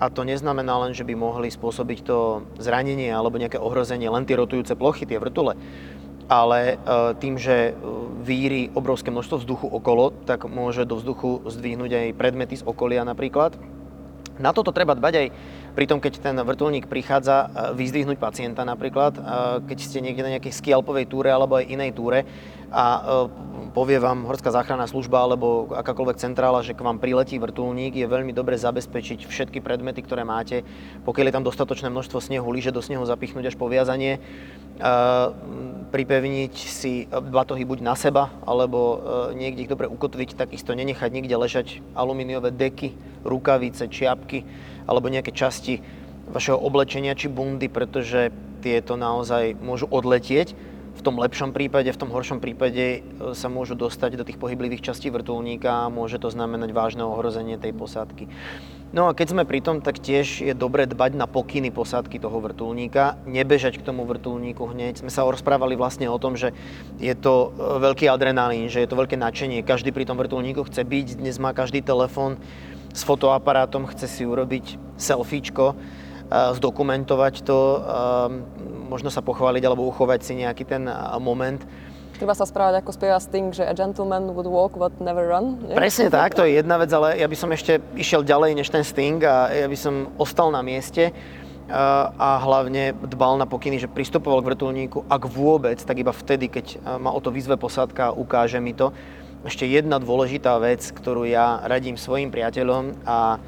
A 0.00 0.08
to 0.08 0.24
neznamená 0.24 0.80
len, 0.80 0.96
že 0.96 1.04
by 1.04 1.12
mohli 1.12 1.52
spôsobiť 1.52 1.98
to 2.08 2.48
zranenie 2.56 3.12
alebo 3.12 3.36
nejaké 3.36 3.60
ohrozenie 3.60 4.08
len 4.08 4.24
tie 4.24 4.40
rotujúce 4.40 4.72
plochy, 4.72 5.04
tie 5.04 5.20
vrtule 5.20 5.60
ale 6.30 6.78
e, 6.78 7.14
tým, 7.18 7.34
že 7.34 7.74
e, 7.74 7.82
víri 8.22 8.70
obrovské 8.70 9.10
množstvo 9.10 9.42
vzduchu 9.42 9.66
okolo, 9.66 10.14
tak 10.30 10.46
môže 10.46 10.86
do 10.86 10.94
vzduchu 10.94 11.42
zdvihnúť 11.42 11.90
aj 11.90 12.06
predmety 12.14 12.54
z 12.54 12.62
okolia 12.62 13.02
napríklad. 13.02 13.58
Na 14.40 14.56
toto 14.56 14.72
treba 14.72 14.96
dbať 14.96 15.14
aj 15.20 15.26
pri 15.76 15.86
tom, 15.86 16.00
keď 16.00 16.12
ten 16.18 16.36
vrtulník 16.40 16.88
prichádza 16.88 17.46
e, 17.46 17.46
vyzdvihnúť 17.76 18.16
pacienta 18.16 18.64
napríklad, 18.64 19.12
e, 19.14 19.20
keď 19.68 19.78
ste 19.78 20.00
niekde 20.00 20.24
na 20.24 20.32
nejakej 20.36 20.56
skialpovej 20.56 21.06
túre 21.06 21.28
alebo 21.28 21.60
aj 21.60 21.68
inej 21.68 21.92
túre 21.92 22.24
a 22.70 22.84
e, 22.86 23.00
povie 23.74 23.98
vám 23.98 24.24
Horská 24.24 24.54
záchranná 24.54 24.86
služba 24.86 25.26
alebo 25.26 25.74
akákoľvek 25.74 26.22
centrála, 26.22 26.62
že 26.62 26.74
k 26.74 26.86
vám 26.86 27.02
priletí 27.02 27.36
vrtulník, 27.36 27.98
je 27.98 28.06
veľmi 28.06 28.30
dobre 28.30 28.54
zabezpečiť 28.54 29.26
všetky 29.26 29.58
predmety, 29.58 30.00
ktoré 30.06 30.22
máte. 30.22 30.62
Pokiaľ 31.02 31.26
je 31.26 31.34
tam 31.34 31.46
dostatočné 31.46 31.90
množstvo 31.90 32.22
snehu, 32.22 32.46
lyže 32.48 32.70
do 32.70 32.78
snehu 32.78 33.02
zapichnúť 33.02 33.50
až 33.50 33.56
po 33.58 33.66
viazanie, 33.66 34.22
pripevniť 35.92 36.54
si 36.56 37.04
batohy 37.10 37.68
buď 37.68 37.78
na 37.84 37.92
seba, 37.92 38.32
alebo 38.48 39.02
niekde 39.36 39.68
ich 39.68 39.72
dobre 39.72 39.84
ukotviť, 39.90 40.38
takisto 40.38 40.72
nenechať 40.72 41.10
nikde 41.12 41.36
ležať 41.36 41.66
alumíniové 41.92 42.48
deky, 42.54 42.96
rukavice, 43.26 43.92
čiapky 43.92 44.46
alebo 44.88 45.12
nejaké 45.12 45.30
časti 45.36 45.84
vašeho 46.30 46.56
oblečenia 46.56 47.18
či 47.18 47.28
bundy, 47.28 47.66
pretože 47.66 48.30
tieto 48.62 48.94
naozaj 48.94 49.56
môžu 49.58 49.90
odletieť. 49.90 50.54
V 51.00 51.08
tom 51.08 51.16
lepšom 51.16 51.56
prípade, 51.56 51.88
v 51.88 51.96
tom 51.96 52.12
horšom 52.12 52.44
prípade 52.44 53.00
e, 53.00 53.32
sa 53.32 53.48
môžu 53.48 53.72
dostať 53.72 54.20
do 54.20 54.24
tých 54.28 54.36
pohyblivých 54.36 54.84
častí 54.84 55.08
vrtulníka 55.08 55.88
a 55.88 55.88
môže 55.88 56.20
to 56.20 56.28
znamenať 56.28 56.76
vážne 56.76 57.08
ohrozenie 57.08 57.56
tej 57.56 57.72
posádky. 57.72 58.28
No 58.92 59.08
a 59.08 59.16
keď 59.16 59.32
sme 59.32 59.48
pri 59.48 59.64
tom, 59.64 59.80
tak 59.80 59.96
tiež 59.96 60.44
je 60.44 60.52
dobre 60.52 60.84
dbať 60.84 61.16
na 61.16 61.24
pokyny 61.24 61.72
posádky 61.72 62.20
toho 62.20 62.36
vrtulníka, 62.44 63.16
nebežať 63.24 63.80
k 63.80 63.86
tomu 63.88 64.04
vrtulníku 64.04 64.60
hneď. 64.60 65.00
Sme 65.00 65.08
sa 65.08 65.24
rozprávali 65.24 65.72
vlastne 65.72 66.04
o 66.12 66.20
tom, 66.20 66.36
že 66.36 66.52
je 67.00 67.16
to 67.16 67.48
e, 67.56 67.80
veľký 67.80 68.04
adrenalín, 68.04 68.68
že 68.68 68.84
je 68.84 68.88
to 68.92 69.00
veľké 69.00 69.16
nadšenie. 69.16 69.64
Každý 69.64 69.96
pri 69.96 70.04
tom 70.04 70.20
vrtulníku 70.20 70.68
chce 70.68 70.84
byť, 70.84 71.16
dnes 71.16 71.40
má 71.40 71.56
každý 71.56 71.80
telefón 71.80 72.36
s 72.92 73.08
fotoaparátom, 73.08 73.88
chce 73.88 74.04
si 74.04 74.22
urobiť 74.28 74.76
selfiečko, 75.00 75.80
zdokumentovať 76.30 77.42
to, 77.42 77.58
možno 78.90 79.14
sa 79.14 79.22
pochváliť 79.22 79.62
alebo 79.62 79.86
uchovať 79.86 80.20
si 80.26 80.42
nejaký 80.42 80.66
ten 80.66 80.90
moment. 81.22 81.62
Treba 82.18 82.36
sa 82.36 82.44
správať 82.44 82.84
ako 82.84 82.90
spieva 82.92 83.16
Sting, 83.16 83.48
že 83.54 83.64
a 83.64 83.72
gentleman 83.72 84.34
would 84.36 84.44
walk 84.44 84.76
but 84.76 84.92
never 85.00 85.24
run. 85.24 85.56
Nie? 85.64 85.78
Presne 85.78 86.12
tak, 86.12 86.36
to 86.36 86.44
je 86.44 86.60
jedna 86.60 86.76
vec, 86.76 86.92
ale 86.92 87.16
ja 87.16 87.24
by 87.24 87.36
som 87.38 87.48
ešte 87.54 87.80
išiel 87.96 88.26
ďalej 88.26 88.60
než 88.60 88.68
ten 88.68 88.84
Sting 88.84 89.22
a 89.24 89.48
ja 89.48 89.64
by 89.64 89.78
som 89.78 90.10
ostal 90.20 90.52
na 90.52 90.60
mieste 90.60 91.16
a 92.18 92.42
hlavne 92.42 92.98
dbal 92.98 93.38
na 93.38 93.46
pokyny, 93.46 93.78
že 93.78 93.86
pristupoval 93.86 94.42
k 94.42 94.52
vrtulníku, 94.52 95.06
ak 95.06 95.22
vôbec, 95.30 95.78
tak 95.78 96.02
iba 96.02 96.10
vtedy, 96.10 96.50
keď 96.50 96.82
ma 96.98 97.14
o 97.14 97.22
to 97.22 97.30
vyzve 97.30 97.54
posádka 97.54 98.10
a 98.10 98.16
ukáže 98.18 98.58
mi 98.58 98.74
to 98.74 98.90
ešte 99.46 99.64
jedna 99.64 99.96
dôležitá 99.96 100.60
vec, 100.60 100.84
ktorú 100.92 101.24
ja 101.24 101.62
radím 101.64 101.96
svojim 101.96 102.28
priateľom 102.28 103.06
a 103.08 103.40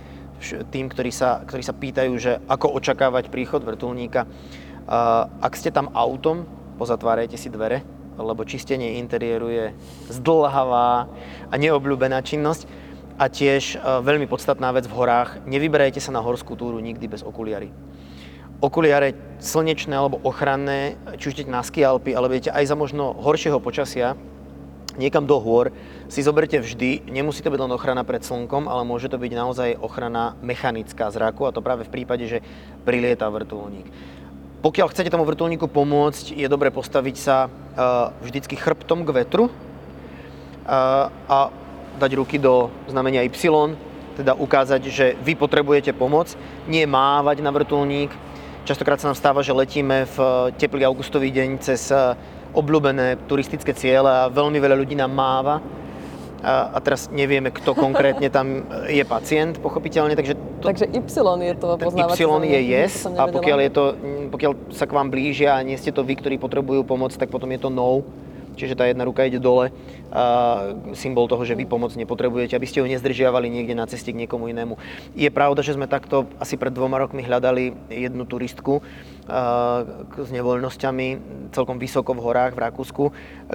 tým, 0.73 0.89
ktorí 0.89 1.13
sa, 1.13 1.45
ktorí 1.45 1.61
sa 1.61 1.77
pýtajú, 1.77 2.13
že 2.17 2.41
ako 2.49 2.79
očakávať 2.81 3.29
príchod 3.29 3.61
vrtulníka. 3.61 4.25
Ak 4.89 5.55
ste 5.55 5.71
tam 5.71 5.91
autom, 5.95 6.47
pozatvárajte 6.79 7.39
si 7.39 7.53
dvere, 7.53 7.85
lebo 8.19 8.45
čistenie 8.45 8.99
interiéru 9.01 9.49
je 9.49 9.67
zdlhavá 10.11 11.09
a 11.49 11.55
neobľúbená 11.57 12.21
činnosť. 12.23 12.67
A 13.21 13.29
tiež 13.29 13.79
veľmi 13.79 14.25
podstatná 14.27 14.73
vec 14.73 14.89
v 14.89 14.97
horách, 14.97 15.45
nevyberajte 15.45 16.01
sa 16.01 16.11
na 16.11 16.25
horskú 16.25 16.57
túru 16.57 16.81
nikdy 16.81 17.07
bez 17.07 17.21
okuliary. 17.21 17.71
Okuliare 18.59 19.15
slnečné 19.39 19.93
alebo 19.95 20.23
ochranné, 20.25 20.97
či 21.21 21.29
už 21.31 21.35
idete 21.35 21.53
na 21.53 21.61
ski 21.67 21.85
Alpy, 21.85 22.17
alebo 22.17 22.35
idete 22.35 22.55
aj 22.55 22.73
za 22.73 22.77
možno 22.79 23.13
horšieho 23.13 23.61
počasia, 23.61 24.17
niekam 24.97 25.29
do 25.29 25.37
hôr, 25.43 25.75
si 26.09 26.25
zoberte 26.25 26.57
vždy, 26.57 27.11
nemusí 27.11 27.43
to 27.43 27.53
byť 27.53 27.59
len 27.59 27.75
ochrana 27.75 28.07
pred 28.07 28.23
slnkom, 28.23 28.71
ale 28.71 28.87
môže 28.87 29.11
to 29.13 29.21
byť 29.21 29.33
naozaj 29.35 29.77
ochrana 29.83 30.39
mechanická 30.41 31.11
zraku 31.13 31.47
a 31.47 31.55
to 31.55 31.65
práve 31.65 31.85
v 31.89 31.93
prípade, 31.93 32.25
že 32.29 32.39
prilieta 32.87 33.29
vrtulník. 33.29 33.89
Pokiaľ 34.63 34.95
chcete 34.95 35.11
tomu 35.11 35.27
vrtulníku 35.27 35.67
pomôcť, 35.67 36.39
je 36.39 36.47
dobre 36.47 36.71
postaviť 36.71 37.17
sa 37.19 37.51
uh, 37.51 38.15
vždycky 38.23 38.55
chrbtom 38.55 39.03
k 39.03 39.11
vetru 39.11 39.51
uh, 39.51 41.11
a 41.11 41.51
dať 41.99 42.11
ruky 42.15 42.39
do 42.39 42.71
znamenia 42.87 43.27
Y, 43.27 43.35
teda 44.15 44.39
ukázať, 44.39 44.83
že 44.87 45.07
vy 45.19 45.35
potrebujete 45.35 45.91
pomoc, 45.91 46.39
nie 46.71 46.87
mávať 46.87 47.43
na 47.43 47.51
vrtulník. 47.51 48.15
Častokrát 48.63 49.03
sa 49.03 49.11
nám 49.11 49.19
stáva, 49.19 49.43
že 49.43 49.51
letíme 49.51 50.07
v 50.15 50.17
teplý 50.55 50.87
augustový 50.87 51.35
deň 51.35 51.49
cez 51.59 51.91
obľúbené 52.53 53.25
turistické 53.27 53.73
ciele 53.75 54.07
a 54.07 54.31
veľmi 54.31 54.61
veľa 54.61 54.77
ľudí 54.79 54.95
nám 54.95 55.11
máva. 55.11 55.59
A, 56.43 56.75
a 56.75 56.79
teraz 56.83 57.07
nevieme, 57.07 57.55
kto 57.55 57.79
konkrétne 57.79 58.27
tam 58.27 58.67
je 58.91 59.07
pacient, 59.07 59.63
pochopiteľne. 59.63 60.19
Takže, 60.19 60.35
to, 60.59 60.67
takže 60.67 60.87
Y 60.91 61.07
je 61.47 61.55
to 61.55 61.69
poznávací 61.79 62.19
Y 62.19 62.51
je 62.51 62.61
yes 62.67 63.07
a 63.07 63.31
pokiaľ, 63.31 63.59
je 63.63 63.71
to, 63.71 63.85
pokiaľ 64.35 64.53
sa 64.75 64.91
k 64.91 64.93
vám 64.93 65.07
blížia 65.07 65.55
a 65.55 65.63
nie 65.63 65.79
ste 65.79 65.95
to 65.95 66.03
vy, 66.03 66.19
ktorí 66.19 66.43
potrebujú 66.43 66.83
pomoc, 66.83 67.15
tak 67.15 67.31
potom 67.31 67.47
je 67.55 67.63
to 67.63 67.71
no. 67.71 68.03
Čiže 68.53 68.77
tá 68.77 68.85
jedna 68.85 69.09
ruka 69.09 69.25
ide 69.25 69.41
dole, 69.41 69.73
a 70.13 70.77
symbol 70.93 71.25
toho, 71.25 71.41
že 71.49 71.57
vy 71.57 71.65
pomoc 71.65 71.97
nepotrebujete, 71.97 72.53
aby 72.53 72.69
ste 72.69 72.85
ho 72.85 72.87
nezdržiavali 72.91 73.49
niekde 73.49 73.73
na 73.73 73.89
ceste 73.89 74.13
k 74.13 74.21
niekomu 74.21 74.53
inému. 74.53 74.77
Je 75.17 75.33
pravda, 75.33 75.65
že 75.65 75.73
sme 75.73 75.89
takto 75.89 76.29
asi 76.37 76.61
pred 76.61 76.69
dvoma 76.69 77.01
rokmi 77.01 77.25
hľadali 77.25 77.73
jednu 77.89 78.29
turistku 78.29 78.85
s 79.23 80.29
nevoľnosťami 80.35 81.07
celkom 81.55 81.79
vysoko 81.79 82.11
v 82.11 82.25
horách 82.27 82.59
v 82.59 82.63
Rakúsku, 82.67 83.05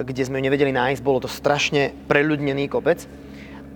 kde 0.00 0.22
sme 0.24 0.40
ju 0.40 0.48
nevedeli 0.48 0.72
nájsť. 0.72 1.04
Bolo 1.04 1.20
to 1.20 1.28
strašne 1.28 1.92
preľudnený 2.08 2.72
kopec 2.72 3.04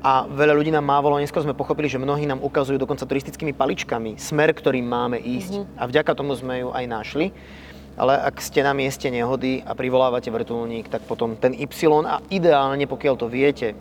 a 0.02 0.26
veľa 0.26 0.56
ľudí 0.56 0.72
nám 0.74 0.88
mávalo, 0.88 1.20
neskôr 1.20 1.44
sme 1.44 1.54
pochopili, 1.54 1.86
že 1.86 2.00
mnohí 2.00 2.26
nám 2.26 2.42
ukazujú 2.42 2.80
dokonca 2.80 3.06
turistickými 3.06 3.54
paličkami 3.54 4.18
smer, 4.18 4.50
ktorým 4.56 4.82
máme 4.88 5.20
ísť. 5.20 5.62
Mm-hmm. 5.62 5.78
A 5.78 5.82
vďaka 5.86 6.12
tomu 6.16 6.34
sme 6.34 6.66
ju 6.66 6.68
aj 6.74 6.84
našli. 6.90 7.26
ale 7.96 8.16
ak 8.16 8.40
ste 8.40 8.64
na 8.64 8.72
mieste 8.72 9.12
nehody 9.12 9.60
a 9.60 9.76
privolávate 9.76 10.32
vrtulník, 10.32 10.88
tak 10.88 11.04
potom 11.04 11.36
ten 11.36 11.52
Y 11.52 11.68
a 12.08 12.24
ideálne, 12.32 12.88
pokiaľ 12.88 13.14
to 13.20 13.28
viete, 13.28 13.76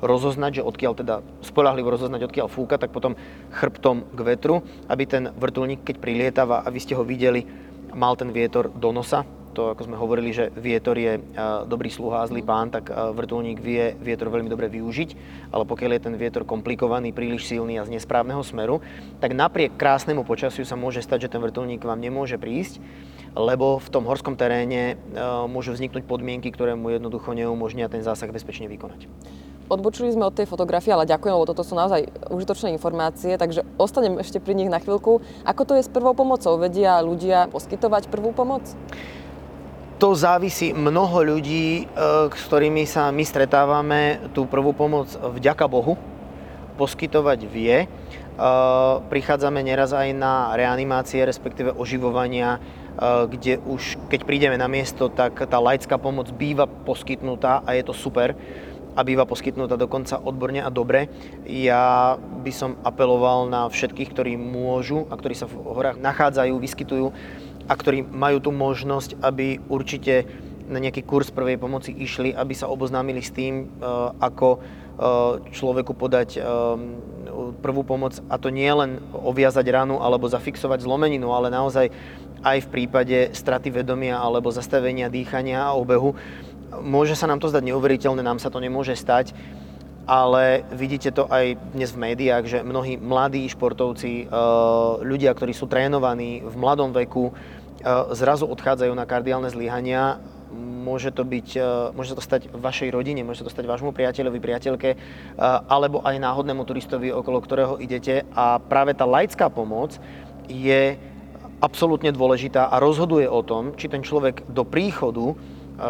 rozoznať, 0.00 0.60
že 0.60 0.66
odkiaľ 0.66 0.92
teda 0.96 1.14
spolahlivo 1.44 1.92
rozoznať, 1.92 2.26
odkiaľ 2.26 2.48
fúka, 2.48 2.80
tak 2.80 2.92
potom 2.92 3.16
chrbtom 3.52 4.08
k 4.16 4.20
vetru, 4.24 4.64
aby 4.88 5.04
ten 5.04 5.28
vrtulník, 5.36 5.84
keď 5.84 5.96
prilietava 6.00 6.64
a 6.64 6.68
vy 6.72 6.80
ste 6.80 6.96
ho 6.96 7.04
videli, 7.04 7.44
mal 7.92 8.16
ten 8.16 8.32
vietor 8.32 8.72
do 8.72 8.90
nosa, 8.90 9.28
to 9.50 9.74
ako 9.74 9.82
sme 9.82 9.98
hovorili, 9.98 10.30
že 10.30 10.54
vietor 10.54 10.94
je 10.94 11.18
dobrý 11.66 11.90
sluha 11.90 12.22
a 12.22 12.28
zlý 12.30 12.46
pán, 12.46 12.70
tak 12.70 12.86
vrtulník 12.86 13.58
vie 13.58 13.98
vietor 13.98 14.30
veľmi 14.30 14.46
dobre 14.46 14.70
využiť, 14.70 15.10
ale 15.50 15.66
pokiaľ 15.66 15.90
je 15.98 16.04
ten 16.06 16.14
vietor 16.14 16.46
komplikovaný, 16.46 17.10
príliš 17.10 17.50
silný 17.50 17.74
a 17.74 17.82
z 17.82 17.98
nesprávneho 17.98 18.46
smeru, 18.46 18.78
tak 19.18 19.34
napriek 19.34 19.74
krásnemu 19.74 20.22
počasiu 20.22 20.62
sa 20.62 20.78
môže 20.78 21.02
stať, 21.02 21.26
že 21.26 21.32
ten 21.34 21.42
vrtulník 21.42 21.82
vám 21.82 21.98
nemôže 21.98 22.38
prísť, 22.38 22.78
lebo 23.34 23.82
v 23.82 23.90
tom 23.90 24.06
horskom 24.06 24.38
teréne 24.38 25.02
môžu 25.50 25.74
vzniknúť 25.74 26.06
podmienky, 26.06 26.54
ktoré 26.54 26.78
mu 26.78 26.94
jednoducho 26.94 27.34
neumožnia 27.34 27.90
ten 27.90 28.06
zásah 28.06 28.30
bezpečne 28.30 28.70
vykonať. 28.70 29.10
Odbočili 29.70 30.10
sme 30.10 30.26
od 30.26 30.34
tej 30.34 30.50
fotografie, 30.50 30.90
ale 30.90 31.06
ďakujem, 31.06 31.30
lebo 31.30 31.46
toto 31.46 31.62
sú 31.62 31.78
naozaj 31.78 32.10
užitočné 32.26 32.74
informácie, 32.74 33.38
takže 33.38 33.62
ostanem 33.78 34.18
ešte 34.18 34.42
pri 34.42 34.58
nich 34.58 34.66
na 34.66 34.82
chvíľku. 34.82 35.22
Ako 35.46 35.62
to 35.62 35.78
je 35.78 35.86
s 35.86 35.90
prvou 35.90 36.10
pomocou? 36.10 36.58
Vedia 36.58 36.98
ľudia 36.98 37.46
poskytovať 37.54 38.10
prvú 38.10 38.34
pomoc? 38.34 38.66
To 40.02 40.10
závisí 40.18 40.74
mnoho 40.74 41.22
ľudí, 41.22 41.86
e, 41.86 41.94
s 42.34 42.42
ktorými 42.50 42.82
sa 42.82 43.14
my 43.14 43.22
stretávame, 43.22 44.18
tú 44.34 44.42
prvú 44.42 44.74
pomoc 44.74 45.06
vďaka 45.14 45.70
Bohu 45.70 45.94
poskytovať 46.74 47.38
vie. 47.46 47.84
E, 47.84 47.86
prichádzame 49.06 49.62
neraz 49.62 49.94
aj 49.94 50.10
na 50.16 50.50
reanimácie, 50.58 51.22
respektíve 51.22 51.78
oživovania, 51.78 52.58
e, 52.58 52.60
kde 53.30 53.62
už 53.62 54.02
keď 54.10 54.20
prídeme 54.26 54.58
na 54.58 54.66
miesto, 54.66 55.06
tak 55.12 55.46
tá 55.46 55.62
laická 55.62 55.94
pomoc 55.94 56.26
býva 56.34 56.66
poskytnutá 56.66 57.62
a 57.62 57.78
je 57.78 57.86
to 57.86 57.94
super 57.94 58.34
a 58.94 59.00
býva 59.06 59.26
poskytnutá 59.26 59.78
dokonca 59.78 60.18
odborne 60.18 60.62
a 60.62 60.70
dobre. 60.70 61.10
Ja 61.46 62.16
by 62.18 62.52
som 62.54 62.76
apeloval 62.82 63.46
na 63.50 63.66
všetkých, 63.70 64.10
ktorí 64.10 64.32
môžu 64.36 65.06
a 65.10 65.14
ktorí 65.14 65.34
sa 65.34 65.46
v 65.46 65.60
horách 65.62 65.98
nachádzajú, 65.98 66.54
vyskytujú 66.58 67.06
a 67.70 67.72
ktorí 67.78 68.02
majú 68.02 68.42
tú 68.42 68.50
možnosť, 68.50 69.22
aby 69.22 69.62
určite 69.70 70.26
na 70.70 70.78
nejaký 70.78 71.02
kurz 71.02 71.34
prvej 71.34 71.58
pomoci 71.58 71.90
išli, 71.90 72.30
aby 72.30 72.54
sa 72.54 72.70
oboznámili 72.70 73.18
s 73.18 73.34
tým, 73.34 73.66
e, 73.66 73.86
ako 74.22 74.48
e, 74.54 74.58
človeku 75.50 75.92
podať 75.98 76.38
e, 76.38 76.40
prvú 77.58 77.82
pomoc 77.82 78.22
a 78.30 78.38
to 78.38 78.54
nie 78.54 78.70
len 78.70 79.02
oviazať 79.10 79.66
ranu 79.66 79.98
alebo 79.98 80.30
zafixovať 80.30 80.86
zlomeninu, 80.86 81.34
ale 81.34 81.50
naozaj 81.50 81.90
aj 82.40 82.58
v 82.64 82.70
prípade 82.72 83.18
straty 83.34 83.68
vedomia 83.68 84.16
alebo 84.16 84.48
zastavenia 84.54 85.12
dýchania 85.12 85.60
a 85.60 85.76
obehu 85.76 86.16
Môže 86.78 87.18
sa 87.18 87.26
nám 87.26 87.42
to 87.42 87.50
zdať 87.50 87.66
neuveriteľné, 87.66 88.22
nám 88.22 88.38
sa 88.38 88.46
to 88.46 88.62
nemôže 88.62 88.94
stať, 88.94 89.34
ale 90.06 90.62
vidíte 90.70 91.10
to 91.10 91.26
aj 91.26 91.58
dnes 91.74 91.90
v 91.90 92.02
médiách, 92.10 92.44
že 92.46 92.58
mnohí 92.62 92.94
mladí 92.98 93.46
športovci, 93.50 94.12
e, 94.22 94.34
ľudia, 95.02 95.34
ktorí 95.34 95.50
sú 95.50 95.66
trénovaní 95.66 96.46
v 96.46 96.54
mladom 96.54 96.94
veku, 96.94 97.30
e, 97.30 97.32
zrazu 98.14 98.46
odchádzajú 98.46 98.90
na 98.94 99.06
kardiálne 99.06 99.50
zlyhania. 99.50 100.22
Môže 100.54 101.14
to, 101.14 101.22
byť, 101.22 101.48
e, 101.58 101.62
môže 101.94 102.14
to 102.14 102.22
stať 102.22 102.50
vašej 102.54 102.94
rodine, 102.94 103.26
môže 103.26 103.42
to 103.42 103.50
stať 103.50 103.66
vášmu 103.66 103.94
priateľovi, 103.94 104.38
priateľke, 104.42 104.90
alebo 105.70 106.02
aj 106.02 106.18
náhodnému 106.18 106.66
turistovi, 106.66 107.14
okolo 107.14 107.38
ktorého 107.38 107.74
idete. 107.78 108.26
A 108.34 108.58
práve 108.58 108.98
tá 108.98 109.06
laická 109.06 109.46
pomoc 109.46 109.98
je 110.50 110.98
absolútne 111.62 112.10
dôležitá 112.10 112.66
a 112.66 112.82
rozhoduje 112.82 113.28
o 113.30 113.44
tom, 113.46 113.76
či 113.78 113.86
ten 113.86 114.02
človek 114.02 114.48
do 114.50 114.66
príchodu 114.66 115.38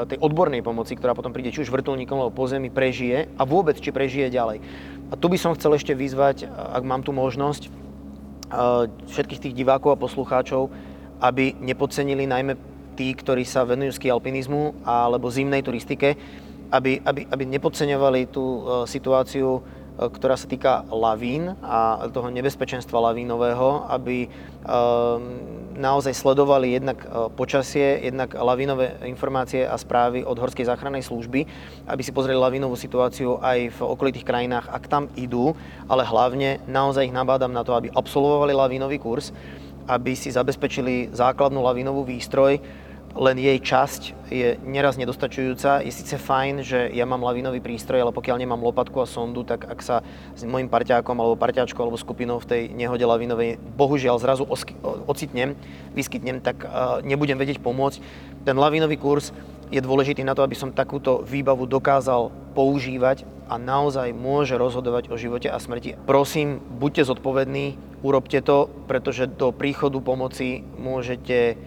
tej 0.07 0.19
odbornej 0.23 0.63
pomoci, 0.63 0.95
ktorá 0.95 1.19
potom 1.19 1.35
príde 1.35 1.51
či 1.51 1.67
už 1.67 1.75
vrtulníkom 1.75 2.15
alebo 2.19 2.35
po 2.35 2.47
zemi, 2.47 2.71
prežije 2.71 3.27
a 3.35 3.43
vôbec 3.43 3.75
či 3.79 3.91
prežije 3.91 4.31
ďalej. 4.31 4.63
A 5.11 5.15
tu 5.19 5.27
by 5.27 5.39
som 5.39 5.55
chcel 5.59 5.75
ešte 5.75 5.93
vyzvať, 5.93 6.47
ak 6.47 6.83
mám 6.87 7.03
tu 7.03 7.11
možnosť, 7.11 7.67
všetkých 9.11 9.43
tých 9.51 9.55
divákov 9.55 9.95
a 9.95 10.03
poslucháčov, 10.03 10.71
aby 11.23 11.55
nepodcenili 11.59 12.27
najmä 12.27 12.55
tí, 12.99 13.15
ktorí 13.15 13.47
sa 13.47 13.63
venujú 13.63 13.95
ski 13.95 14.11
alpinizmu 14.11 14.83
alebo 14.83 15.31
zimnej 15.31 15.63
turistike, 15.63 16.19
aby, 16.71 17.03
aby, 17.03 17.27
aby 17.27 17.45
nepodceňovali 17.47 18.31
tú 18.31 18.63
situáciu 18.87 19.63
ktorá 20.09 20.41
sa 20.41 20.49
týka 20.49 20.89
lavín 20.89 21.53
a 21.61 22.09
toho 22.09 22.33
nebezpečenstva 22.33 23.13
lavínového, 23.13 23.85
aby 23.93 24.25
e, 24.25 24.29
naozaj 25.77 26.17
sledovali 26.17 26.81
jednak 26.81 27.05
e, 27.05 27.29
počasie, 27.37 28.01
jednak 28.09 28.33
lavínové 28.33 28.97
informácie 29.05 29.69
a 29.69 29.77
správy 29.77 30.25
od 30.25 30.41
Horskej 30.41 30.65
záchrannej 30.65 31.05
služby, 31.05 31.45
aby 31.85 32.01
si 32.01 32.17
pozreli 32.17 32.41
lavínovú 32.41 32.81
situáciu 32.81 33.37
aj 33.45 33.77
v 33.77 33.79
okolitých 33.85 34.25
krajinách, 34.25 34.73
ak 34.73 34.89
tam 34.89 35.13
idú, 35.21 35.53
ale 35.85 36.09
hlavne 36.09 36.65
naozaj 36.65 37.13
ich 37.13 37.17
nabádam 37.17 37.53
na 37.53 37.61
to, 37.61 37.77
aby 37.77 37.93
absolvovali 37.93 38.57
lavínový 38.57 38.97
kurz, 38.97 39.37
aby 39.85 40.17
si 40.17 40.33
zabezpečili 40.33 41.13
základnú 41.13 41.61
lavínovú 41.61 42.09
výstroj, 42.09 42.57
len 43.17 43.37
jej 43.43 43.59
časť 43.59 44.31
je 44.31 44.55
neraz 44.63 44.95
nedostačujúca. 44.95 45.83
Je 45.83 45.91
síce 45.91 46.15
fajn, 46.15 46.63
že 46.63 46.79
ja 46.95 47.03
mám 47.03 47.27
lavinový 47.27 47.59
prístroj, 47.59 48.07
ale 48.07 48.15
pokiaľ 48.15 48.39
nemám 48.39 48.63
lopatku 48.63 49.03
a 49.03 49.07
sondu, 49.11 49.43
tak 49.43 49.67
ak 49.67 49.83
sa 49.83 50.07
s 50.39 50.47
môjim 50.47 50.71
parťákom 50.71 51.19
alebo 51.19 51.35
parťáčkou 51.35 51.83
alebo 51.83 51.99
skupinou 51.99 52.39
v 52.39 52.47
tej 52.47 52.63
nehode 52.71 53.03
lavinovej 53.03 53.59
bohužiaľ 53.75 54.23
zrazu 54.23 54.47
ocitnem, 55.11 55.59
vyskytnem, 55.93 56.39
tak 56.39 56.63
uh, 56.63 57.03
nebudem 57.03 57.35
vedieť 57.35 57.59
pomôcť. 57.59 57.99
Ten 58.47 58.55
lavinový 58.55 58.95
kurz 58.95 59.35
je 59.71 59.83
dôležitý 59.83 60.23
na 60.23 60.35
to, 60.35 60.47
aby 60.47 60.55
som 60.55 60.75
takúto 60.75 61.23
výbavu 61.27 61.67
dokázal 61.67 62.31
používať 62.55 63.27
a 63.51 63.59
naozaj 63.59 64.15
môže 64.15 64.55
rozhodovať 64.55 65.11
o 65.11 65.19
živote 65.19 65.51
a 65.51 65.59
smrti. 65.59 65.99
Prosím, 66.07 66.63
buďte 66.79 67.11
zodpovední, 67.11 67.79
urobte 68.03 68.39
to, 68.43 68.71
pretože 68.87 69.31
do 69.31 69.51
príchodu 69.51 69.99
pomoci 69.99 70.63
môžete 70.79 71.59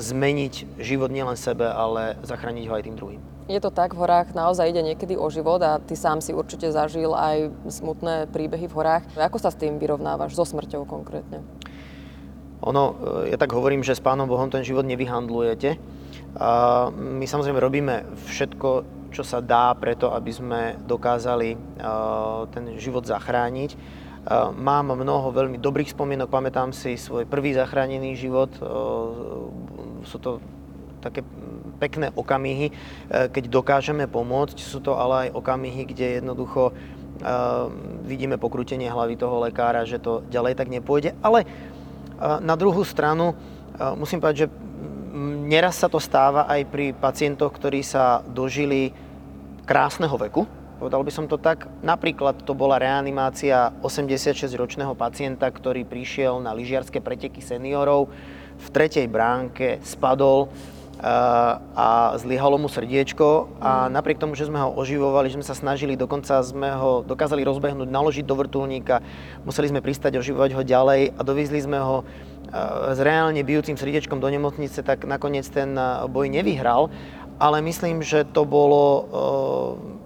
zmeniť 0.00 0.80
život 0.80 1.12
nielen 1.12 1.36
sebe, 1.36 1.68
ale 1.68 2.16
zachrániť 2.24 2.64
ho 2.68 2.74
aj 2.74 2.84
tým 2.84 2.96
druhým. 2.96 3.22
Je 3.50 3.58
to 3.58 3.74
tak, 3.74 3.98
v 3.98 4.06
horách 4.06 4.30
naozaj 4.30 4.70
ide 4.70 4.78
niekedy 4.78 5.18
o 5.18 5.26
život 5.26 5.58
a 5.58 5.82
ty 5.82 5.98
sám 5.98 6.22
si 6.22 6.30
určite 6.30 6.70
zažil 6.70 7.10
aj 7.10 7.50
smutné 7.66 8.30
príbehy 8.30 8.70
v 8.70 8.76
horách. 8.78 9.04
Ako 9.18 9.42
sa 9.42 9.50
s 9.50 9.58
tým 9.58 9.82
vyrovnávaš, 9.82 10.38
so 10.38 10.46
smrťou 10.46 10.86
konkrétne? 10.86 11.42
Ono, 12.62 12.84
eh, 13.26 13.34
ja 13.34 13.36
tak 13.40 13.50
hovorím, 13.50 13.82
že 13.82 13.98
s 13.98 14.04
Pánom 14.04 14.30
Bohom 14.30 14.46
ten 14.52 14.62
život 14.62 14.86
nevyhandlujete. 14.86 15.80
A 16.38 16.50
my 16.94 17.26
samozrejme 17.26 17.58
robíme 17.58 18.06
všetko, 18.30 18.68
čo 19.10 19.26
sa 19.26 19.42
dá 19.42 19.74
preto, 19.74 20.14
aby 20.14 20.30
sme 20.30 20.60
dokázali 20.86 21.50
eh, 21.50 21.58
ten 22.54 22.78
život 22.78 23.02
zachrániť 23.02 23.74
Mám 24.60 24.92
mnoho 24.92 25.32
veľmi 25.32 25.56
dobrých 25.56 25.96
spomienok, 25.96 26.28
pamätám 26.28 26.76
si 26.76 27.00
svoj 27.00 27.24
prvý 27.24 27.56
zachránený 27.56 28.20
život. 28.20 28.52
Sú 30.04 30.16
to 30.20 30.44
také 31.00 31.24
pekné 31.80 32.12
okamihy, 32.12 32.68
e, 32.68 32.72
keď 33.32 33.48
dokážeme 33.48 34.04
pomôcť. 34.04 34.60
Sú 34.60 34.84
to 34.84 35.00
ale 35.00 35.28
aj 35.28 35.40
okamihy, 35.40 35.88
kde 35.88 36.20
jednoducho 36.20 36.76
vidíme 38.08 38.40
pokrutenie 38.40 38.88
hlavy 38.88 39.12
toho 39.20 39.44
lekára, 39.44 39.84
že 39.84 40.00
to 40.00 40.24
ďalej 40.32 40.56
tak 40.56 40.72
nepôjde. 40.72 41.12
Ale 41.20 41.44
na 42.40 42.56
druhú 42.56 42.80
stranu 42.80 43.36
musím 44.00 44.24
povedať, 44.24 44.48
že 44.48 44.52
neraz 45.44 45.76
sa 45.76 45.92
to 45.92 46.00
stáva 46.00 46.48
aj 46.48 46.64
pri 46.72 46.96
pacientoch, 46.96 47.52
ktorí 47.52 47.84
sa 47.84 48.24
dožili 48.24 48.96
krásneho 49.68 50.16
veku, 50.16 50.48
Povedal 50.80 51.04
by 51.04 51.12
som 51.12 51.28
to 51.28 51.36
tak. 51.36 51.68
Napríklad 51.84 52.40
to 52.40 52.56
bola 52.56 52.80
reanimácia 52.80 53.68
86-ročného 53.84 54.96
pacienta, 54.96 55.44
ktorý 55.52 55.84
prišiel 55.84 56.40
na 56.40 56.56
lyžiarske 56.56 57.04
preteky 57.04 57.44
seniorov. 57.44 58.08
V 58.56 58.66
tretej 58.72 59.04
bránke 59.04 59.76
spadol 59.84 60.48
eh, 60.48 61.04
a 61.76 62.16
zlyhalo 62.16 62.56
mu 62.56 62.72
srdiečko 62.72 63.60
a 63.60 63.92
napriek 63.92 64.24
tomu, 64.24 64.32
že 64.32 64.48
sme 64.48 64.56
ho 64.56 64.72
oživovali, 64.72 65.28
že 65.28 65.36
sme 65.36 65.44
sa 65.44 65.52
snažili, 65.52 66.00
dokonca 66.00 66.40
sme 66.40 66.72
ho 66.72 67.04
dokázali 67.04 67.44
rozbehnúť, 67.44 67.84
naložiť 67.84 68.24
do 68.24 68.40
vrtulníka, 68.40 69.04
museli 69.44 69.68
sme 69.68 69.84
pristať 69.84 70.16
oživovať 70.16 70.56
ho 70.56 70.64
ďalej 70.64 71.12
a 71.12 71.20
dovízli 71.20 71.60
sme 71.60 71.76
ho 71.76 72.08
eh, 72.08 72.96
s 72.96 72.98
reálne 73.04 73.44
bijúcim 73.44 73.76
srdiečkom 73.76 74.16
do 74.16 74.32
nemocnice, 74.32 74.80
tak 74.80 75.04
nakoniec 75.04 75.44
ten 75.44 75.76
eh, 75.76 76.08
boj 76.08 76.32
nevyhral 76.32 76.88
ale 77.40 77.64
myslím, 77.64 78.04
že 78.04 78.28
to 78.28 78.44
bolo 78.44 78.84
uh, 78.84 79.02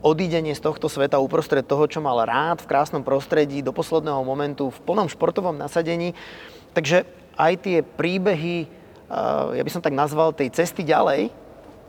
odídenie 0.07 0.55
z 0.55 0.63
tohto 0.63 0.87
sveta 0.87 1.19
uprostred 1.19 1.67
toho, 1.67 1.91
čo 1.91 1.99
mal 1.99 2.23
rád 2.23 2.63
v 2.63 2.71
krásnom 2.71 3.03
prostredí 3.03 3.59
do 3.59 3.75
posledného 3.75 4.23
momentu 4.23 4.71
v 4.71 4.79
plnom 4.87 5.11
športovom 5.11 5.59
nasadení. 5.59 6.15
Takže 6.79 7.03
aj 7.35 7.53
tie 7.67 7.83
príbehy, 7.83 8.71
uh, 9.11 9.51
ja 9.59 9.63
by 9.67 9.71
som 9.75 9.83
tak 9.83 9.99
nazval, 9.99 10.31
tej 10.31 10.55
cesty 10.55 10.87
ďalej, 10.87 11.35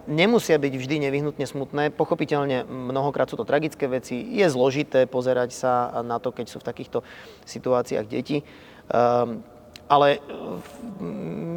nemusia 0.09 0.57
byť 0.57 0.73
vždy 0.73 0.95
nevyhnutne 1.05 1.45
smutné. 1.45 1.93
Pochopiteľne 1.93 2.65
mnohokrát 2.65 3.29
sú 3.29 3.37
to 3.37 3.45
tragické 3.45 3.85
veci. 3.85 4.25
Je 4.33 4.49
zložité 4.49 5.05
pozerať 5.05 5.53
sa 5.53 6.01
na 6.01 6.17
to, 6.17 6.33
keď 6.33 6.49
sú 6.49 6.57
v 6.57 6.67
takýchto 6.73 7.05
situáciách 7.45 8.05
deti. 8.09 8.41
Um, 8.89 9.45
Ale 9.85 10.17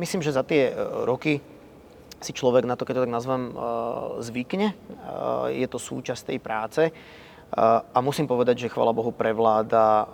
myslím, 0.04 0.20
že 0.20 0.36
za 0.36 0.44
tie 0.44 0.68
roky 1.08 1.40
si 2.18 2.34
človek 2.34 2.66
na 2.66 2.74
to, 2.74 2.82
keď 2.82 2.94
to 2.98 3.04
tak 3.06 3.14
nazvem, 3.14 3.42
zvykne. 4.22 4.74
Je 5.54 5.66
to 5.70 5.78
súčasť 5.78 6.34
tej 6.34 6.38
práce. 6.42 6.82
A 7.56 7.98
musím 8.04 8.28
povedať, 8.28 8.66
že 8.66 8.72
chvala 8.72 8.92
Bohu 8.92 9.08
prevláda 9.08 10.04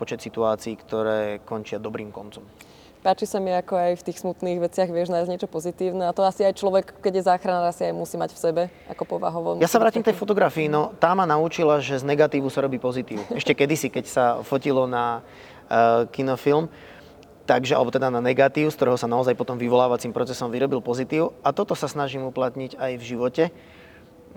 počet 0.00 0.24
situácií, 0.24 0.80
ktoré 0.80 1.44
končia 1.44 1.76
dobrým 1.76 2.08
koncom. 2.08 2.46
Páči 3.00 3.24
sa 3.24 3.40
mi, 3.40 3.48
ako 3.48 3.80
aj 3.80 3.92
v 3.96 4.06
tých 4.12 4.20
smutných 4.20 4.60
veciach 4.60 4.92
vieš 4.92 5.08
nájsť 5.08 5.30
niečo 5.32 5.48
pozitívne 5.48 6.04
a 6.04 6.12
to 6.12 6.20
asi 6.20 6.44
aj 6.44 6.52
človek, 6.60 7.00
keď 7.00 7.12
je 7.16 7.26
záchranár, 7.32 7.72
asi 7.72 7.88
aj 7.88 7.96
musí 7.96 8.20
mať 8.20 8.36
v 8.36 8.40
sebe 8.44 8.62
ako 8.92 9.16
povahovo. 9.16 9.56
Ja 9.56 9.72
sa 9.72 9.80
vrátim 9.80 10.04
k 10.04 10.12
tej 10.12 10.20
fotografii. 10.20 10.68
No, 10.68 10.92
tá 11.00 11.16
ma 11.16 11.24
naučila, 11.24 11.80
že 11.80 11.96
z 11.96 12.04
negatívu 12.04 12.52
sa 12.52 12.60
robí 12.60 12.76
pozitív. 12.76 13.24
Ešte 13.32 13.56
kedysi, 13.56 13.88
keď 13.88 14.04
sa 14.04 14.24
fotilo 14.44 14.84
na 14.84 15.24
uh, 15.24 16.04
kinofilm, 16.12 16.68
takže, 17.50 17.74
alebo 17.74 17.90
teda 17.90 18.14
na 18.14 18.22
negatív, 18.22 18.70
z 18.70 18.78
ktorého 18.78 18.94
sa 18.94 19.10
naozaj 19.10 19.34
potom 19.34 19.58
vyvolávacím 19.58 20.14
procesom 20.14 20.54
vyrobil 20.54 20.78
pozitív. 20.78 21.34
A 21.42 21.50
toto 21.50 21.74
sa 21.74 21.90
snažím 21.90 22.30
uplatniť 22.30 22.78
aj 22.78 22.92
v 22.94 23.02
živote. 23.02 23.44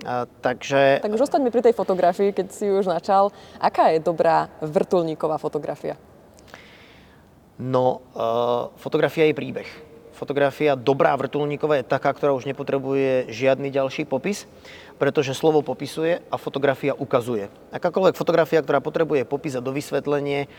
Uh, 0.02 0.26
takže... 0.42 0.98
Tak 0.98 1.14
už 1.14 1.30
ostaňme 1.30 1.54
pri 1.54 1.70
tej 1.70 1.78
fotografii, 1.78 2.34
keď 2.34 2.50
si 2.50 2.66
už 2.66 2.90
načal. 2.90 3.30
Aká 3.62 3.94
je 3.94 4.02
dobrá 4.02 4.50
vrtulníková 4.58 5.38
fotografia? 5.38 5.94
No, 7.54 8.02
uh, 8.18 8.74
fotografia 8.82 9.30
je 9.30 9.38
príbeh. 9.38 9.70
Fotografia 10.10 10.74
dobrá 10.74 11.14
vrtulníková 11.14 11.78
je 11.78 11.86
taká, 11.86 12.10
ktorá 12.10 12.34
už 12.34 12.50
nepotrebuje 12.50 13.30
žiadny 13.30 13.70
ďalší 13.70 14.10
popis, 14.10 14.50
pretože 14.98 15.38
slovo 15.38 15.62
popisuje 15.62 16.18
a 16.30 16.34
fotografia 16.34 16.98
ukazuje. 16.98 17.46
Akákoľvek 17.70 18.18
fotografia, 18.18 18.62
ktorá 18.62 18.82
potrebuje 18.82 19.22
popis 19.22 19.54
a 19.54 19.62
dovysvetlenie, 19.62 20.50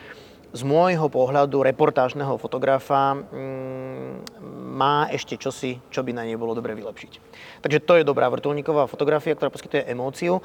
z 0.55 0.61
môjho 0.63 1.11
pohľadu 1.11 1.67
reportážneho 1.67 2.39
fotografa 2.39 3.19
mm, 3.19 4.39
má 4.71 5.11
ešte 5.11 5.35
čosi, 5.35 5.83
čo 5.91 5.99
by 5.99 6.15
na 6.15 6.23
nej 6.23 6.39
bolo 6.39 6.55
dobre 6.55 6.71
vylepšiť. 6.71 7.11
Takže 7.59 7.83
to 7.83 7.99
je 7.99 8.07
dobrá 8.07 8.31
vrtulníková 8.31 8.87
fotografia, 8.87 9.35
ktorá 9.35 9.51
poskytuje 9.51 9.83
emóciu. 9.91 10.39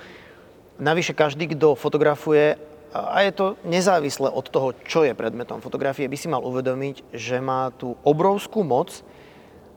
Navyše 0.82 1.14
každý, 1.14 1.54
kto 1.54 1.78
fotografuje 1.78 2.58
a 2.90 3.22
je 3.22 3.30
to 3.30 3.46
nezávisle 3.62 4.26
od 4.26 4.50
toho, 4.50 4.74
čo 4.82 5.06
je 5.06 5.14
predmetom 5.14 5.62
fotografie, 5.62 6.10
by 6.10 6.18
si 6.18 6.26
mal 6.26 6.42
uvedomiť, 6.42 7.14
že 7.14 7.38
má 7.38 7.70
tú 7.70 7.94
obrovskú 8.02 8.66
moc 8.66 9.06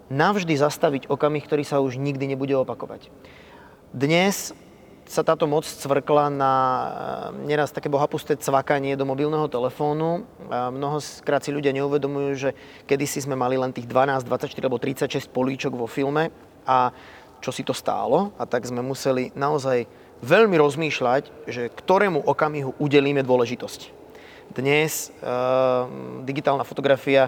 navždy 0.09 0.57
zastaviť 0.57 1.13
okamih, 1.13 1.45
ktorý 1.45 1.61
sa 1.61 1.77
už 1.77 2.01
nikdy 2.01 2.33
nebude 2.33 2.57
opakovať. 2.57 3.13
Dnes 3.93 4.57
sa 5.07 5.21
táto 5.21 5.45
moc 5.45 5.67
cvrkla 5.67 6.31
na 6.31 6.53
eh, 6.53 7.53
neraz 7.53 7.75
také 7.75 7.91
bohapusté 7.91 8.39
cvakanie 8.39 8.95
do 8.95 9.03
mobilného 9.03 9.47
telefónu. 9.51 10.23
Mnohokrát 10.49 11.43
si 11.43 11.51
ľudia 11.51 11.75
neuvedomujú, 11.75 12.29
že 12.37 12.49
kedysi 12.85 13.23
sme 13.23 13.33
mali 13.33 13.59
len 13.59 13.73
tých 13.73 13.89
12, 13.89 14.25
24 14.25 14.63
alebo 14.63 14.79
36 14.79 15.27
políčok 15.33 15.73
vo 15.75 15.87
filme 15.89 16.29
a 16.63 16.93
čo 17.43 17.51
si 17.51 17.67
to 17.67 17.75
stálo 17.75 18.31
a 18.39 18.47
tak 18.47 18.63
sme 18.63 18.79
museli 18.79 19.35
naozaj 19.35 19.83
veľmi 20.23 20.55
rozmýšľať, 20.55 21.51
že 21.51 21.67
ktorému 21.67 22.23
okamihu 22.23 22.79
udelíme 22.79 23.19
dôležitosť. 23.19 23.91
Dnes 24.55 25.11
e, 25.11 25.27
digitálna 26.23 26.63
fotografia 26.63 27.27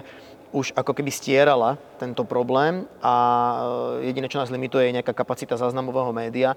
už 0.56 0.72
ako 0.72 0.96
keby 0.96 1.12
stierala 1.12 1.76
tento 2.00 2.24
problém 2.24 2.88
a 3.04 3.14
jediné, 4.00 4.32
čo 4.32 4.40
nás 4.40 4.48
limituje, 4.48 4.88
je 4.88 4.96
nejaká 4.96 5.12
kapacita 5.12 5.60
záznamového 5.60 6.16
média. 6.16 6.56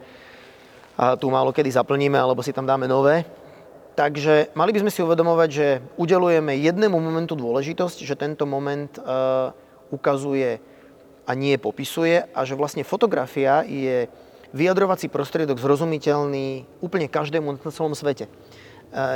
A 1.00 1.16
tu 1.16 1.32
málo 1.32 1.56
kedy 1.56 1.72
zaplníme, 1.72 2.20
alebo 2.20 2.43
si 2.43 2.52
tam 2.52 2.68
dáme 2.68 2.84
nové. 2.84 3.24
Takže 3.95 4.52
mali 4.52 4.76
by 4.76 4.84
sme 4.84 4.91
si 4.91 5.00
uvedomovať, 5.00 5.50
že 5.52 5.68
udelujeme 5.95 6.60
jednému 6.60 7.00
momentu 7.00 7.39
dôležitosť, 7.39 8.04
že 8.04 8.20
tento 8.20 8.43
moment 8.43 8.91
e, 8.95 9.02
ukazuje 9.95 10.60
a 11.24 11.32
nie 11.39 11.56
popisuje 11.56 12.28
a 12.36 12.39
že 12.43 12.60
vlastne 12.60 12.84
fotografia 12.84 13.64
je 13.64 14.12
vyjadrovací 14.52 15.08
prostriedok 15.08 15.56
zrozumiteľný 15.60 16.68
úplne 16.84 17.08
každému 17.08 17.64
na 17.64 17.72
celom 17.72 17.95
svete. 17.95 18.28
E, 18.28 18.32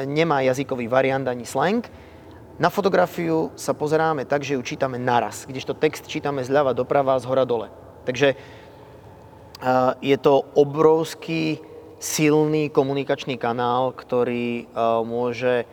nemá 0.08 0.40
jazykový 0.40 0.88
variant 0.88 1.28
ani 1.28 1.44
slang. 1.44 1.84
Na 2.60 2.72
fotografiu 2.72 3.52
sa 3.60 3.76
pozeráme 3.76 4.24
tak, 4.24 4.48
že 4.48 4.56
ju 4.56 4.64
čítame 4.64 4.96
naraz, 4.96 5.44
kdežto 5.44 5.76
text 5.76 6.08
čítame 6.08 6.48
zľava 6.48 6.72
doprava, 6.72 7.20
z 7.20 7.28
hora 7.28 7.44
dole. 7.44 7.68
Takže 8.08 8.32
e, 8.32 8.38
je 10.00 10.16
to 10.16 10.48
obrovský 10.56 11.73
silný 12.04 12.68
komunikačný 12.68 13.40
kanál, 13.40 13.96
ktorý 13.96 14.68
e, 14.68 14.76
môže 15.08 15.64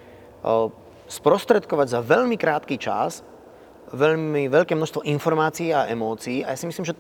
sprostredkovať 1.11 1.87
za 1.91 2.01
veľmi 2.01 2.39
krátky 2.39 2.79
čas 2.79 3.27
veľmi 3.91 4.47
veľké 4.47 4.79
množstvo 4.79 5.03
informácií 5.07 5.75
a 5.75 5.91
emócií. 5.91 6.47
A 6.47 6.55
ja 6.55 6.59
si 6.59 6.67
myslím, 6.71 6.87
že 6.87 6.99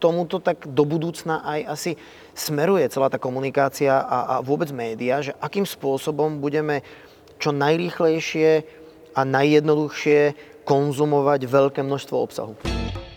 tomuto 0.00 0.40
tak 0.40 0.64
do 0.64 0.88
budúcna 0.88 1.44
aj 1.44 1.60
asi 1.68 1.90
smeruje 2.32 2.88
celá 2.88 3.12
tá 3.12 3.20
komunikácia 3.20 4.00
a, 4.00 4.18
a 4.24 4.34
vôbec 4.40 4.72
média, 4.72 5.20
že 5.20 5.36
akým 5.36 5.68
spôsobom 5.68 6.40
budeme 6.40 6.80
čo 7.36 7.52
najrýchlejšie 7.52 8.64
a 9.12 9.20
najjednoduchšie 9.28 10.20
konzumovať 10.64 11.40
veľké 11.44 11.80
množstvo 11.84 12.16
obsahu. 12.16 12.54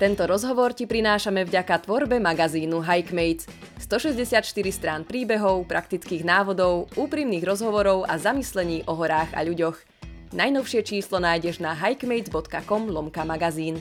Tento 0.04 0.28
rozhovor 0.28 0.76
ti 0.76 0.84
prinášame 0.84 1.48
vďaka 1.48 1.88
tvorbe 1.88 2.20
magazínu 2.20 2.84
Hikemates. 2.84 3.48
164 3.80 4.44
strán 4.68 5.08
príbehov, 5.08 5.64
praktických 5.64 6.28
návodov, 6.28 6.92
úprimných 7.00 7.40
rozhovorov 7.40 8.04
a 8.04 8.20
zamyslení 8.20 8.84
o 8.84 9.00
horách 9.00 9.32
a 9.32 9.48
ľuďoch. 9.48 9.80
Najnovšie 10.36 10.84
číslo 10.84 11.24
nájdeš 11.24 11.64
na 11.64 11.72
hikemates.com 11.72 12.92
lomka 12.92 13.24
magazín. 13.24 13.80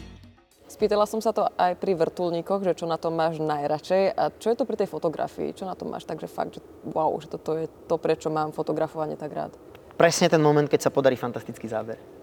Spýtala 0.70 1.10
som 1.10 1.18
sa 1.18 1.34
to 1.34 1.50
aj 1.58 1.74
pri 1.82 1.98
vrtulníkoch, 1.98 2.70
že 2.70 2.78
čo 2.78 2.86
na 2.86 3.02
tom 3.02 3.18
máš 3.18 3.42
najradšej 3.42 4.14
a 4.14 4.30
čo 4.30 4.54
je 4.54 4.56
to 4.62 4.62
pri 4.62 4.78
tej 4.78 4.94
fotografii, 4.94 5.58
čo 5.58 5.66
na 5.66 5.74
tom 5.74 5.90
máš 5.90 6.06
takže 6.06 6.30
fakt, 6.30 6.54
že 6.54 6.62
wow, 6.86 7.18
že 7.18 7.34
toto 7.34 7.58
je 7.58 7.66
to, 7.90 7.98
prečo 7.98 8.30
mám 8.30 8.54
fotografovanie 8.54 9.18
tak 9.18 9.34
rád. 9.34 9.58
Presne 9.98 10.30
ten 10.30 10.38
moment, 10.38 10.70
keď 10.70 10.86
sa 10.86 10.94
podarí 10.94 11.18
fantastický 11.18 11.66
záber. 11.66 12.21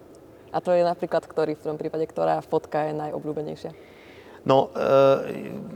A 0.50 0.58
to 0.58 0.74
je 0.74 0.82
napríklad 0.82 1.22
ktorý, 1.26 1.54
v 1.54 1.64
tom 1.64 1.76
prípade, 1.78 2.06
ktorá 2.10 2.42
fotka 2.42 2.90
je 2.90 2.94
najobľúbenejšia? 2.98 3.72
No, 4.40 4.72
e, 4.72 5.68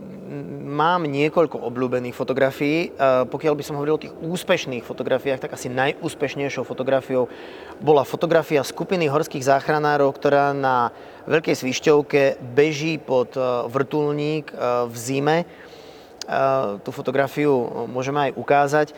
mám 0.65 1.05
niekoľko 1.05 1.61
obľúbených 1.61 2.17
fotografií. 2.17 2.89
E, 2.89 3.29
pokiaľ 3.29 3.55
by 3.61 3.63
som 3.65 3.77
hovoril 3.77 4.01
o 4.01 4.05
tých 4.05 4.17
úspešných 4.25 4.81
fotografiách, 4.81 5.45
tak 5.45 5.53
asi 5.53 5.69
najúspešnejšou 5.69 6.65
fotografiou 6.65 7.29
bola 7.85 8.09
fotografia 8.09 8.65
skupiny 8.65 9.05
horských 9.13 9.45
záchranárov, 9.45 10.17
ktorá 10.17 10.57
na 10.57 10.97
veľkej 11.29 11.57
svišťovke 11.61 12.41
beží 12.57 12.97
pod 12.97 13.37
e, 13.37 13.41
vrtulník 13.69 14.49
e, 14.49 14.55
v 14.89 14.97
zime. 14.97 15.37
E, 15.45 15.47
tú 16.81 16.89
fotografiu 16.89 17.53
môžeme 17.85 18.31
aj 18.31 18.33
ukázať. 18.33 18.89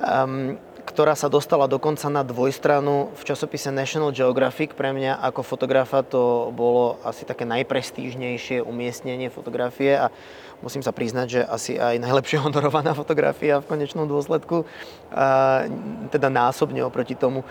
Ehm, 0.00 0.56
ktorá 1.00 1.16
sa 1.16 1.32
dostala 1.32 1.64
dokonca 1.64 2.12
na 2.12 2.20
dvojstranu 2.20 3.16
v 3.16 3.22
časopise 3.24 3.72
National 3.72 4.12
Geographic. 4.12 4.76
Pre 4.76 4.92
mňa 4.92 5.24
ako 5.32 5.40
fotografa 5.40 6.04
to 6.04 6.52
bolo 6.52 7.00
asi 7.08 7.24
také 7.24 7.48
najprestížnejšie 7.48 8.60
umiestnenie 8.60 9.32
fotografie 9.32 9.96
a 9.96 10.12
musím 10.60 10.84
sa 10.84 10.92
priznať, 10.92 11.26
že 11.32 11.40
asi 11.40 11.80
aj 11.80 12.04
najlepšie 12.04 12.36
honorovaná 12.44 12.92
fotografia 12.92 13.64
v 13.64 13.68
konečnom 13.72 14.04
dôsledku, 14.04 14.68
teda 16.12 16.28
násobne 16.28 16.84
oproti 16.84 17.16
tomu, 17.16 17.48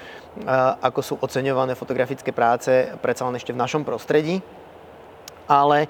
ako 0.77 1.01
sú 1.01 1.13
oceňované 1.17 1.73
fotografické 1.73 2.29
práce 2.29 2.69
predsa 3.01 3.25
len 3.25 3.41
ešte 3.41 3.49
v 3.49 3.61
našom 3.65 3.81
prostredí. 3.81 4.45
Ale 5.49 5.89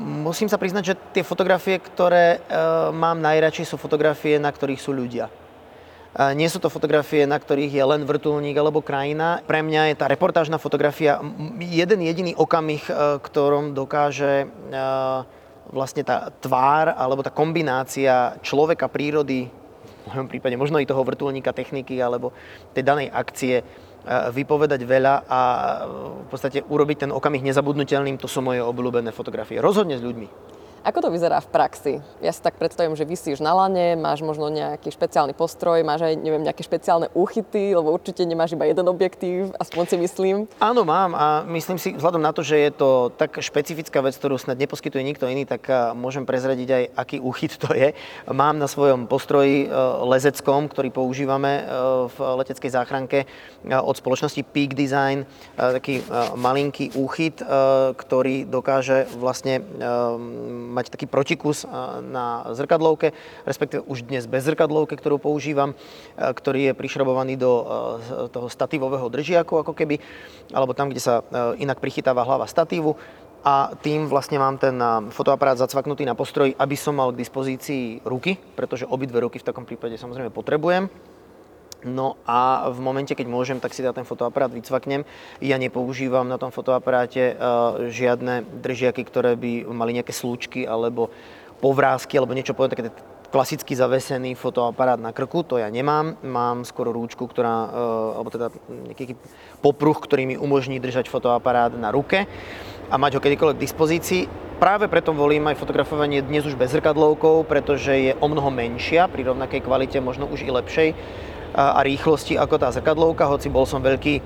musím 0.00 0.48
sa 0.48 0.56
priznať, 0.56 0.96
že 0.96 0.98
tie 1.12 1.20
fotografie, 1.28 1.76
ktoré 1.76 2.40
mám 2.88 3.20
najradšej, 3.20 3.68
sú 3.68 3.76
fotografie, 3.76 4.40
na 4.40 4.48
ktorých 4.48 4.80
sú 4.80 4.96
ľudia 4.96 5.43
nie 6.14 6.46
sú 6.46 6.62
to 6.62 6.70
fotografie, 6.70 7.26
na 7.26 7.42
ktorých 7.42 7.74
je 7.74 7.84
len 7.84 8.06
vrtulník 8.06 8.54
alebo 8.54 8.78
krajina. 8.78 9.42
Pre 9.42 9.60
mňa 9.66 9.90
je 9.90 9.98
tá 9.98 10.06
reportážna 10.06 10.62
fotografia 10.62 11.18
jeden 11.58 12.00
jediný 12.06 12.38
okamih, 12.38 12.86
e, 12.86 12.92
ktorom 13.18 13.74
dokáže 13.74 14.46
e, 14.46 14.76
vlastne 15.74 16.06
tá 16.06 16.30
tvár 16.38 16.94
alebo 16.94 17.26
tá 17.26 17.34
kombinácia 17.34 18.38
človeka, 18.46 18.86
prírody, 18.86 19.50
v 19.50 20.06
mojom 20.06 20.30
prípade 20.30 20.54
možno 20.54 20.78
i 20.78 20.86
toho 20.86 21.02
vrtulníka, 21.02 21.50
techniky 21.50 21.98
alebo 21.98 22.30
tej 22.70 22.86
danej 22.86 23.10
akcie 23.10 23.54
e, 23.58 23.64
vypovedať 24.30 24.86
veľa 24.86 25.14
a 25.26 25.40
v 26.22 26.28
podstate 26.30 26.62
urobiť 26.62 27.08
ten 27.08 27.10
okamih 27.10 27.42
nezabudnutelným, 27.42 28.22
to 28.22 28.30
sú 28.30 28.38
moje 28.38 28.62
obľúbené 28.62 29.10
fotografie. 29.10 29.58
Rozhodne 29.58 29.98
s 29.98 30.06
ľuďmi. 30.06 30.53
Ako 30.84 31.00
to 31.00 31.08
vyzerá 31.08 31.40
v 31.40 31.48
praxi? 31.48 31.92
Ja 32.20 32.28
si 32.28 32.44
tak 32.44 32.60
predstavím, 32.60 32.92
že 32.92 33.08
vysíš 33.08 33.40
na 33.40 33.56
lane, 33.56 33.96
máš 33.96 34.20
možno 34.20 34.52
nejaký 34.52 34.92
špeciálny 34.92 35.32
postroj, 35.32 35.80
máš 35.80 36.04
aj 36.04 36.20
neviem, 36.20 36.44
nejaké 36.44 36.60
špeciálne 36.60 37.08
úchyty, 37.16 37.72
lebo 37.72 37.88
určite 37.88 38.20
nemáš 38.28 38.52
iba 38.52 38.68
jeden 38.68 38.84
objektív, 38.92 39.56
aspoň 39.56 39.82
si 39.88 39.96
myslím. 39.96 40.36
Áno, 40.60 40.84
mám 40.84 41.16
a 41.16 41.40
myslím 41.48 41.80
si, 41.80 41.96
vzhľadom 41.96 42.20
na 42.20 42.36
to, 42.36 42.44
že 42.44 42.68
je 42.68 42.70
to 42.76 43.08
tak 43.16 43.32
špecifická 43.40 44.04
vec, 44.04 44.12
ktorú 44.12 44.36
snad 44.36 44.60
neposkytuje 44.60 45.00
nikto 45.00 45.24
iný, 45.24 45.48
tak 45.48 45.64
môžem 45.96 46.28
prezradiť 46.28 46.68
aj, 46.68 46.84
aký 47.00 47.16
úchyt 47.16 47.56
to 47.56 47.72
je. 47.72 47.96
Mám 48.28 48.60
na 48.60 48.68
svojom 48.68 49.08
postroji 49.08 49.64
e, 49.64 49.68
lezeckom, 50.04 50.68
ktorý 50.68 50.92
používame 50.92 51.64
e, 51.64 51.72
v 52.12 52.16
leteckej 52.44 52.70
záchranke 52.76 53.24
e, 53.24 53.26
od 53.72 53.96
spoločnosti 53.96 54.44
Peak 54.52 54.76
Design, 54.76 55.24
taký 55.56 56.04
malinký 56.36 56.92
úchyt, 56.98 57.40
ktorý 57.96 58.44
dokáže 58.44 59.08
vlastne 59.16 59.62
mať 60.74 60.90
taký 60.90 61.06
protikus 61.06 61.62
na 62.02 62.50
zrkadlovke, 62.50 63.14
respektíve 63.46 63.86
už 63.86 64.10
dnes 64.10 64.26
bez 64.26 64.42
zrkadlovke, 64.42 64.98
ktorú 64.98 65.22
používam, 65.22 65.78
ktorý 66.18 66.68
je 66.68 66.72
prišrobovaný 66.74 67.38
do 67.38 67.52
toho 68.34 68.50
statívového 68.50 69.06
držiaku 69.06 69.62
ako 69.62 69.70
keby, 69.70 70.02
alebo 70.50 70.74
tam, 70.74 70.90
kde 70.90 70.98
sa 70.98 71.22
inak 71.54 71.78
prichytáva 71.78 72.26
hlava 72.26 72.50
statívu 72.50 72.98
a 73.44 73.76
tým 73.76 74.08
vlastne 74.08 74.40
mám 74.40 74.56
ten 74.56 74.72
fotoaparát 75.12 75.60
zacvaknutý 75.60 76.08
na 76.08 76.16
postroji, 76.16 76.56
aby 76.56 76.74
som 76.80 76.96
mal 76.96 77.12
k 77.12 77.20
dispozícii 77.20 78.00
ruky, 78.02 78.40
pretože 78.56 78.88
obidve 78.88 79.20
ruky 79.20 79.36
v 79.36 79.46
takom 79.46 79.68
prípade 79.68 80.00
samozrejme 80.00 80.32
potrebujem. 80.32 80.88
No 81.84 82.16
a 82.24 82.72
v 82.72 82.80
momente, 82.80 83.12
keď 83.12 83.28
môžem, 83.28 83.60
tak 83.60 83.76
si 83.76 83.84
teda 83.84 83.92
ten 83.92 84.08
fotoaparát 84.08 84.48
vycvaknem. 84.48 85.04
Ja 85.44 85.60
nepoužívam 85.60 86.24
na 86.24 86.40
tom 86.40 86.48
fotoaparáte 86.48 87.36
uh, 87.36 87.92
žiadne 87.92 88.48
držiaky, 88.64 89.04
ktoré 89.04 89.36
by 89.36 89.68
mali 89.68 90.00
nejaké 90.00 90.16
slúčky 90.16 90.64
alebo 90.64 91.12
povrázky 91.60 92.16
alebo 92.16 92.32
niečo 92.32 92.56
povedať, 92.56 92.72
také 92.80 92.92
klasicky 93.28 93.74
zavesený 93.74 94.38
fotoaparát 94.38 94.96
na 94.96 95.10
krku, 95.10 95.42
to 95.42 95.58
ja 95.58 95.66
nemám. 95.66 96.14
Mám 96.22 96.64
skoro 96.64 96.94
rúčku, 96.94 97.28
ktorá, 97.28 97.68
uh, 97.68 98.16
alebo 98.16 98.30
teda 98.32 98.48
nejaký 98.88 99.18
popruh, 99.60 99.98
ktorý 100.00 100.24
mi 100.24 100.36
umožní 100.40 100.80
držať 100.80 101.12
fotoaparát 101.12 101.74
na 101.76 101.92
ruke 101.92 102.24
a 102.88 102.94
mať 102.96 103.18
ho 103.18 103.20
kedykoľvek 103.20 103.56
k 103.60 103.64
dispozícii. 103.68 104.22
Práve 104.54 104.86
preto 104.86 105.10
volím 105.10 105.50
aj 105.50 105.58
fotografovanie 105.58 106.22
dnes 106.22 106.46
už 106.46 106.54
bez 106.54 106.70
zrkadlovkou, 106.72 107.42
pretože 107.42 107.90
je 107.90 108.12
o 108.14 108.26
mnoho 108.30 108.54
menšia, 108.54 109.10
pri 109.10 109.26
rovnakej 109.26 109.66
kvalite, 109.66 109.98
možno 109.98 110.30
už 110.30 110.46
i 110.46 110.50
lepšej 110.54 110.88
a 111.54 111.80
rýchlosti 111.86 112.34
ako 112.34 112.58
tá 112.58 112.68
zrkadlovka, 112.74 113.30
hoci 113.30 113.46
bol 113.46 113.62
som 113.62 113.78
veľký 113.78 114.18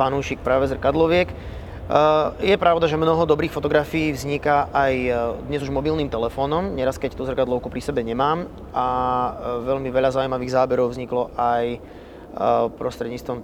fanúšik 0.00 0.40
práve 0.40 0.64
zrkadloviek. 0.72 1.28
Je 2.38 2.54
pravda, 2.54 2.86
že 2.86 2.94
mnoho 2.94 3.26
dobrých 3.26 3.50
fotografií 3.50 4.14
vzniká 4.14 4.70
aj 4.70 4.94
e, 4.94 5.10
dnes 5.50 5.58
už 5.66 5.74
mobilným 5.74 6.06
telefónom, 6.06 6.78
neraz 6.78 7.02
keď 7.02 7.18
tú 7.18 7.26
zrkadlovku 7.26 7.66
pri 7.66 7.82
sebe 7.82 8.06
nemám 8.06 8.46
a 8.70 8.86
e, 8.86 9.30
veľmi 9.66 9.90
veľa 9.90 10.14
zaujímavých 10.14 10.54
záberov 10.54 10.94
vzniklo 10.94 11.34
aj 11.34 11.64
e, 11.74 11.78
prostredníctvom 12.78 13.38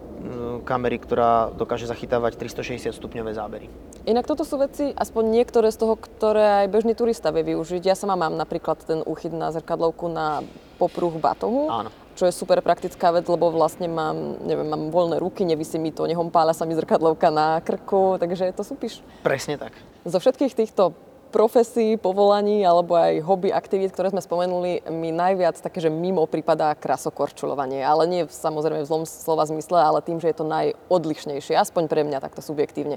kamery, 0.62 1.02
ktorá 1.02 1.50
dokáže 1.58 1.90
zachytávať 1.90 2.38
360 2.38 2.94
stupňové 2.94 3.34
zábery. 3.34 3.66
Inak 4.06 4.30
toto 4.30 4.46
sú 4.46 4.62
veci, 4.62 4.94
aspoň 4.94 5.42
niektoré 5.42 5.74
z 5.74 5.82
toho, 5.82 5.98
ktoré 5.98 6.62
aj 6.62 6.66
bežný 6.70 6.94
turista 6.94 7.34
vie 7.34 7.50
využiť. 7.50 7.82
Ja 7.82 7.98
sama 7.98 8.14
mám 8.14 8.38
napríklad 8.38 8.78
ten 8.86 9.02
úchyt 9.02 9.34
na 9.34 9.50
zrkadlovku 9.50 10.06
na 10.06 10.46
popruh 10.78 11.18
batohu. 11.18 11.66
Áno 11.66 12.05
čo 12.16 12.24
je 12.24 12.32
super 12.32 12.58
praktická 12.64 13.12
vec, 13.12 13.28
lebo 13.28 13.52
vlastne 13.52 13.86
mám, 13.86 14.40
neviem, 14.42 14.66
mám 14.66 14.88
voľné 14.88 15.20
ruky, 15.20 15.44
nevisí 15.44 15.76
mi 15.76 15.92
to, 15.92 16.08
nehompáľa 16.08 16.56
sa 16.56 16.64
mi 16.64 16.72
zrkadlovka 16.72 17.28
na 17.28 17.60
krku, 17.60 18.16
takže 18.16 18.56
to 18.56 18.64
súpiš. 18.64 19.04
Presne 19.20 19.60
tak. 19.60 19.76
Zo 20.08 20.16
všetkých 20.16 20.56
týchto 20.56 20.96
profesí, 21.36 22.00
povolaní 22.00 22.64
alebo 22.64 22.96
aj 22.96 23.20
hobby 23.20 23.52
aktivít, 23.52 23.92
ktoré 23.92 24.08
sme 24.08 24.24
spomenuli, 24.24 24.88
mi 24.88 25.12
najviac 25.12 25.60
také, 25.60 25.84
že 25.84 25.92
mimo 25.92 26.24
prípada 26.24 26.72
krasokorčulovanie. 26.72 27.84
Ale 27.84 28.08
nie 28.08 28.22
samozrejme 28.24 28.80
v 28.80 28.88
zlom 28.88 29.04
slova 29.04 29.44
zmysle, 29.44 29.76
ale 29.76 30.00
tým, 30.00 30.16
že 30.16 30.32
je 30.32 30.36
to 30.40 30.48
najodlišnejšie, 30.48 31.52
aspoň 31.58 31.92
pre 31.92 32.08
mňa 32.08 32.24
takto 32.24 32.40
subjektívne. 32.40 32.96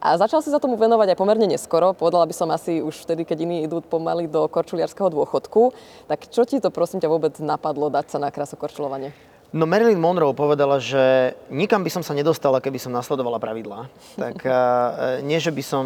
A 0.00 0.16
začal 0.16 0.40
si 0.40 0.48
sa 0.48 0.56
tomu 0.56 0.80
venovať 0.80 1.12
aj 1.12 1.20
pomerne 1.20 1.44
neskoro. 1.44 1.92
Povedala 1.92 2.24
by 2.24 2.32
som 2.32 2.48
asi 2.48 2.80
už 2.80 3.04
vtedy, 3.04 3.28
keď 3.28 3.44
iní 3.44 3.56
idú 3.68 3.84
pomaly 3.84 4.24
do 4.24 4.48
korčuliarského 4.48 5.12
dôchodku. 5.12 5.76
Tak 6.08 6.32
čo 6.32 6.48
ti 6.48 6.56
to 6.56 6.72
prosím 6.72 7.04
ťa 7.04 7.12
vôbec 7.12 7.36
napadlo 7.36 7.92
dať 7.92 8.16
sa 8.16 8.18
na 8.18 8.32
krasokorčulovanie? 8.32 9.12
No 9.52 9.66
Marilyn 9.66 9.98
Monroe 9.98 10.32
povedala, 10.32 10.80
že 10.80 11.34
nikam 11.50 11.82
by 11.84 11.90
som 11.90 12.06
sa 12.06 12.14
nedostala, 12.14 12.62
keby 12.62 12.78
som 12.80 12.94
nasledovala 12.94 13.42
pravidlá. 13.42 13.92
Tak 14.16 14.40
nie, 15.28 15.36
že 15.36 15.52
by 15.52 15.62
som 15.62 15.84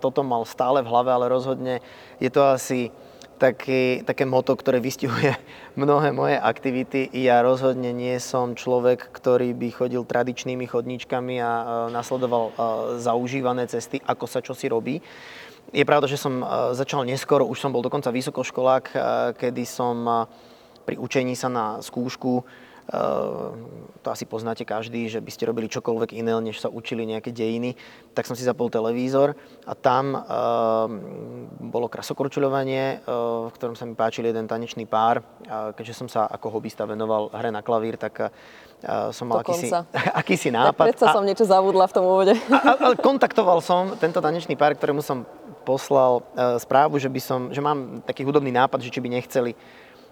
toto 0.00 0.24
mal 0.24 0.48
stále 0.48 0.80
v 0.80 0.88
hlave, 0.88 1.10
ale 1.12 1.26
rozhodne 1.28 1.84
je 2.22 2.30
to 2.32 2.40
asi 2.40 2.94
taký, 3.36 4.02
také 4.02 4.24
moto, 4.24 4.56
ktoré 4.56 4.80
vystihuje 4.80 5.36
mnohé 5.80 6.10
moje 6.10 6.36
aktivity. 6.40 7.08
Ja 7.12 7.44
rozhodne 7.44 7.92
nie 7.92 8.16
som 8.18 8.56
človek, 8.56 9.12
ktorý 9.12 9.52
by 9.52 9.68
chodil 9.70 10.02
tradičnými 10.02 10.64
chodníčkami 10.66 11.40
a 11.40 11.52
nasledoval 11.92 12.52
zaužívané 12.98 13.68
cesty, 13.68 14.00
ako 14.02 14.24
sa 14.24 14.40
čosi 14.40 14.66
robí. 14.72 14.98
Je 15.74 15.82
pravda, 15.82 16.06
že 16.06 16.16
som 16.18 16.46
začal 16.72 17.02
neskoro, 17.02 17.42
už 17.42 17.58
som 17.58 17.74
bol 17.74 17.82
dokonca 17.82 18.14
vysokoškolák, 18.14 18.84
kedy 19.34 19.66
som 19.66 20.26
pri 20.86 20.94
učení 20.94 21.34
sa 21.34 21.50
na 21.50 21.82
skúšku 21.82 22.46
to 24.06 24.08
asi 24.14 24.22
poznáte 24.22 24.62
každý, 24.62 25.10
že 25.10 25.18
by 25.18 25.30
ste 25.34 25.50
robili 25.50 25.66
čokoľvek 25.66 26.14
iné, 26.14 26.30
než 26.38 26.62
sa 26.62 26.70
učili 26.70 27.02
nejaké 27.02 27.34
dejiny, 27.34 27.74
tak 28.14 28.30
som 28.30 28.38
si 28.38 28.46
zapol 28.46 28.70
televízor 28.70 29.34
a 29.66 29.74
tam 29.74 30.14
uh, 30.14 30.22
bolo 31.58 31.90
krasokorčuľovanie, 31.90 33.02
uh, 33.02 33.50
v 33.50 33.54
ktorom 33.58 33.74
sa 33.74 33.82
mi 33.82 33.98
páčil 33.98 34.30
jeden 34.30 34.46
tanečný 34.46 34.86
pár. 34.86 35.26
Uh, 35.50 35.74
keďže 35.74 35.98
som 35.98 36.06
sa 36.06 36.30
ako 36.30 36.54
hobbysta 36.54 36.86
venoval 36.86 37.34
hre 37.34 37.50
na 37.50 37.66
klavír, 37.66 37.98
tak 37.98 38.30
uh, 38.30 39.10
som 39.10 39.26
mal 39.26 39.42
akýsi, 39.42 39.74
akýsi 40.22 40.48
nápad. 40.54 40.86
Tak 40.86 40.88
predsa 40.94 41.06
som 41.10 41.26
niečo 41.26 41.42
zavudla 41.42 41.90
v 41.90 41.94
tom 41.98 42.04
úvode. 42.06 42.38
A, 42.56 42.58
a, 42.72 42.94
kontaktoval 42.94 43.58
som 43.58 43.98
tento 43.98 44.22
tanečný 44.22 44.54
pár, 44.54 44.78
ktorému 44.78 45.02
som 45.02 45.26
poslal 45.66 46.22
uh, 46.22 46.54
správu, 46.62 47.02
že, 47.02 47.10
by 47.10 47.20
som, 47.20 47.40
že 47.50 47.58
mám 47.58 47.98
taký 48.06 48.22
hudobný 48.22 48.54
nápad, 48.54 48.86
že 48.86 48.94
či 48.94 49.02
by 49.02 49.10
nechceli 49.10 49.58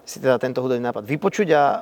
si 0.05 0.21
teda 0.21 0.37
tento 0.37 0.61
hudobný 0.61 0.85
nápad 0.85 1.05
vypočuť 1.09 1.49
a 1.57 1.63
uh, 1.65 1.81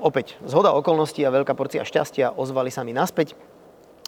opäť 0.00 0.40
zhoda 0.48 0.72
okolností 0.72 1.20
a 1.22 1.32
veľká 1.32 1.52
porcia 1.52 1.84
šťastia 1.84 2.32
ozvali 2.32 2.72
sa 2.72 2.80
mi 2.80 2.96
naspäť. 2.96 3.36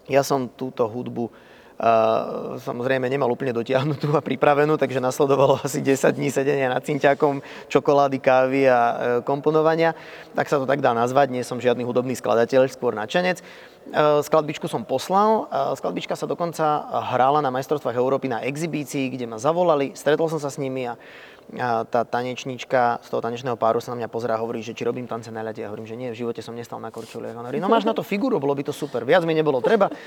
Ja 0.08 0.24
som 0.24 0.48
túto 0.48 0.88
hudbu 0.88 1.54
Uh, 1.74 2.54
samozrejme 2.62 3.10
nemal 3.10 3.26
úplne 3.26 3.50
dotiahnutú 3.50 4.14
a 4.14 4.22
pripravenú, 4.22 4.78
takže 4.78 5.02
nasledovalo 5.02 5.58
asi 5.58 5.82
10 5.82 6.14
dní 6.14 6.30
sedenia 6.30 6.70
nad 6.70 6.86
cinťakom, 6.86 7.42
čokolády, 7.66 8.22
kávy 8.22 8.70
a 8.70 8.78
uh, 8.78 8.94
komponovania. 9.26 9.90
Tak 10.38 10.46
sa 10.46 10.62
to 10.62 10.70
tak 10.70 10.78
dá 10.78 10.94
nazvať, 10.94 11.34
nie 11.34 11.42
som 11.42 11.58
žiadny 11.58 11.82
hudobný 11.82 12.14
skladateľ, 12.14 12.70
skôr 12.70 12.94
načenec. 12.94 13.42
Uh, 13.90 14.22
skladbičku 14.22 14.70
som 14.70 14.86
poslal, 14.86 15.50
skladbička 15.74 16.14
sa 16.14 16.30
dokonca 16.30 16.62
hrála 17.10 17.42
na 17.42 17.50
majstrovstvách 17.50 17.98
Európy 17.98 18.30
na 18.30 18.38
exibícii, 18.46 19.10
kde 19.10 19.26
ma 19.26 19.42
zavolali, 19.42 19.98
stretol 19.98 20.30
som 20.30 20.38
sa 20.38 20.54
s 20.54 20.62
nimi 20.62 20.86
a 20.86 20.94
a 20.94 21.33
tá 21.90 22.00
tanečníčka 22.08 23.04
z 23.04 23.08
toho 23.12 23.20
tanečného 23.20 23.54
páru 23.60 23.78
sa 23.78 23.92
na 23.92 24.04
mňa 24.04 24.08
pozerá 24.08 24.34
a 24.36 24.42
hovorí, 24.42 24.64
že 24.64 24.72
či 24.72 24.82
robím 24.82 25.04
tance 25.04 25.28
na 25.28 25.44
ľade. 25.44 25.60
Ja 25.62 25.68
hovorím, 25.70 25.86
že 25.86 25.96
nie, 25.98 26.10
v 26.10 26.20
živote 26.24 26.40
som 26.40 26.56
nestal 26.56 26.80
na 26.80 26.88
korčuliach. 26.88 27.36
Hovorí, 27.36 27.60
no 27.60 27.68
máš 27.70 27.84
na 27.84 27.94
to 27.94 28.02
figuru, 28.02 28.40
bolo 28.40 28.56
by 28.56 28.64
to 28.64 28.72
super, 28.72 29.04
viac 29.04 29.22
mi 29.28 29.36
nebolo 29.36 29.60
treba. 29.60 29.92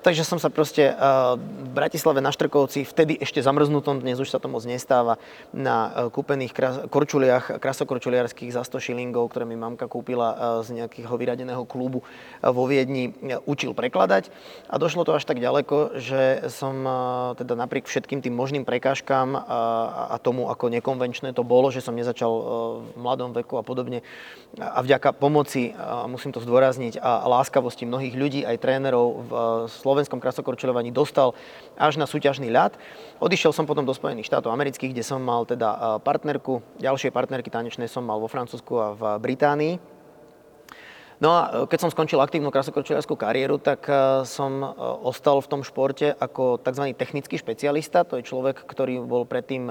Takže 0.00 0.24
som 0.24 0.40
sa 0.40 0.48
proste 0.48 0.96
uh, 0.96 1.36
v 1.36 1.70
Bratislave 1.76 2.24
na 2.24 2.32
Štrkovci, 2.32 2.88
vtedy 2.88 3.20
ešte 3.20 3.44
zamrznutom, 3.44 4.00
dnes 4.00 4.16
už 4.16 4.32
sa 4.32 4.40
to 4.40 4.48
moc 4.48 4.64
nestáva, 4.64 5.20
na 5.52 5.92
uh, 5.92 5.92
kúpených 6.08 6.56
kras- 6.56 6.82
korčuliach, 6.88 7.60
krasokorčuliarských 7.60 8.48
za 8.48 8.64
100 8.64 8.80
šilingov, 8.80 9.28
ktoré 9.28 9.44
mi 9.44 9.60
mamka 9.60 9.84
kúpila 9.92 10.32
uh, 10.32 10.38
z 10.64 10.80
nejakého 10.80 11.12
vyradeného 11.20 11.68
klubu 11.68 12.00
uh, 12.00 12.48
vo 12.48 12.64
Viedni, 12.64 13.12
učil 13.44 13.76
prekladať. 13.76 14.32
A 14.72 14.80
došlo 14.80 15.04
to 15.04 15.12
až 15.12 15.28
tak 15.28 15.36
ďaleko, 15.36 16.00
že 16.00 16.48
som 16.48 16.80
teda 17.36 17.58
napriek 17.58 17.84
všetkým 17.84 18.24
tým 18.24 18.32
možným 18.32 18.64
prekážkam 18.64 19.34
a 19.36 20.16
tomu, 20.22 20.48
ako 20.48 20.70
nekonvenčné 20.80 21.36
to 21.36 21.44
bolo, 21.44 21.68
že 21.68 21.84
som 21.84 21.92
nezačal 21.92 22.32
uh, 22.32 22.42
v 22.90 22.98
mladom 22.98 23.36
veku 23.36 23.60
a 23.60 23.62
podobne. 23.62 24.00
A 24.56 24.80
vďaka 24.80 25.12
pomoci, 25.12 25.76
uh, 25.76 26.08
musím 26.08 26.32
to 26.32 26.40
zdôrazniť, 26.40 26.98
a 26.98 27.28
láskavosti 27.28 27.84
mnohých 27.84 28.16
ľudí, 28.16 28.40
aj 28.48 28.56
trénerov 28.58 29.06
v 29.22 29.30
uh, 29.30 29.42
slovenskom 29.68 30.18
krasokorčuľovaní 30.18 30.88
dostal 30.90 31.36
až 31.76 32.00
na 32.00 32.08
súťažný 32.08 32.48
ľad. 32.48 32.74
Odišiel 33.20 33.52
som 33.52 33.68
potom 33.68 33.84
do 33.84 33.92
Spojených 33.92 34.26
štátov 34.26 34.50
amerických, 34.50 34.96
kde 34.96 35.04
som 35.04 35.20
mal 35.20 35.44
teda 35.44 36.00
partnerku, 36.00 36.64
ďalšie 36.80 37.12
partnerky 37.12 37.52
tanečné 37.52 37.84
som 37.84 38.00
mal 38.00 38.16
vo 38.16 38.32
Francúzsku 38.32 38.72
a 38.80 38.88
v 38.96 39.02
Británii. 39.20 39.74
No 41.20 41.36
a 41.36 41.68
keď 41.68 41.84
som 41.84 41.92
skončil 41.92 42.16
aktívnu 42.16 42.48
krasokorčuliarskú 42.48 43.12
kariéru, 43.12 43.60
tak 43.60 43.84
som 44.24 44.64
ostal 45.04 45.44
v 45.44 45.50
tom 45.52 45.60
športe 45.60 46.16
ako 46.16 46.56
tzv. 46.56 46.96
technický 46.96 47.36
špecialista. 47.36 48.08
To 48.08 48.16
je 48.16 48.24
človek, 48.24 48.64
ktorý 48.64 49.04
bol 49.04 49.28
predtým 49.28 49.68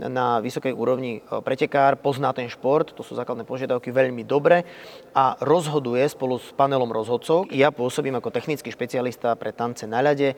na 0.00 0.40
vysokej 0.40 0.72
úrovni 0.72 1.20
e, 1.20 1.40
pretekár, 1.44 2.00
pozná 2.00 2.32
ten 2.32 2.48
šport, 2.48 2.94
to 2.96 3.04
sú 3.04 3.12
základné 3.12 3.44
požiadavky 3.44 3.92
veľmi 3.92 4.24
dobre 4.24 4.64
a 5.12 5.36
rozhoduje 5.44 6.00
spolu 6.08 6.40
s 6.40 6.48
panelom 6.56 6.88
rozhodcov. 6.88 7.52
Ja 7.52 7.68
pôsobím 7.68 8.16
ako 8.16 8.32
technický 8.32 8.72
špecialista 8.72 9.36
pre 9.36 9.52
tance 9.52 9.84
na 9.84 10.00
ľade. 10.00 10.32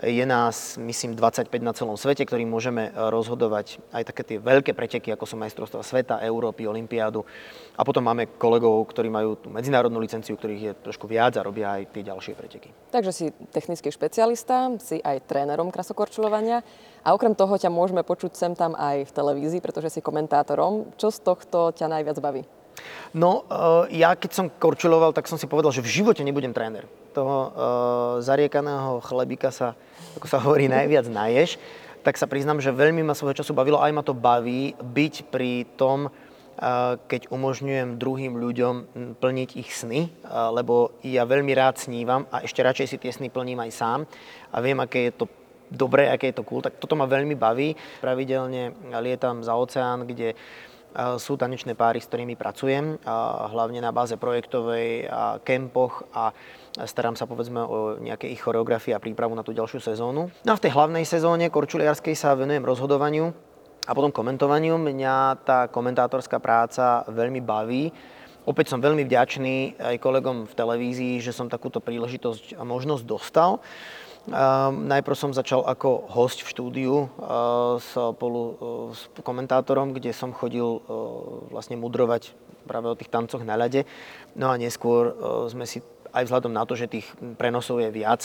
Je 0.00 0.24
nás, 0.24 0.80
myslím, 0.80 1.12
25 1.18 1.50
na 1.60 1.74
celom 1.74 1.98
svete, 1.98 2.22
ktorým 2.22 2.46
môžeme 2.46 2.88
e, 2.88 2.90
rozhodovať 2.94 3.82
aj 3.90 4.02
také 4.06 4.22
tie 4.22 4.38
veľké 4.38 4.72
preteky, 4.72 5.10
ako 5.12 5.24
sú 5.26 5.34
majstrovstvá 5.40 5.82
sveta, 5.82 6.22
Európy, 6.22 6.70
Olympiádu. 6.70 7.26
A 7.74 7.82
potom 7.82 8.06
máme 8.06 8.38
kolegov, 8.38 8.86
ktorí 8.92 9.10
majú 9.10 9.36
tú 9.40 9.48
medzinárodnú 9.50 9.98
licenciu, 9.98 10.38
ktorých 10.38 10.62
je 10.62 10.72
trošku 10.84 11.10
viac 11.10 11.34
a 11.36 11.44
robia 11.44 11.80
aj 11.80 11.90
tie 11.90 12.06
ďalšie 12.06 12.32
preteky. 12.38 12.68
Takže 12.94 13.12
si 13.12 13.24
technický 13.50 13.90
špecialista, 13.90 14.72
si 14.78 15.02
aj 15.02 15.26
trénerom 15.26 15.72
krasokorčulovania 15.72 16.62
a 17.00 17.16
okrem 17.16 17.32
toho 17.32 17.56
ťa 17.56 17.72
môžeme 17.72 18.04
počuť 18.04 18.36
sem 18.36 18.52
tam 18.52 18.76
aj 18.76 19.08
v 19.08 19.14
televízii, 19.14 19.64
pretože 19.64 19.88
si 19.88 20.00
komentátorom. 20.04 20.92
Čo 21.00 21.08
z 21.08 21.18
tohto 21.24 21.72
ťa 21.72 21.88
najviac 21.88 22.20
baví? 22.20 22.44
No, 23.12 23.44
eh, 23.48 24.04
ja 24.04 24.14
keď 24.14 24.30
som 24.30 24.46
korčuloval, 24.48 25.12
tak 25.12 25.26
som 25.26 25.40
si 25.40 25.50
povedal, 25.50 25.74
že 25.74 25.84
v 25.84 26.02
živote 26.02 26.22
nebudem 26.22 26.54
tréner. 26.54 26.86
Toho 27.10 27.50
uh, 27.50 27.50
zariekaného 28.22 29.02
chlebika 29.02 29.50
sa, 29.50 29.74
ako 30.14 30.26
sa 30.30 30.38
hovorí, 30.38 30.70
najviac 30.70 31.10
naješ. 31.10 31.58
Tak 32.06 32.14
sa 32.14 32.30
priznám, 32.30 32.62
že 32.62 32.70
veľmi 32.70 33.02
ma 33.02 33.18
svojho 33.18 33.42
času 33.42 33.50
bavilo, 33.50 33.82
aj 33.82 33.90
ma 33.90 34.06
to 34.06 34.14
baví 34.14 34.78
byť 34.78 35.14
pri 35.26 35.66
tom, 35.74 36.06
eh, 36.06 36.94
keď 37.10 37.34
umožňujem 37.34 37.98
druhým 37.98 38.38
ľuďom 38.38 38.74
plniť 39.18 39.50
ich 39.58 39.74
sny, 39.74 40.06
lebo 40.30 40.94
ja 41.02 41.26
veľmi 41.26 41.50
rád 41.50 41.82
snívam 41.82 42.30
a 42.30 42.46
ešte 42.46 42.62
radšej 42.62 42.86
si 42.86 42.96
tie 43.02 43.10
sny 43.10 43.26
plním 43.26 43.58
aj 43.58 43.70
sám 43.74 44.00
a 44.54 44.56
viem, 44.62 44.78
aké 44.78 45.10
je 45.10 45.18
to 45.18 45.26
dobré, 45.70 46.10
aké 46.10 46.34
je 46.34 46.42
to 46.42 46.44
cool, 46.44 46.60
tak 46.60 46.76
toto 46.82 46.98
ma 46.98 47.06
veľmi 47.06 47.38
baví. 47.38 47.78
Pravidelne 48.02 48.74
lietam 49.00 49.40
za 49.46 49.54
oceán, 49.54 50.04
kde 50.04 50.34
sú 51.22 51.38
tanečné 51.38 51.78
páry, 51.78 52.02
s 52.02 52.10
ktorými 52.10 52.34
pracujem, 52.34 52.98
hlavne 53.54 53.78
na 53.78 53.94
báze 53.94 54.18
projektovej 54.18 55.06
a 55.06 55.38
kempoch 55.38 56.02
a 56.10 56.34
starám 56.82 57.14
sa 57.14 57.30
povedzme 57.30 57.62
o 57.62 57.94
nejaké 58.02 58.26
ich 58.26 58.42
choreografie 58.42 58.90
a 58.90 58.98
prípravu 58.98 59.38
na 59.38 59.46
tú 59.46 59.54
ďalšiu 59.54 59.78
sezónu. 59.78 60.34
No 60.42 60.50
a 60.50 60.58
v 60.58 60.64
tej 60.66 60.74
hlavnej 60.74 61.06
sezóne 61.06 61.46
korčuliarskej 61.46 62.18
sa 62.18 62.34
venujem 62.34 62.66
rozhodovaniu 62.66 63.30
a 63.86 63.94
potom 63.94 64.10
komentovaniu. 64.10 64.82
Mňa 64.82 65.46
tá 65.46 65.70
komentátorská 65.70 66.42
práca 66.42 67.06
veľmi 67.06 67.38
baví. 67.38 67.94
Opäť 68.42 68.74
som 68.74 68.82
veľmi 68.82 69.06
vďačný 69.06 69.78
aj 69.78 69.96
kolegom 70.02 70.50
v 70.50 70.56
televízii, 70.58 71.22
že 71.22 71.30
som 71.30 71.46
takúto 71.46 71.78
príležitosť 71.78 72.58
a 72.58 72.66
možnosť 72.66 73.06
dostal. 73.06 73.62
Ehm, 74.30 74.86
najprv 74.86 75.16
som 75.18 75.34
začal 75.34 75.66
ako 75.66 76.06
host 76.06 76.46
v 76.46 76.50
štúdiu 76.54 76.94
uh, 77.18 77.82
spolu 77.82 78.42
uh, 78.46 78.54
s 78.94 79.10
komentátorom, 79.26 79.90
kde 79.90 80.14
som 80.14 80.30
chodil 80.30 80.62
uh, 80.62 80.80
vlastne 81.50 81.74
mudrovať 81.74 82.30
práve 82.62 82.86
o 82.86 82.94
tých 82.94 83.10
tancoch 83.10 83.42
na 83.42 83.58
ľade. 83.58 83.82
No 84.38 84.54
a 84.54 84.54
neskôr 84.54 85.10
sme 85.50 85.66
si 85.66 85.82
aj 86.14 86.30
vzhľadom 86.30 86.54
na 86.54 86.62
to, 86.62 86.78
že 86.78 86.86
tých 86.86 87.08
prenosov 87.34 87.82
je 87.82 87.90
viac, 87.90 88.22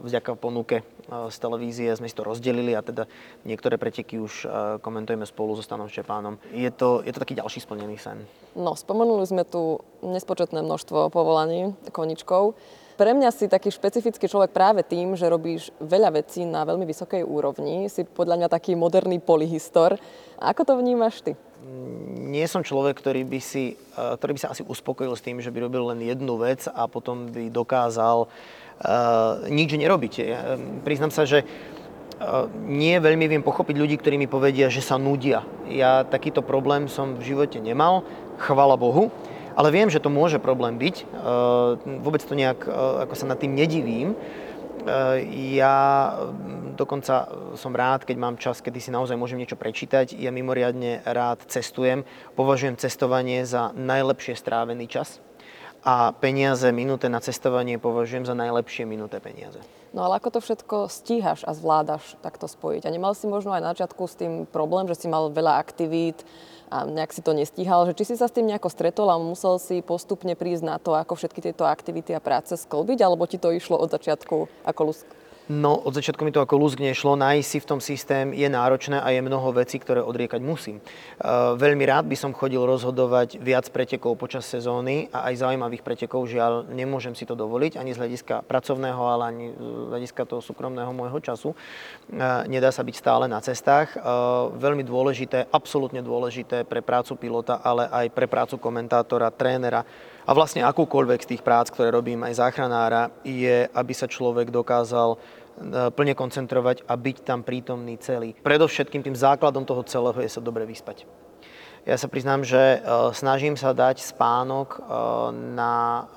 vďaka 0.00 0.40
ponuke 0.40 0.80
z 1.10 1.36
televízie 1.36 1.92
sme 1.92 2.08
si 2.08 2.16
to 2.16 2.24
rozdelili 2.24 2.72
a 2.72 2.80
teda 2.80 3.04
niektoré 3.44 3.76
preteky 3.76 4.16
už 4.16 4.48
komentujeme 4.80 5.28
spolu 5.28 5.52
so 5.58 5.60
Stanom 5.60 5.90
Šepánom. 5.90 6.40
Je 6.54 6.70
to, 6.72 7.04
je 7.04 7.12
to 7.12 7.20
taký 7.20 7.36
ďalší 7.36 7.60
splnený 7.60 8.00
sen. 8.00 8.24
No, 8.56 8.72
spomenuli 8.72 9.26
sme 9.28 9.44
tu 9.44 9.84
nespočetné 10.00 10.64
množstvo 10.64 11.12
povolaní 11.12 11.76
koničkov. 11.92 12.56
Pre 12.96 13.12
mňa 13.12 13.28
si 13.28 13.44
taký 13.44 13.68
špecifický 13.68 14.24
človek 14.24 14.56
práve 14.56 14.80
tým, 14.80 15.12
že 15.20 15.28
robíš 15.28 15.68
veľa 15.84 16.16
vecí 16.16 16.48
na 16.48 16.64
veľmi 16.64 16.88
vysokej 16.88 17.28
úrovni. 17.28 17.92
Si 17.92 18.08
podľa 18.08 18.40
mňa 18.40 18.48
taký 18.48 18.72
moderný 18.72 19.20
polyhistor. 19.20 20.00
Ako 20.40 20.64
to 20.64 20.80
vnímaš 20.80 21.20
ty? 21.20 21.36
Nie 22.24 22.48
som 22.48 22.64
človek, 22.64 22.96
ktorý 22.96 23.28
by, 23.28 23.40
si, 23.44 23.76
e, 23.76 24.16
ktorý 24.16 24.32
by 24.32 24.40
sa 24.40 24.52
asi 24.56 24.64
uspokojil 24.64 25.12
s 25.12 25.20
tým, 25.20 25.44
že 25.44 25.52
by 25.52 25.68
robil 25.68 25.92
len 25.92 26.00
jednu 26.08 26.40
vec 26.40 26.64
a 26.72 26.88
potom 26.88 27.28
by 27.28 27.52
dokázal 27.52 28.32
uh, 28.32 29.44
nič 29.52 29.76
nerobiť. 29.76 30.12
Ja, 30.24 30.56
priznám 30.80 31.12
sa, 31.12 31.28
že 31.28 31.44
uh, 31.44 32.48
nie 32.64 32.96
veľmi 32.96 33.28
viem 33.28 33.44
pochopiť 33.44 33.76
ľudí, 33.76 34.00
ktorí 34.00 34.16
mi 34.16 34.28
povedia, 34.28 34.72
že 34.72 34.80
sa 34.80 34.96
nudia. 34.96 35.44
Ja 35.68 36.00
takýto 36.00 36.40
problém 36.40 36.88
som 36.88 37.20
v 37.20 37.34
živote 37.34 37.60
nemal, 37.60 38.08
chvala 38.40 38.80
Bohu. 38.80 39.12
Ale 39.56 39.72
viem, 39.72 39.88
že 39.88 40.04
to 40.04 40.12
môže 40.12 40.36
problém 40.36 40.76
byť. 40.76 40.96
Eh, 41.00 41.06
vôbec 42.04 42.20
to 42.20 42.36
nejak, 42.36 42.68
eh, 42.68 43.02
ako 43.08 43.14
sa 43.16 43.26
nad 43.26 43.40
tým 43.40 43.56
nedivím. 43.56 44.12
Eh, 44.12 45.56
ja 45.56 45.76
dokonca 46.76 47.32
som 47.56 47.72
rád, 47.72 48.04
keď 48.04 48.16
mám 48.20 48.36
čas, 48.36 48.60
kedy 48.60 48.78
si 48.78 48.92
naozaj 48.92 49.16
môžem 49.16 49.40
niečo 49.40 49.56
prečítať. 49.56 50.12
Ja 50.12 50.28
mimoriadne 50.28 51.00
rád 51.08 51.48
cestujem. 51.48 52.04
Považujem 52.36 52.76
cestovanie 52.76 53.48
za 53.48 53.72
najlepšie 53.72 54.36
strávený 54.36 54.86
čas 54.86 55.24
a 55.86 56.10
peniaze 56.10 56.66
minuté 56.74 57.06
na 57.06 57.22
cestovanie 57.22 57.78
považujem 57.78 58.26
za 58.26 58.34
najlepšie 58.34 58.82
minuté 58.82 59.22
peniaze. 59.22 59.62
No 59.96 60.04
ale 60.04 60.20
ako 60.20 60.36
to 60.36 60.40
všetko 60.44 60.92
stíhaš 60.92 61.40
a 61.48 61.56
zvládaš 61.56 62.20
takto 62.20 62.44
spojiť? 62.44 62.84
A 62.84 62.92
nemal 62.92 63.16
si 63.16 63.24
možno 63.24 63.56
aj 63.56 63.64
na 63.64 63.72
začiatku 63.72 64.04
s 64.04 64.20
tým 64.20 64.44
problém, 64.44 64.84
že 64.92 65.00
si 65.00 65.06
mal 65.08 65.32
veľa 65.32 65.56
aktivít, 65.56 66.20
a 66.66 66.82
nejak 66.82 67.14
si 67.14 67.22
to 67.22 67.30
nestíhal, 67.30 67.86
že 67.86 67.94
či 67.94 68.04
si 68.10 68.14
sa 68.18 68.26
s 68.26 68.34
tým 68.34 68.50
nejako 68.50 68.66
stretol 68.74 69.06
a 69.06 69.22
musel 69.22 69.62
si 69.62 69.86
postupne 69.86 70.34
prísť 70.34 70.64
na 70.66 70.76
to, 70.82 70.98
ako 70.98 71.14
všetky 71.14 71.38
tieto 71.38 71.62
aktivity 71.62 72.10
a 72.10 72.22
práce 72.22 72.58
sklbiť, 72.58 73.06
alebo 73.06 73.22
ti 73.30 73.38
to 73.38 73.54
išlo 73.54 73.78
od 73.78 73.94
začiatku 73.94 74.66
ako? 74.66 74.92
No, 75.46 75.78
od 75.78 75.94
začiatku 75.94 76.26
mi 76.26 76.34
to 76.34 76.42
ako 76.42 76.58
lúsk 76.58 76.82
nešlo. 76.82 77.14
Nájsť 77.14 77.46
si 77.46 77.58
v 77.62 77.68
tom 77.70 77.78
systém 77.78 78.34
je 78.34 78.50
náročné 78.50 78.98
a 78.98 79.14
je 79.14 79.22
mnoho 79.22 79.54
vecí, 79.54 79.78
ktoré 79.78 80.02
odriekať 80.02 80.42
musím. 80.42 80.82
Uh, 81.22 81.54
veľmi 81.54 81.86
rád 81.86 82.10
by 82.10 82.18
som 82.18 82.34
chodil 82.34 82.58
rozhodovať 82.66 83.38
viac 83.38 83.70
pretekov 83.70 84.18
počas 84.18 84.42
sezóny 84.42 85.06
a 85.14 85.30
aj 85.30 85.46
zaujímavých 85.46 85.86
pretekov. 85.86 86.26
Žiaľ, 86.26 86.74
nemôžem 86.74 87.14
si 87.14 87.22
to 87.22 87.38
dovoliť 87.38 87.78
ani 87.78 87.94
z 87.94 87.98
hľadiska 88.02 88.42
pracovného, 88.42 89.02
ale 89.06 89.22
ani 89.22 89.46
z 89.54 89.86
hľadiska 89.94 90.22
toho 90.26 90.42
súkromného 90.42 90.90
môjho 90.90 91.22
času. 91.22 91.54
Uh, 91.54 92.42
nedá 92.50 92.74
sa 92.74 92.82
byť 92.82 92.94
stále 92.98 93.30
na 93.30 93.38
cestách. 93.38 93.94
Uh, 93.94 94.50
veľmi 94.50 94.82
dôležité, 94.82 95.46
absolútne 95.54 96.02
dôležité 96.02 96.66
pre 96.66 96.82
prácu 96.82 97.14
pilota, 97.14 97.62
ale 97.62 97.86
aj 97.86 98.10
pre 98.10 98.26
prácu 98.26 98.58
komentátora, 98.58 99.30
trénera, 99.30 99.86
a 100.26 100.30
vlastne 100.34 100.66
akúkoľvek 100.66 101.22
z 101.22 101.30
tých 101.34 101.42
prác, 101.46 101.70
ktoré 101.70 101.94
robím 101.94 102.26
aj 102.26 102.42
záchranára, 102.42 103.14
je, 103.22 103.70
aby 103.70 103.92
sa 103.94 104.10
človek 104.10 104.50
dokázal 104.50 105.14
e, 105.14 105.18
plne 105.94 106.14
koncentrovať 106.18 106.82
a 106.82 106.98
byť 106.98 107.16
tam 107.22 107.46
prítomný 107.46 107.94
celý. 108.02 108.34
Predovšetkým 108.42 109.06
tým 109.06 109.14
základom 109.14 109.62
toho 109.62 109.86
celého 109.86 110.18
je 110.18 110.30
sa 110.30 110.42
dobre 110.42 110.66
vyspať. 110.66 111.06
Ja 111.86 111.94
sa 111.94 112.10
priznám, 112.10 112.42
že 112.42 112.58
e, 112.58 112.78
snažím 113.14 113.54
sa 113.54 113.70
dať 113.70 114.02
spánok 114.02 114.68
e, 114.74 114.78
na 115.54 116.10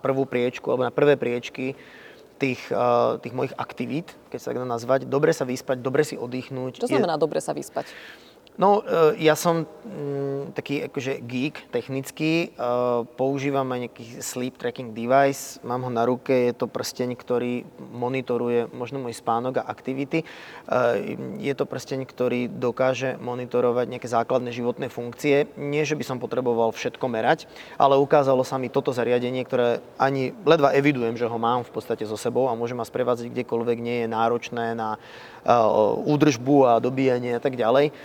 prvú 0.00 0.24
priečku 0.24 0.72
alebo 0.72 0.88
na 0.88 0.94
prvé 0.94 1.20
priečky 1.20 1.76
tých, 2.40 2.72
tých 3.20 3.36
mojich 3.36 3.52
aktivít, 3.60 4.16
keď 4.32 4.38
sa 4.40 4.48
tak 4.48 4.64
dá 4.64 4.64
nazvať. 4.64 5.04
Dobre 5.04 5.36
sa 5.36 5.44
vyspať, 5.44 5.84
dobre 5.84 6.08
si 6.08 6.16
oddychnúť. 6.16 6.80
Čo 6.80 6.88
znamená 6.88 7.20
je... 7.20 7.22
dobre 7.28 7.36
sa 7.44 7.52
vyspať? 7.52 7.84
No, 8.58 8.82
e, 8.82 9.22
ja 9.22 9.38
som 9.38 9.62
mm, 9.64 10.52
taký 10.58 10.84
akože 10.90 11.22
geek 11.22 11.70
technický, 11.70 12.50
e, 12.50 12.68
používam 13.14 13.64
aj 13.70 13.80
nejaký 13.86 14.04
sleep 14.18 14.58
tracking 14.58 14.90
device, 14.90 15.62
mám 15.62 15.86
ho 15.86 15.92
na 15.92 16.02
ruke, 16.02 16.34
je 16.34 16.52
to 16.52 16.66
prsteň, 16.66 17.14
ktorý 17.14 17.62
monitoruje 17.78 18.68
možno 18.74 18.98
môj 18.98 19.14
spánok 19.14 19.62
a 19.62 19.68
aktivity. 19.70 20.22
E, 20.22 20.26
je 21.38 21.54
to 21.54 21.64
prsteň, 21.64 22.04
ktorý 22.04 22.50
dokáže 22.50 23.16
monitorovať 23.22 23.86
nejaké 23.86 24.08
základné 24.10 24.50
životné 24.50 24.90
funkcie. 24.90 25.46
Nie, 25.54 25.86
že 25.86 25.94
by 25.94 26.04
som 26.04 26.18
potreboval 26.18 26.74
všetko 26.74 27.06
merať, 27.06 27.46
ale 27.78 27.96
ukázalo 28.02 28.42
sa 28.42 28.58
mi 28.58 28.66
toto 28.66 28.90
zariadenie, 28.90 29.46
ktoré 29.46 29.78
ani 29.94 30.34
ledva 30.42 30.74
evidujem, 30.74 31.14
že 31.14 31.30
ho 31.30 31.38
mám 31.38 31.62
v 31.62 31.72
podstate 31.72 32.02
so 32.02 32.18
sebou 32.18 32.50
a 32.50 32.58
môžem 32.58 32.76
ma 32.76 32.84
sprevádzať 32.84 33.30
kdekoľvek 33.30 33.78
nie 33.78 34.04
je 34.04 34.08
náročné 34.10 34.74
na 34.76 35.00
údržbu 36.04 36.56
a 36.68 36.72
dobíjanie 36.84 37.32
a 37.32 37.40
tak 37.40 37.56
ďalej 37.56 37.96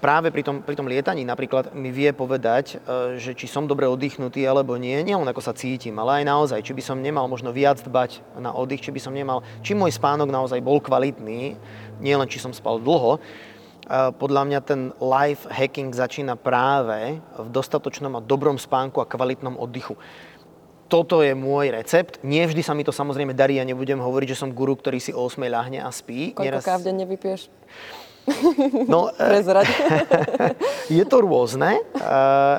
práve 0.00 0.32
pri 0.32 0.42
tom, 0.42 0.64
pri 0.64 0.74
tom 0.76 0.88
lietaní 0.88 1.28
napríklad 1.28 1.76
mi 1.76 1.92
vie 1.92 2.10
povedať, 2.16 2.80
e, 2.80 3.20
že 3.20 3.36
či 3.36 3.44
som 3.44 3.68
dobre 3.68 3.84
oddychnutý 3.84 4.40
alebo 4.48 4.80
nie, 4.80 5.04
nielen 5.04 5.28
ako 5.28 5.44
sa 5.44 5.52
cítim, 5.52 5.98
ale 6.00 6.22
aj 6.22 6.24
naozaj, 6.24 6.60
či 6.64 6.72
by 6.72 6.82
som 6.82 7.04
nemal 7.04 7.28
možno 7.28 7.52
viac 7.52 7.82
dbať 7.84 8.40
na 8.40 8.54
oddych, 8.54 8.80
či 8.80 8.94
by 8.94 9.00
som 9.02 9.12
nemal, 9.12 9.44
či 9.60 9.76
môj 9.76 9.92
spánok 9.92 10.32
naozaj 10.32 10.64
bol 10.64 10.80
kvalitný, 10.80 11.60
nielen 12.00 12.28
či 12.30 12.40
som 12.40 12.54
spal 12.54 12.80
dlho. 12.80 13.20
Podľa 13.88 14.42
mňa 14.44 14.60
ten 14.68 14.92
life 15.00 15.48
hacking 15.48 15.96
začína 15.96 16.36
práve 16.36 17.24
v 17.40 17.48
dostatočnom 17.48 18.20
a 18.20 18.24
dobrom 18.24 18.60
spánku 18.60 19.00
a 19.00 19.08
kvalitnom 19.08 19.56
oddychu 19.56 19.96
toto 20.88 21.20
je 21.20 21.36
môj 21.36 21.68
recept. 21.68 22.16
Nie 22.24 22.48
vždy 22.48 22.64
sa 22.64 22.72
mi 22.72 22.80
to 22.80 22.96
samozrejme 22.96 23.36
darí, 23.36 23.60
ja 23.60 23.64
nebudem 23.68 24.00
hovoriť, 24.00 24.32
že 24.32 24.40
som 24.40 24.56
guru, 24.56 24.72
ktorý 24.72 24.96
si 24.96 25.12
o 25.12 25.28
8 25.28 25.36
ľahne 25.44 25.84
a 25.84 25.92
spí. 25.92 26.32
Koľko 26.32 26.44
Nieraz... 26.48 26.64
káv 26.64 26.80
denne 26.80 27.04
vypiješ? 27.04 27.52
No, 28.92 29.12
je 30.98 31.04
to 31.04 31.16
rôzne. 31.20 31.80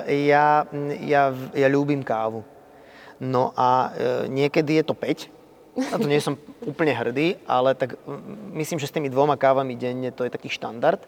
Ja, 0.08 0.66
ja, 1.02 1.24
ja 1.54 1.68
ľúbim 1.70 2.02
kávu. 2.02 2.42
No 3.20 3.52
a 3.54 3.92
e, 3.92 4.32
niekedy 4.32 4.80
je 4.80 4.84
to 4.88 4.96
5, 4.96 5.28
Na 5.80 5.96
to 5.96 6.08
nie 6.08 6.20
som 6.20 6.36
úplne 6.68 6.92
hrdý, 6.92 7.40
ale 7.48 7.72
tak 7.72 7.96
myslím, 8.52 8.80
že 8.80 8.90
s 8.90 8.96
tými 8.96 9.08
dvoma 9.08 9.40
kávami 9.40 9.80
denne 9.80 10.12
to 10.12 10.28
je 10.28 10.32
taký 10.34 10.52
štandard. 10.52 11.00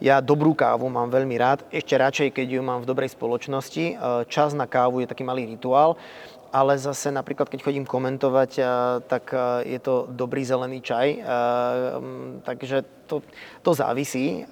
Ja 0.00 0.20
dobrú 0.20 0.52
kávu 0.52 0.84
mám 0.92 1.08
veľmi 1.08 1.36
rád, 1.40 1.64
ešte 1.72 1.96
radšej, 1.96 2.28
keď 2.36 2.46
ju 2.56 2.60
mám 2.60 2.84
v 2.84 2.88
dobrej 2.88 3.12
spoločnosti. 3.12 3.84
E, 3.84 3.94
čas 4.28 4.52
na 4.52 4.64
kávu 4.64 5.04
je 5.04 5.08
taký 5.08 5.24
malý 5.24 5.48
rituál, 5.48 5.96
ale 6.52 6.80
zase 6.80 7.12
napríklad, 7.12 7.48
keď 7.48 7.60
chodím 7.64 7.84
komentovať, 7.88 8.50
e, 8.58 8.62
tak 9.06 9.32
e, 9.32 9.72
je 9.76 9.80
to 9.80 10.08
dobrý 10.10 10.44
zelený 10.44 10.80
čaj. 10.82 11.06
Takže 12.44 12.84
to, 13.08 13.24
to 13.64 13.70
závisí, 13.72 14.44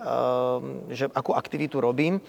že 0.89 1.13
akú 1.13 1.37
aktivitu 1.37 1.81
robím. 1.81 2.25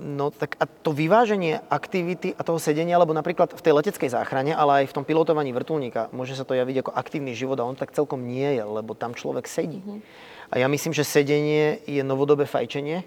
No 0.00 0.32
tak 0.32 0.56
a 0.56 0.64
to 0.64 0.96
vyváženie 0.96 1.60
aktivity 1.68 2.32
a 2.32 2.40
toho 2.40 2.56
sedenia, 2.56 2.96
lebo 2.96 3.12
napríklad 3.12 3.52
v 3.52 3.60
tej 3.60 3.76
leteckej 3.76 4.08
záchrane, 4.16 4.56
ale 4.56 4.84
aj 4.84 4.84
v 4.88 4.96
tom 4.96 5.04
pilotovaní 5.04 5.52
vrtulníka, 5.52 6.08
môže 6.08 6.32
sa 6.32 6.48
to 6.48 6.56
javiť 6.56 6.86
ako 6.86 6.92
aktívny 6.96 7.36
život 7.36 7.60
a 7.60 7.68
on 7.68 7.76
tak 7.76 7.92
celkom 7.92 8.24
nie 8.24 8.56
je, 8.56 8.64
lebo 8.64 8.96
tam 8.96 9.12
človek 9.12 9.44
sedí. 9.44 9.84
Mm-hmm. 9.84 10.00
A 10.48 10.54
ja 10.64 10.66
myslím, 10.72 10.96
že 10.96 11.04
sedenie 11.04 11.84
je 11.84 12.00
novodobé 12.00 12.48
fajčenie, 12.48 13.04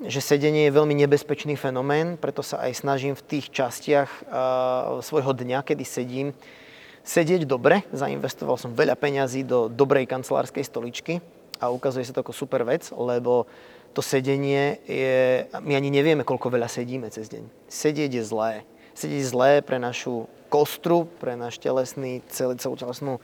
že 0.00 0.24
sedenie 0.24 0.68
je 0.68 0.76
veľmi 0.76 0.96
nebezpečný 1.04 1.54
fenomén, 1.60 2.16
preto 2.16 2.40
sa 2.40 2.64
aj 2.64 2.80
snažím 2.80 3.12
v 3.12 3.26
tých 3.28 3.52
častiach 3.52 4.08
uh, 4.08 5.04
svojho 5.04 5.36
dňa, 5.36 5.60
kedy 5.60 5.84
sedím, 5.84 6.28
sedieť 7.04 7.44
dobre. 7.44 7.84
Zainvestoval 7.92 8.56
som 8.56 8.72
veľa 8.72 8.96
peňazí 8.96 9.44
do 9.44 9.68
dobrej 9.68 10.08
kancelárskej 10.08 10.64
stoličky 10.64 11.20
a 11.60 11.68
ukazuje 11.68 12.06
sa 12.08 12.16
to 12.16 12.24
ako 12.24 12.32
super 12.32 12.64
vec, 12.64 12.88
lebo 12.94 13.46
to 13.92 14.00
sedenie 14.00 14.80
je, 14.88 15.44
my 15.60 15.76
ani 15.76 15.92
nevieme, 15.92 16.24
koľko 16.24 16.48
veľa 16.48 16.66
sedíme 16.66 17.12
cez 17.12 17.28
deň. 17.28 17.44
Sedieť 17.68 18.10
je 18.16 18.24
zlé. 18.24 18.52
Sedieť 18.96 19.20
je 19.20 19.28
zlé 19.28 19.50
pre 19.60 19.76
našu 19.76 20.24
kostru, 20.48 21.08
pre 21.20 21.36
náš 21.36 21.60
telesný, 21.60 22.24
celú 22.32 22.56
telesnú 22.56 23.20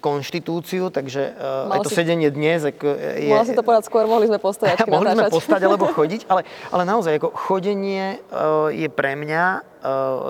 konštitúciu, 0.00 0.88
takže 0.88 1.36
uh, 1.36 1.74
aj 1.76 1.84
to 1.84 1.90
si, 1.92 1.96
sedenie 2.00 2.32
dnes... 2.32 2.64
Ako 2.64 2.88
je, 2.88 3.28
Mal 3.28 3.44
si 3.44 3.52
to 3.52 3.60
povedať 3.60 3.88
skôr, 3.88 4.08
mohli 4.08 4.24
sme 4.24 4.40
postať. 4.40 4.80
mohli 4.94 5.12
sme 5.12 5.28
postať 5.28 5.60
alebo 5.64 5.86
chodiť, 5.96 6.24
ale, 6.28 6.48
ale 6.72 6.82
naozaj 6.88 7.20
ako 7.20 7.28
chodenie 7.36 8.18
uh, 8.32 8.72
je 8.72 8.88
pre 8.88 9.12
mňa 9.16 9.74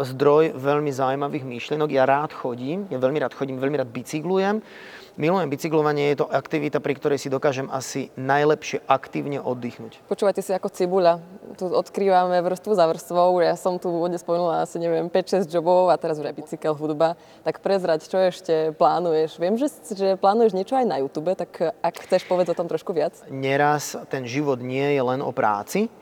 zdroj 0.03 0.59
veľmi 0.59 0.91
zaujímavých 0.91 1.47
myšlienok. 1.47 1.87
Ja 1.95 2.03
rád 2.11 2.35
chodím, 2.35 2.91
ja 2.91 2.99
veľmi 2.99 3.23
rád 3.23 3.39
chodím, 3.39 3.63
veľmi 3.63 3.79
rád 3.79 3.87
bicyklujem. 3.95 4.59
Milujem 5.15 5.47
bicyklovanie, 5.47 6.11
je 6.11 6.23
to 6.23 6.27
aktivita, 6.27 6.83
pri 6.83 6.99
ktorej 6.99 7.23
si 7.23 7.31
dokážem 7.31 7.71
asi 7.71 8.11
najlepšie 8.19 8.83
aktívne 8.91 9.39
oddychnúť. 9.39 10.03
Počúvajte 10.11 10.43
si 10.43 10.51
ako 10.51 10.75
cibuľa. 10.75 11.23
Tu 11.55 11.71
odkrývame 11.71 12.35
vrstvu 12.43 12.75
za 12.75 12.83
vrstvou. 12.91 13.39
Ja 13.39 13.55
som 13.55 13.79
tu 13.79 13.95
úvodne 13.95 14.19
spomenula 14.19 14.67
asi, 14.67 14.83
neviem, 14.83 15.07
5-6 15.07 15.47
jobov 15.47 15.95
a 15.95 15.95
teraz 16.03 16.19
vraj 16.19 16.35
bicykel, 16.35 16.75
hudba. 16.75 17.15
Tak 17.47 17.63
prezrať, 17.63 18.11
čo 18.11 18.19
ešte 18.19 18.75
plánuješ? 18.75 19.39
Viem, 19.39 19.55
že, 19.55 19.71
že 19.87 20.19
plánuješ 20.19 20.51
niečo 20.51 20.75
aj 20.75 20.87
na 20.91 20.99
YouTube, 20.99 21.31
tak 21.39 21.79
ak 21.79 21.95
chceš 22.11 22.27
povedať 22.27 22.51
o 22.51 22.59
tom 22.59 22.67
trošku 22.67 22.91
viac. 22.91 23.15
Neraz 23.31 23.95
ten 24.11 24.27
život 24.27 24.59
nie 24.59 24.99
je 24.99 25.03
len 25.15 25.23
o 25.23 25.31
práci 25.31 25.95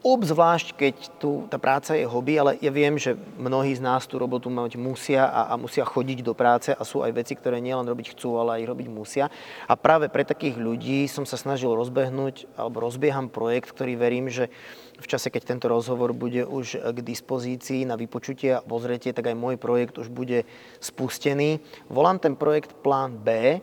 Obzvlášť, 0.00 0.80
keď 0.80 0.94
tu 1.20 1.44
tá 1.52 1.60
práca 1.60 1.92
je 1.92 2.08
hobby, 2.08 2.40
ale 2.40 2.56
ja 2.64 2.72
viem, 2.72 2.96
že 2.96 3.20
mnohí 3.36 3.76
z 3.76 3.84
nás 3.84 4.08
tú 4.08 4.16
robotu 4.16 4.48
mať 4.48 4.80
musia 4.80 5.28
a, 5.28 5.52
a 5.52 5.54
musia 5.60 5.84
chodiť 5.84 6.24
do 6.24 6.32
práce 6.32 6.72
a 6.72 6.80
sú 6.88 7.04
aj 7.04 7.12
veci, 7.12 7.36
ktoré 7.36 7.60
nielen 7.60 7.84
robiť 7.84 8.16
chcú, 8.16 8.40
ale 8.40 8.64
aj 8.64 8.72
robiť 8.72 8.88
musia. 8.88 9.28
A 9.68 9.76
práve 9.76 10.08
pre 10.08 10.24
takých 10.24 10.56
ľudí 10.56 11.04
som 11.04 11.28
sa 11.28 11.36
snažil 11.36 11.76
rozbehnúť, 11.76 12.48
alebo 12.56 12.80
rozbieham 12.80 13.28
projekt, 13.28 13.76
ktorý 13.76 14.00
verím, 14.00 14.32
že 14.32 14.48
v 14.96 15.04
čase, 15.04 15.28
keď 15.28 15.52
tento 15.52 15.68
rozhovor 15.68 16.16
bude 16.16 16.48
už 16.48 16.80
k 16.80 16.98
dispozícii 17.04 17.84
na 17.84 18.00
vypočutie 18.00 18.56
a 18.56 18.64
pozretie, 18.64 19.12
tak 19.12 19.28
aj 19.28 19.36
môj 19.36 19.60
projekt 19.60 20.00
už 20.00 20.08
bude 20.08 20.48
spustený. 20.80 21.60
Volám 21.92 22.16
ten 22.16 22.40
projekt 22.40 22.72
Plán 22.80 23.20
B. 23.20 23.60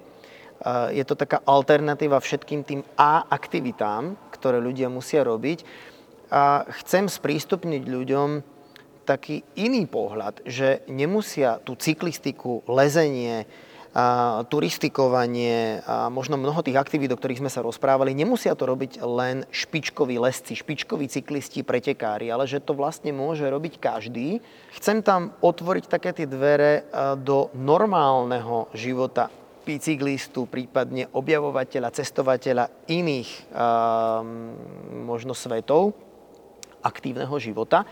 Je 0.93 1.01
to 1.01 1.17
taká 1.17 1.41
alternatíva 1.49 2.21
všetkým 2.21 2.61
tým 2.61 2.81
A 2.93 3.25
aktivitám, 3.25 4.13
ktoré 4.29 4.61
ľudia 4.61 4.85
musia 4.85 5.25
robiť 5.25 5.65
a 6.32 6.67
chcem 6.84 7.07
sprístupniť 7.07 7.84
ľuďom 7.88 8.30
taký 9.07 9.39
iný 9.55 9.88
pohľad, 9.88 10.43
že 10.43 10.84
nemusia 10.91 11.63
tú 11.63 11.80
cyklistiku, 11.80 12.67
lezenie, 12.67 13.47
a 13.97 14.45
turistikovanie 14.45 15.82
a 15.82 16.05
možno 16.13 16.38
mnoho 16.38 16.61
tých 16.61 16.78
aktivít, 16.78 17.09
o 17.09 17.17
ktorých 17.17 17.41
sme 17.41 17.49
sa 17.49 17.65
rozprávali, 17.65 18.13
nemusia 18.13 18.53
to 18.53 18.69
robiť 18.69 19.01
len 19.01 19.41
špičkoví 19.49 20.21
lesci, 20.21 20.53
špičkoví 20.53 21.09
cyklisti, 21.09 21.65
pretekári, 21.65 22.30
ale 22.30 22.45
že 22.45 22.61
to 22.61 22.78
vlastne 22.78 23.09
môže 23.09 23.41
robiť 23.49 23.82
každý. 23.82 24.38
Chcem 24.78 25.01
tam 25.01 25.34
otvoriť 25.41 25.89
také 25.89 26.13
tie 26.13 26.30
dvere 26.30 26.86
do 27.17 27.49
normálneho 27.57 28.69
života 28.78 29.34
bicyklistu, 29.65 30.45
prípadne 30.45 31.09
objavovateľa, 31.17 31.97
cestovateľa 31.97 32.69
iných 32.86 33.49
možno 35.09 35.34
svetov 35.34 35.97
aktívneho 36.88 37.35
života, 37.35 37.83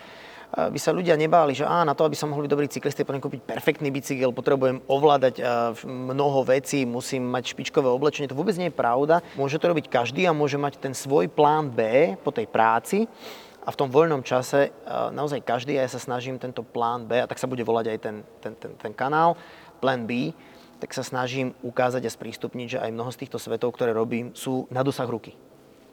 by 0.56 0.80
sa 0.80 0.96
ľudia 0.96 1.20
nebáli, 1.20 1.52
že 1.52 1.68
á, 1.68 1.84
na 1.84 1.91
to, 1.91 2.08
aby 2.08 2.16
som 2.16 2.32
mohol 2.32 2.48
byť 2.48 2.54
dobrý 2.54 2.68
cyklista, 2.72 3.04
potrebujem 3.04 3.28
kúpiť 3.28 3.41
perfektný 3.43 3.91
bicykel, 3.91 4.32
potrebujem 4.32 4.80
ovládať 4.88 5.43
mnoho 5.84 6.48
vecí, 6.48 6.88
musím 6.88 7.28
mať 7.28 7.52
špičkové 7.52 7.91
oblečenie. 7.91 8.32
To 8.32 8.39
vôbec 8.39 8.56
nie 8.56 8.72
je 8.72 8.80
pravda. 8.80 9.20
Môže 9.36 9.60
to 9.60 9.68
robiť 9.68 9.91
každý 9.91 10.24
a 10.24 10.32
môže 10.32 10.56
mať 10.56 10.80
ten 10.80 10.96
svoj 10.96 11.28
plán 11.28 11.68
B 11.68 12.16
po 12.24 12.32
tej 12.32 12.48
práci. 12.48 13.04
A 13.66 13.74
v 13.74 13.80
tom 13.84 13.91
voľnom 13.91 14.24
čase 14.24 14.72
naozaj 15.12 15.43
každý, 15.43 15.76
a 15.76 15.84
ja 15.84 15.91
sa 15.91 16.00
snažím 16.00 16.39
tento 16.39 16.64
plán 16.64 17.04
B, 17.04 17.20
a 17.20 17.28
tak 17.28 17.41
sa 17.41 17.50
bude 17.52 17.66
volať 17.66 17.91
aj 17.91 18.00
ten, 18.00 18.16
ten, 18.39 18.54
ten, 18.56 18.72
ten 18.80 18.93
kanál, 18.96 19.36
plán 19.84 20.08
B, 20.08 20.32
tak 20.80 20.93
sa 20.96 21.04
snažím 21.04 21.52
ukázať 21.66 22.06
a 22.06 22.12
sprístupniť, 22.14 22.68
že 22.78 22.80
aj 22.80 22.93
mnoho 22.96 23.12
z 23.12 23.26
týchto 23.26 23.41
svetov, 23.41 23.76
ktoré 23.76 23.91
robím, 23.91 24.32
sú 24.38 24.70
na 24.72 24.86
dosah 24.86 25.10
ruky. 25.10 25.36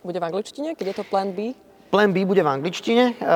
Bude 0.04 0.20
v 0.20 0.28
angličtine, 0.28 0.78
keď 0.78 0.86
je 0.92 0.96
to 1.02 1.08
plán 1.08 1.34
B? 1.34 1.56
Plán 1.92 2.16
B 2.16 2.24
bude 2.24 2.40
v 2.40 2.48
angličtine, 2.48 3.04
eh, 3.12 3.32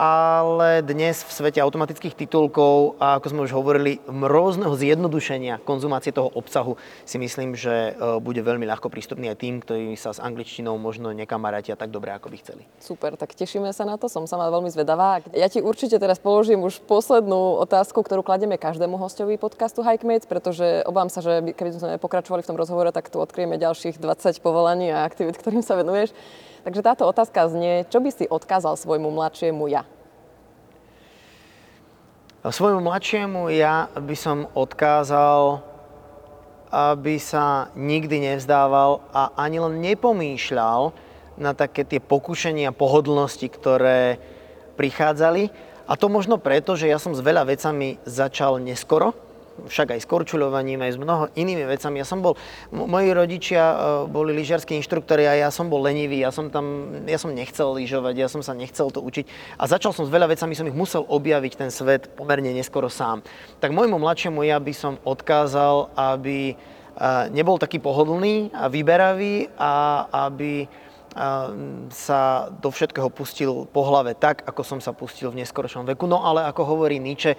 ale 0.00 0.80
dnes 0.80 1.28
v 1.28 1.28
svete 1.28 1.60
automatických 1.60 2.24
titulkov 2.24 2.96
a 2.96 3.20
ako 3.20 3.26
sme 3.28 3.44
už 3.44 3.52
hovorili, 3.52 4.00
rôzneho 4.08 4.72
zjednodušenia 4.72 5.60
konzumácie 5.60 6.08
toho 6.08 6.32
obsahu 6.32 6.80
si 7.04 7.20
myslím, 7.20 7.52
že 7.52 7.92
eh, 7.92 8.16
bude 8.16 8.40
veľmi 8.40 8.64
ľahko 8.64 8.88
prístupný 8.88 9.28
aj 9.28 9.44
tým, 9.44 9.60
ktorí 9.60 9.92
sa 10.00 10.16
s 10.16 10.24
angličtinou 10.24 10.80
možno 10.80 11.12
nekamarátia 11.12 11.76
tak 11.76 11.92
dobre, 11.92 12.16
ako 12.16 12.32
by 12.32 12.36
chceli. 12.40 12.64
Super, 12.80 13.12
tak 13.20 13.36
tešíme 13.36 13.68
sa 13.76 13.84
na 13.84 14.00
to, 14.00 14.08
som 14.08 14.24
sama 14.24 14.48
veľmi 14.48 14.72
zvedavá. 14.72 15.20
Ja 15.36 15.52
ti 15.52 15.60
určite 15.60 16.00
teraz 16.00 16.16
položím 16.16 16.64
už 16.64 16.80
poslednú 16.88 17.60
otázku, 17.60 18.00
ktorú 18.00 18.24
kladieme 18.24 18.56
každému 18.56 18.96
hostovi 18.96 19.36
podcastu 19.36 19.84
Hikemates, 19.84 20.24
pretože 20.24 20.80
obávam 20.88 21.12
sa, 21.12 21.20
že 21.20 21.44
keby 21.52 21.70
sme 21.76 22.00
pokračovali 22.00 22.40
v 22.40 22.48
tom 22.48 22.56
rozhovore, 22.56 22.88
tak 22.88 23.12
tu 23.12 23.20
odkryjeme 23.20 23.60
ďalších 23.60 24.00
20 24.00 24.40
povolaní 24.40 24.88
a 24.88 25.04
aktivít, 25.04 25.36
ktorým 25.36 25.60
sa 25.60 25.76
venuješ. 25.76 26.16
Takže 26.62 26.86
táto 26.86 27.02
otázka 27.10 27.50
znie, 27.50 27.82
čo 27.90 27.98
by 27.98 28.10
si 28.14 28.24
odkázal 28.30 28.78
svojmu 28.78 29.10
mladšiemu 29.10 29.66
ja? 29.66 29.82
Svojmu 32.42 32.82
mladšiemu 32.82 33.50
ja 33.54 33.90
by 33.94 34.16
som 34.18 34.50
odkázal, 34.54 35.62
aby 36.70 37.18
sa 37.18 37.70
nikdy 37.74 38.30
nevzdával 38.32 39.02
a 39.10 39.34
ani 39.38 39.58
len 39.58 39.82
nepomýšľal 39.82 40.94
na 41.38 41.52
také 41.54 41.82
tie 41.82 41.98
pokušenia 41.98 42.70
pohodlnosti, 42.70 43.46
ktoré 43.50 44.22
prichádzali. 44.78 45.50
A 45.86 45.92
to 45.98 46.06
možno 46.06 46.38
preto, 46.38 46.78
že 46.78 46.88
ja 46.88 46.96
som 47.02 47.12
s 47.12 47.20
veľa 47.20 47.46
vecami 47.46 47.98
začal 48.06 48.62
neskoro, 48.62 49.12
však 49.68 49.94
aj 49.94 50.00
s 50.02 50.06
korčuľovaním, 50.08 50.82
aj 50.82 50.96
s 50.96 50.98
mnoho 50.98 51.24
inými 51.36 51.64
vecami. 51.68 52.02
Ja 52.02 52.06
som 52.08 52.24
bol, 52.24 52.34
moji 52.72 53.12
rodičia 53.12 53.62
e, 53.62 53.76
boli 54.08 54.34
lyžiarskí 54.34 54.74
inštruktori 54.80 55.28
a 55.28 55.46
ja 55.46 55.48
som 55.52 55.68
bol 55.68 55.84
lenivý, 55.84 56.24
ja 56.24 56.34
som 56.34 56.48
tam, 56.48 56.98
ja 57.04 57.20
som 57.20 57.30
nechcel 57.30 57.76
lyžovať, 57.76 58.14
ja 58.16 58.28
som 58.28 58.40
sa 58.40 58.56
nechcel 58.56 58.90
to 58.90 59.00
učiť. 59.04 59.56
A 59.60 59.64
začal 59.68 59.94
som 59.94 60.08
s 60.08 60.12
veľa 60.12 60.32
vecami, 60.32 60.56
som 60.56 60.68
ich 60.68 60.76
musel 60.76 61.04
objaviť 61.06 61.52
ten 61.56 61.70
svet 61.70 62.10
pomerne 62.16 62.50
neskoro 62.50 62.88
sám. 62.88 63.22
Tak 63.62 63.70
môjmu 63.70 64.00
mladšiemu 64.00 64.42
ja 64.42 64.58
by 64.58 64.72
som 64.74 64.98
odkázal, 65.04 65.92
aby 65.94 66.52
e, 66.52 66.54
nebol 67.30 67.60
taký 67.60 67.78
pohodlný 67.78 68.50
a 68.56 68.66
vyberavý 68.66 69.52
a 69.56 70.06
aby 70.28 70.64
e, 70.64 70.66
sa 71.92 72.48
do 72.50 72.68
všetkého 72.72 73.12
pustil 73.12 73.68
po 73.68 73.84
hlave 73.86 74.16
tak, 74.16 74.42
ako 74.48 74.62
som 74.64 74.78
sa 74.80 74.96
pustil 74.96 75.30
v 75.30 75.44
neskoročnom 75.44 75.86
veku. 75.86 76.08
No 76.08 76.24
ale 76.24 76.48
ako 76.48 76.76
hovorí 76.76 76.98
Nietzsche, 76.98 77.36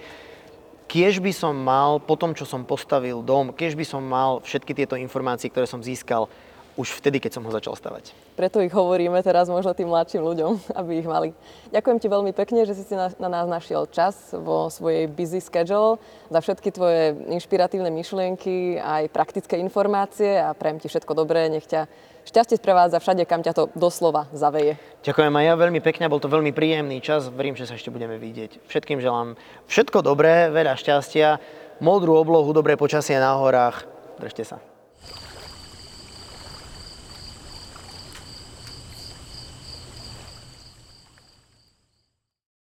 kiež 0.86 1.20
by 1.20 1.32
som 1.32 1.54
mal, 1.56 1.98
po 1.98 2.14
tom, 2.14 2.36
čo 2.36 2.44
som 2.44 2.62
postavil 2.66 3.24
dom, 3.24 3.52
kiež 3.52 3.74
by 3.74 3.84
som 3.86 4.02
mal 4.04 4.44
všetky 4.44 4.72
tieto 4.76 4.94
informácie, 4.94 5.48
ktoré 5.48 5.64
som 5.64 5.82
získal 5.82 6.28
už 6.74 6.98
vtedy, 6.98 7.22
keď 7.22 7.38
som 7.38 7.46
ho 7.46 7.50
začal 7.54 7.78
stavať. 7.78 8.10
Preto 8.34 8.58
ich 8.58 8.74
hovoríme 8.74 9.18
teraz 9.22 9.46
možno 9.46 9.74
tým 9.74 9.90
mladším 9.90 10.22
ľuďom, 10.22 10.52
aby 10.80 10.92
ich 10.98 11.08
mali. 11.08 11.30
Ďakujem 11.70 11.98
ti 12.02 12.08
veľmi 12.10 12.32
pekne, 12.34 12.66
že 12.66 12.74
si 12.74 12.82
si 12.82 12.94
na, 12.98 13.10
na 13.18 13.28
nás 13.30 13.46
našiel 13.46 13.86
čas 13.90 14.34
vo 14.34 14.66
svojej 14.70 15.06
busy 15.06 15.38
schedule, 15.38 16.02
za 16.30 16.40
všetky 16.42 16.68
tvoje 16.74 17.14
inšpiratívne 17.30 17.90
myšlienky, 17.94 18.82
aj 18.82 19.12
praktické 19.14 19.58
informácie 19.62 20.38
a 20.38 20.50
prajem 20.54 20.82
ti 20.82 20.90
všetko 20.90 21.14
dobré, 21.14 21.46
nech 21.46 21.66
ťa 21.66 21.86
šťastie 22.24 22.56
sprevádza 22.56 22.98
všade, 22.98 23.28
kam 23.28 23.44
ťa 23.44 23.52
to 23.52 23.64
doslova 23.76 24.26
zaveje. 24.32 24.80
Ďakujem 25.04 25.30
aj 25.30 25.44
ja 25.44 25.54
veľmi 25.54 25.80
pekne, 25.84 26.08
bol 26.08 26.18
to 26.18 26.32
veľmi 26.32 26.50
príjemný 26.56 26.98
čas, 27.04 27.28
verím, 27.28 27.54
že 27.54 27.68
sa 27.68 27.76
ešte 27.76 27.92
budeme 27.92 28.16
vidieť. 28.16 28.64
Všetkým 28.66 28.98
želám 28.98 29.36
všetko 29.68 30.00
dobré, 30.00 30.48
veľa 30.48 30.74
šťastia, 30.80 31.38
modrú 31.84 32.16
oblohu, 32.16 32.50
dobré 32.56 32.80
počasie 32.80 33.20
na 33.20 33.36
horách. 33.36 33.84
Držte 34.18 34.44
sa. 34.46 34.73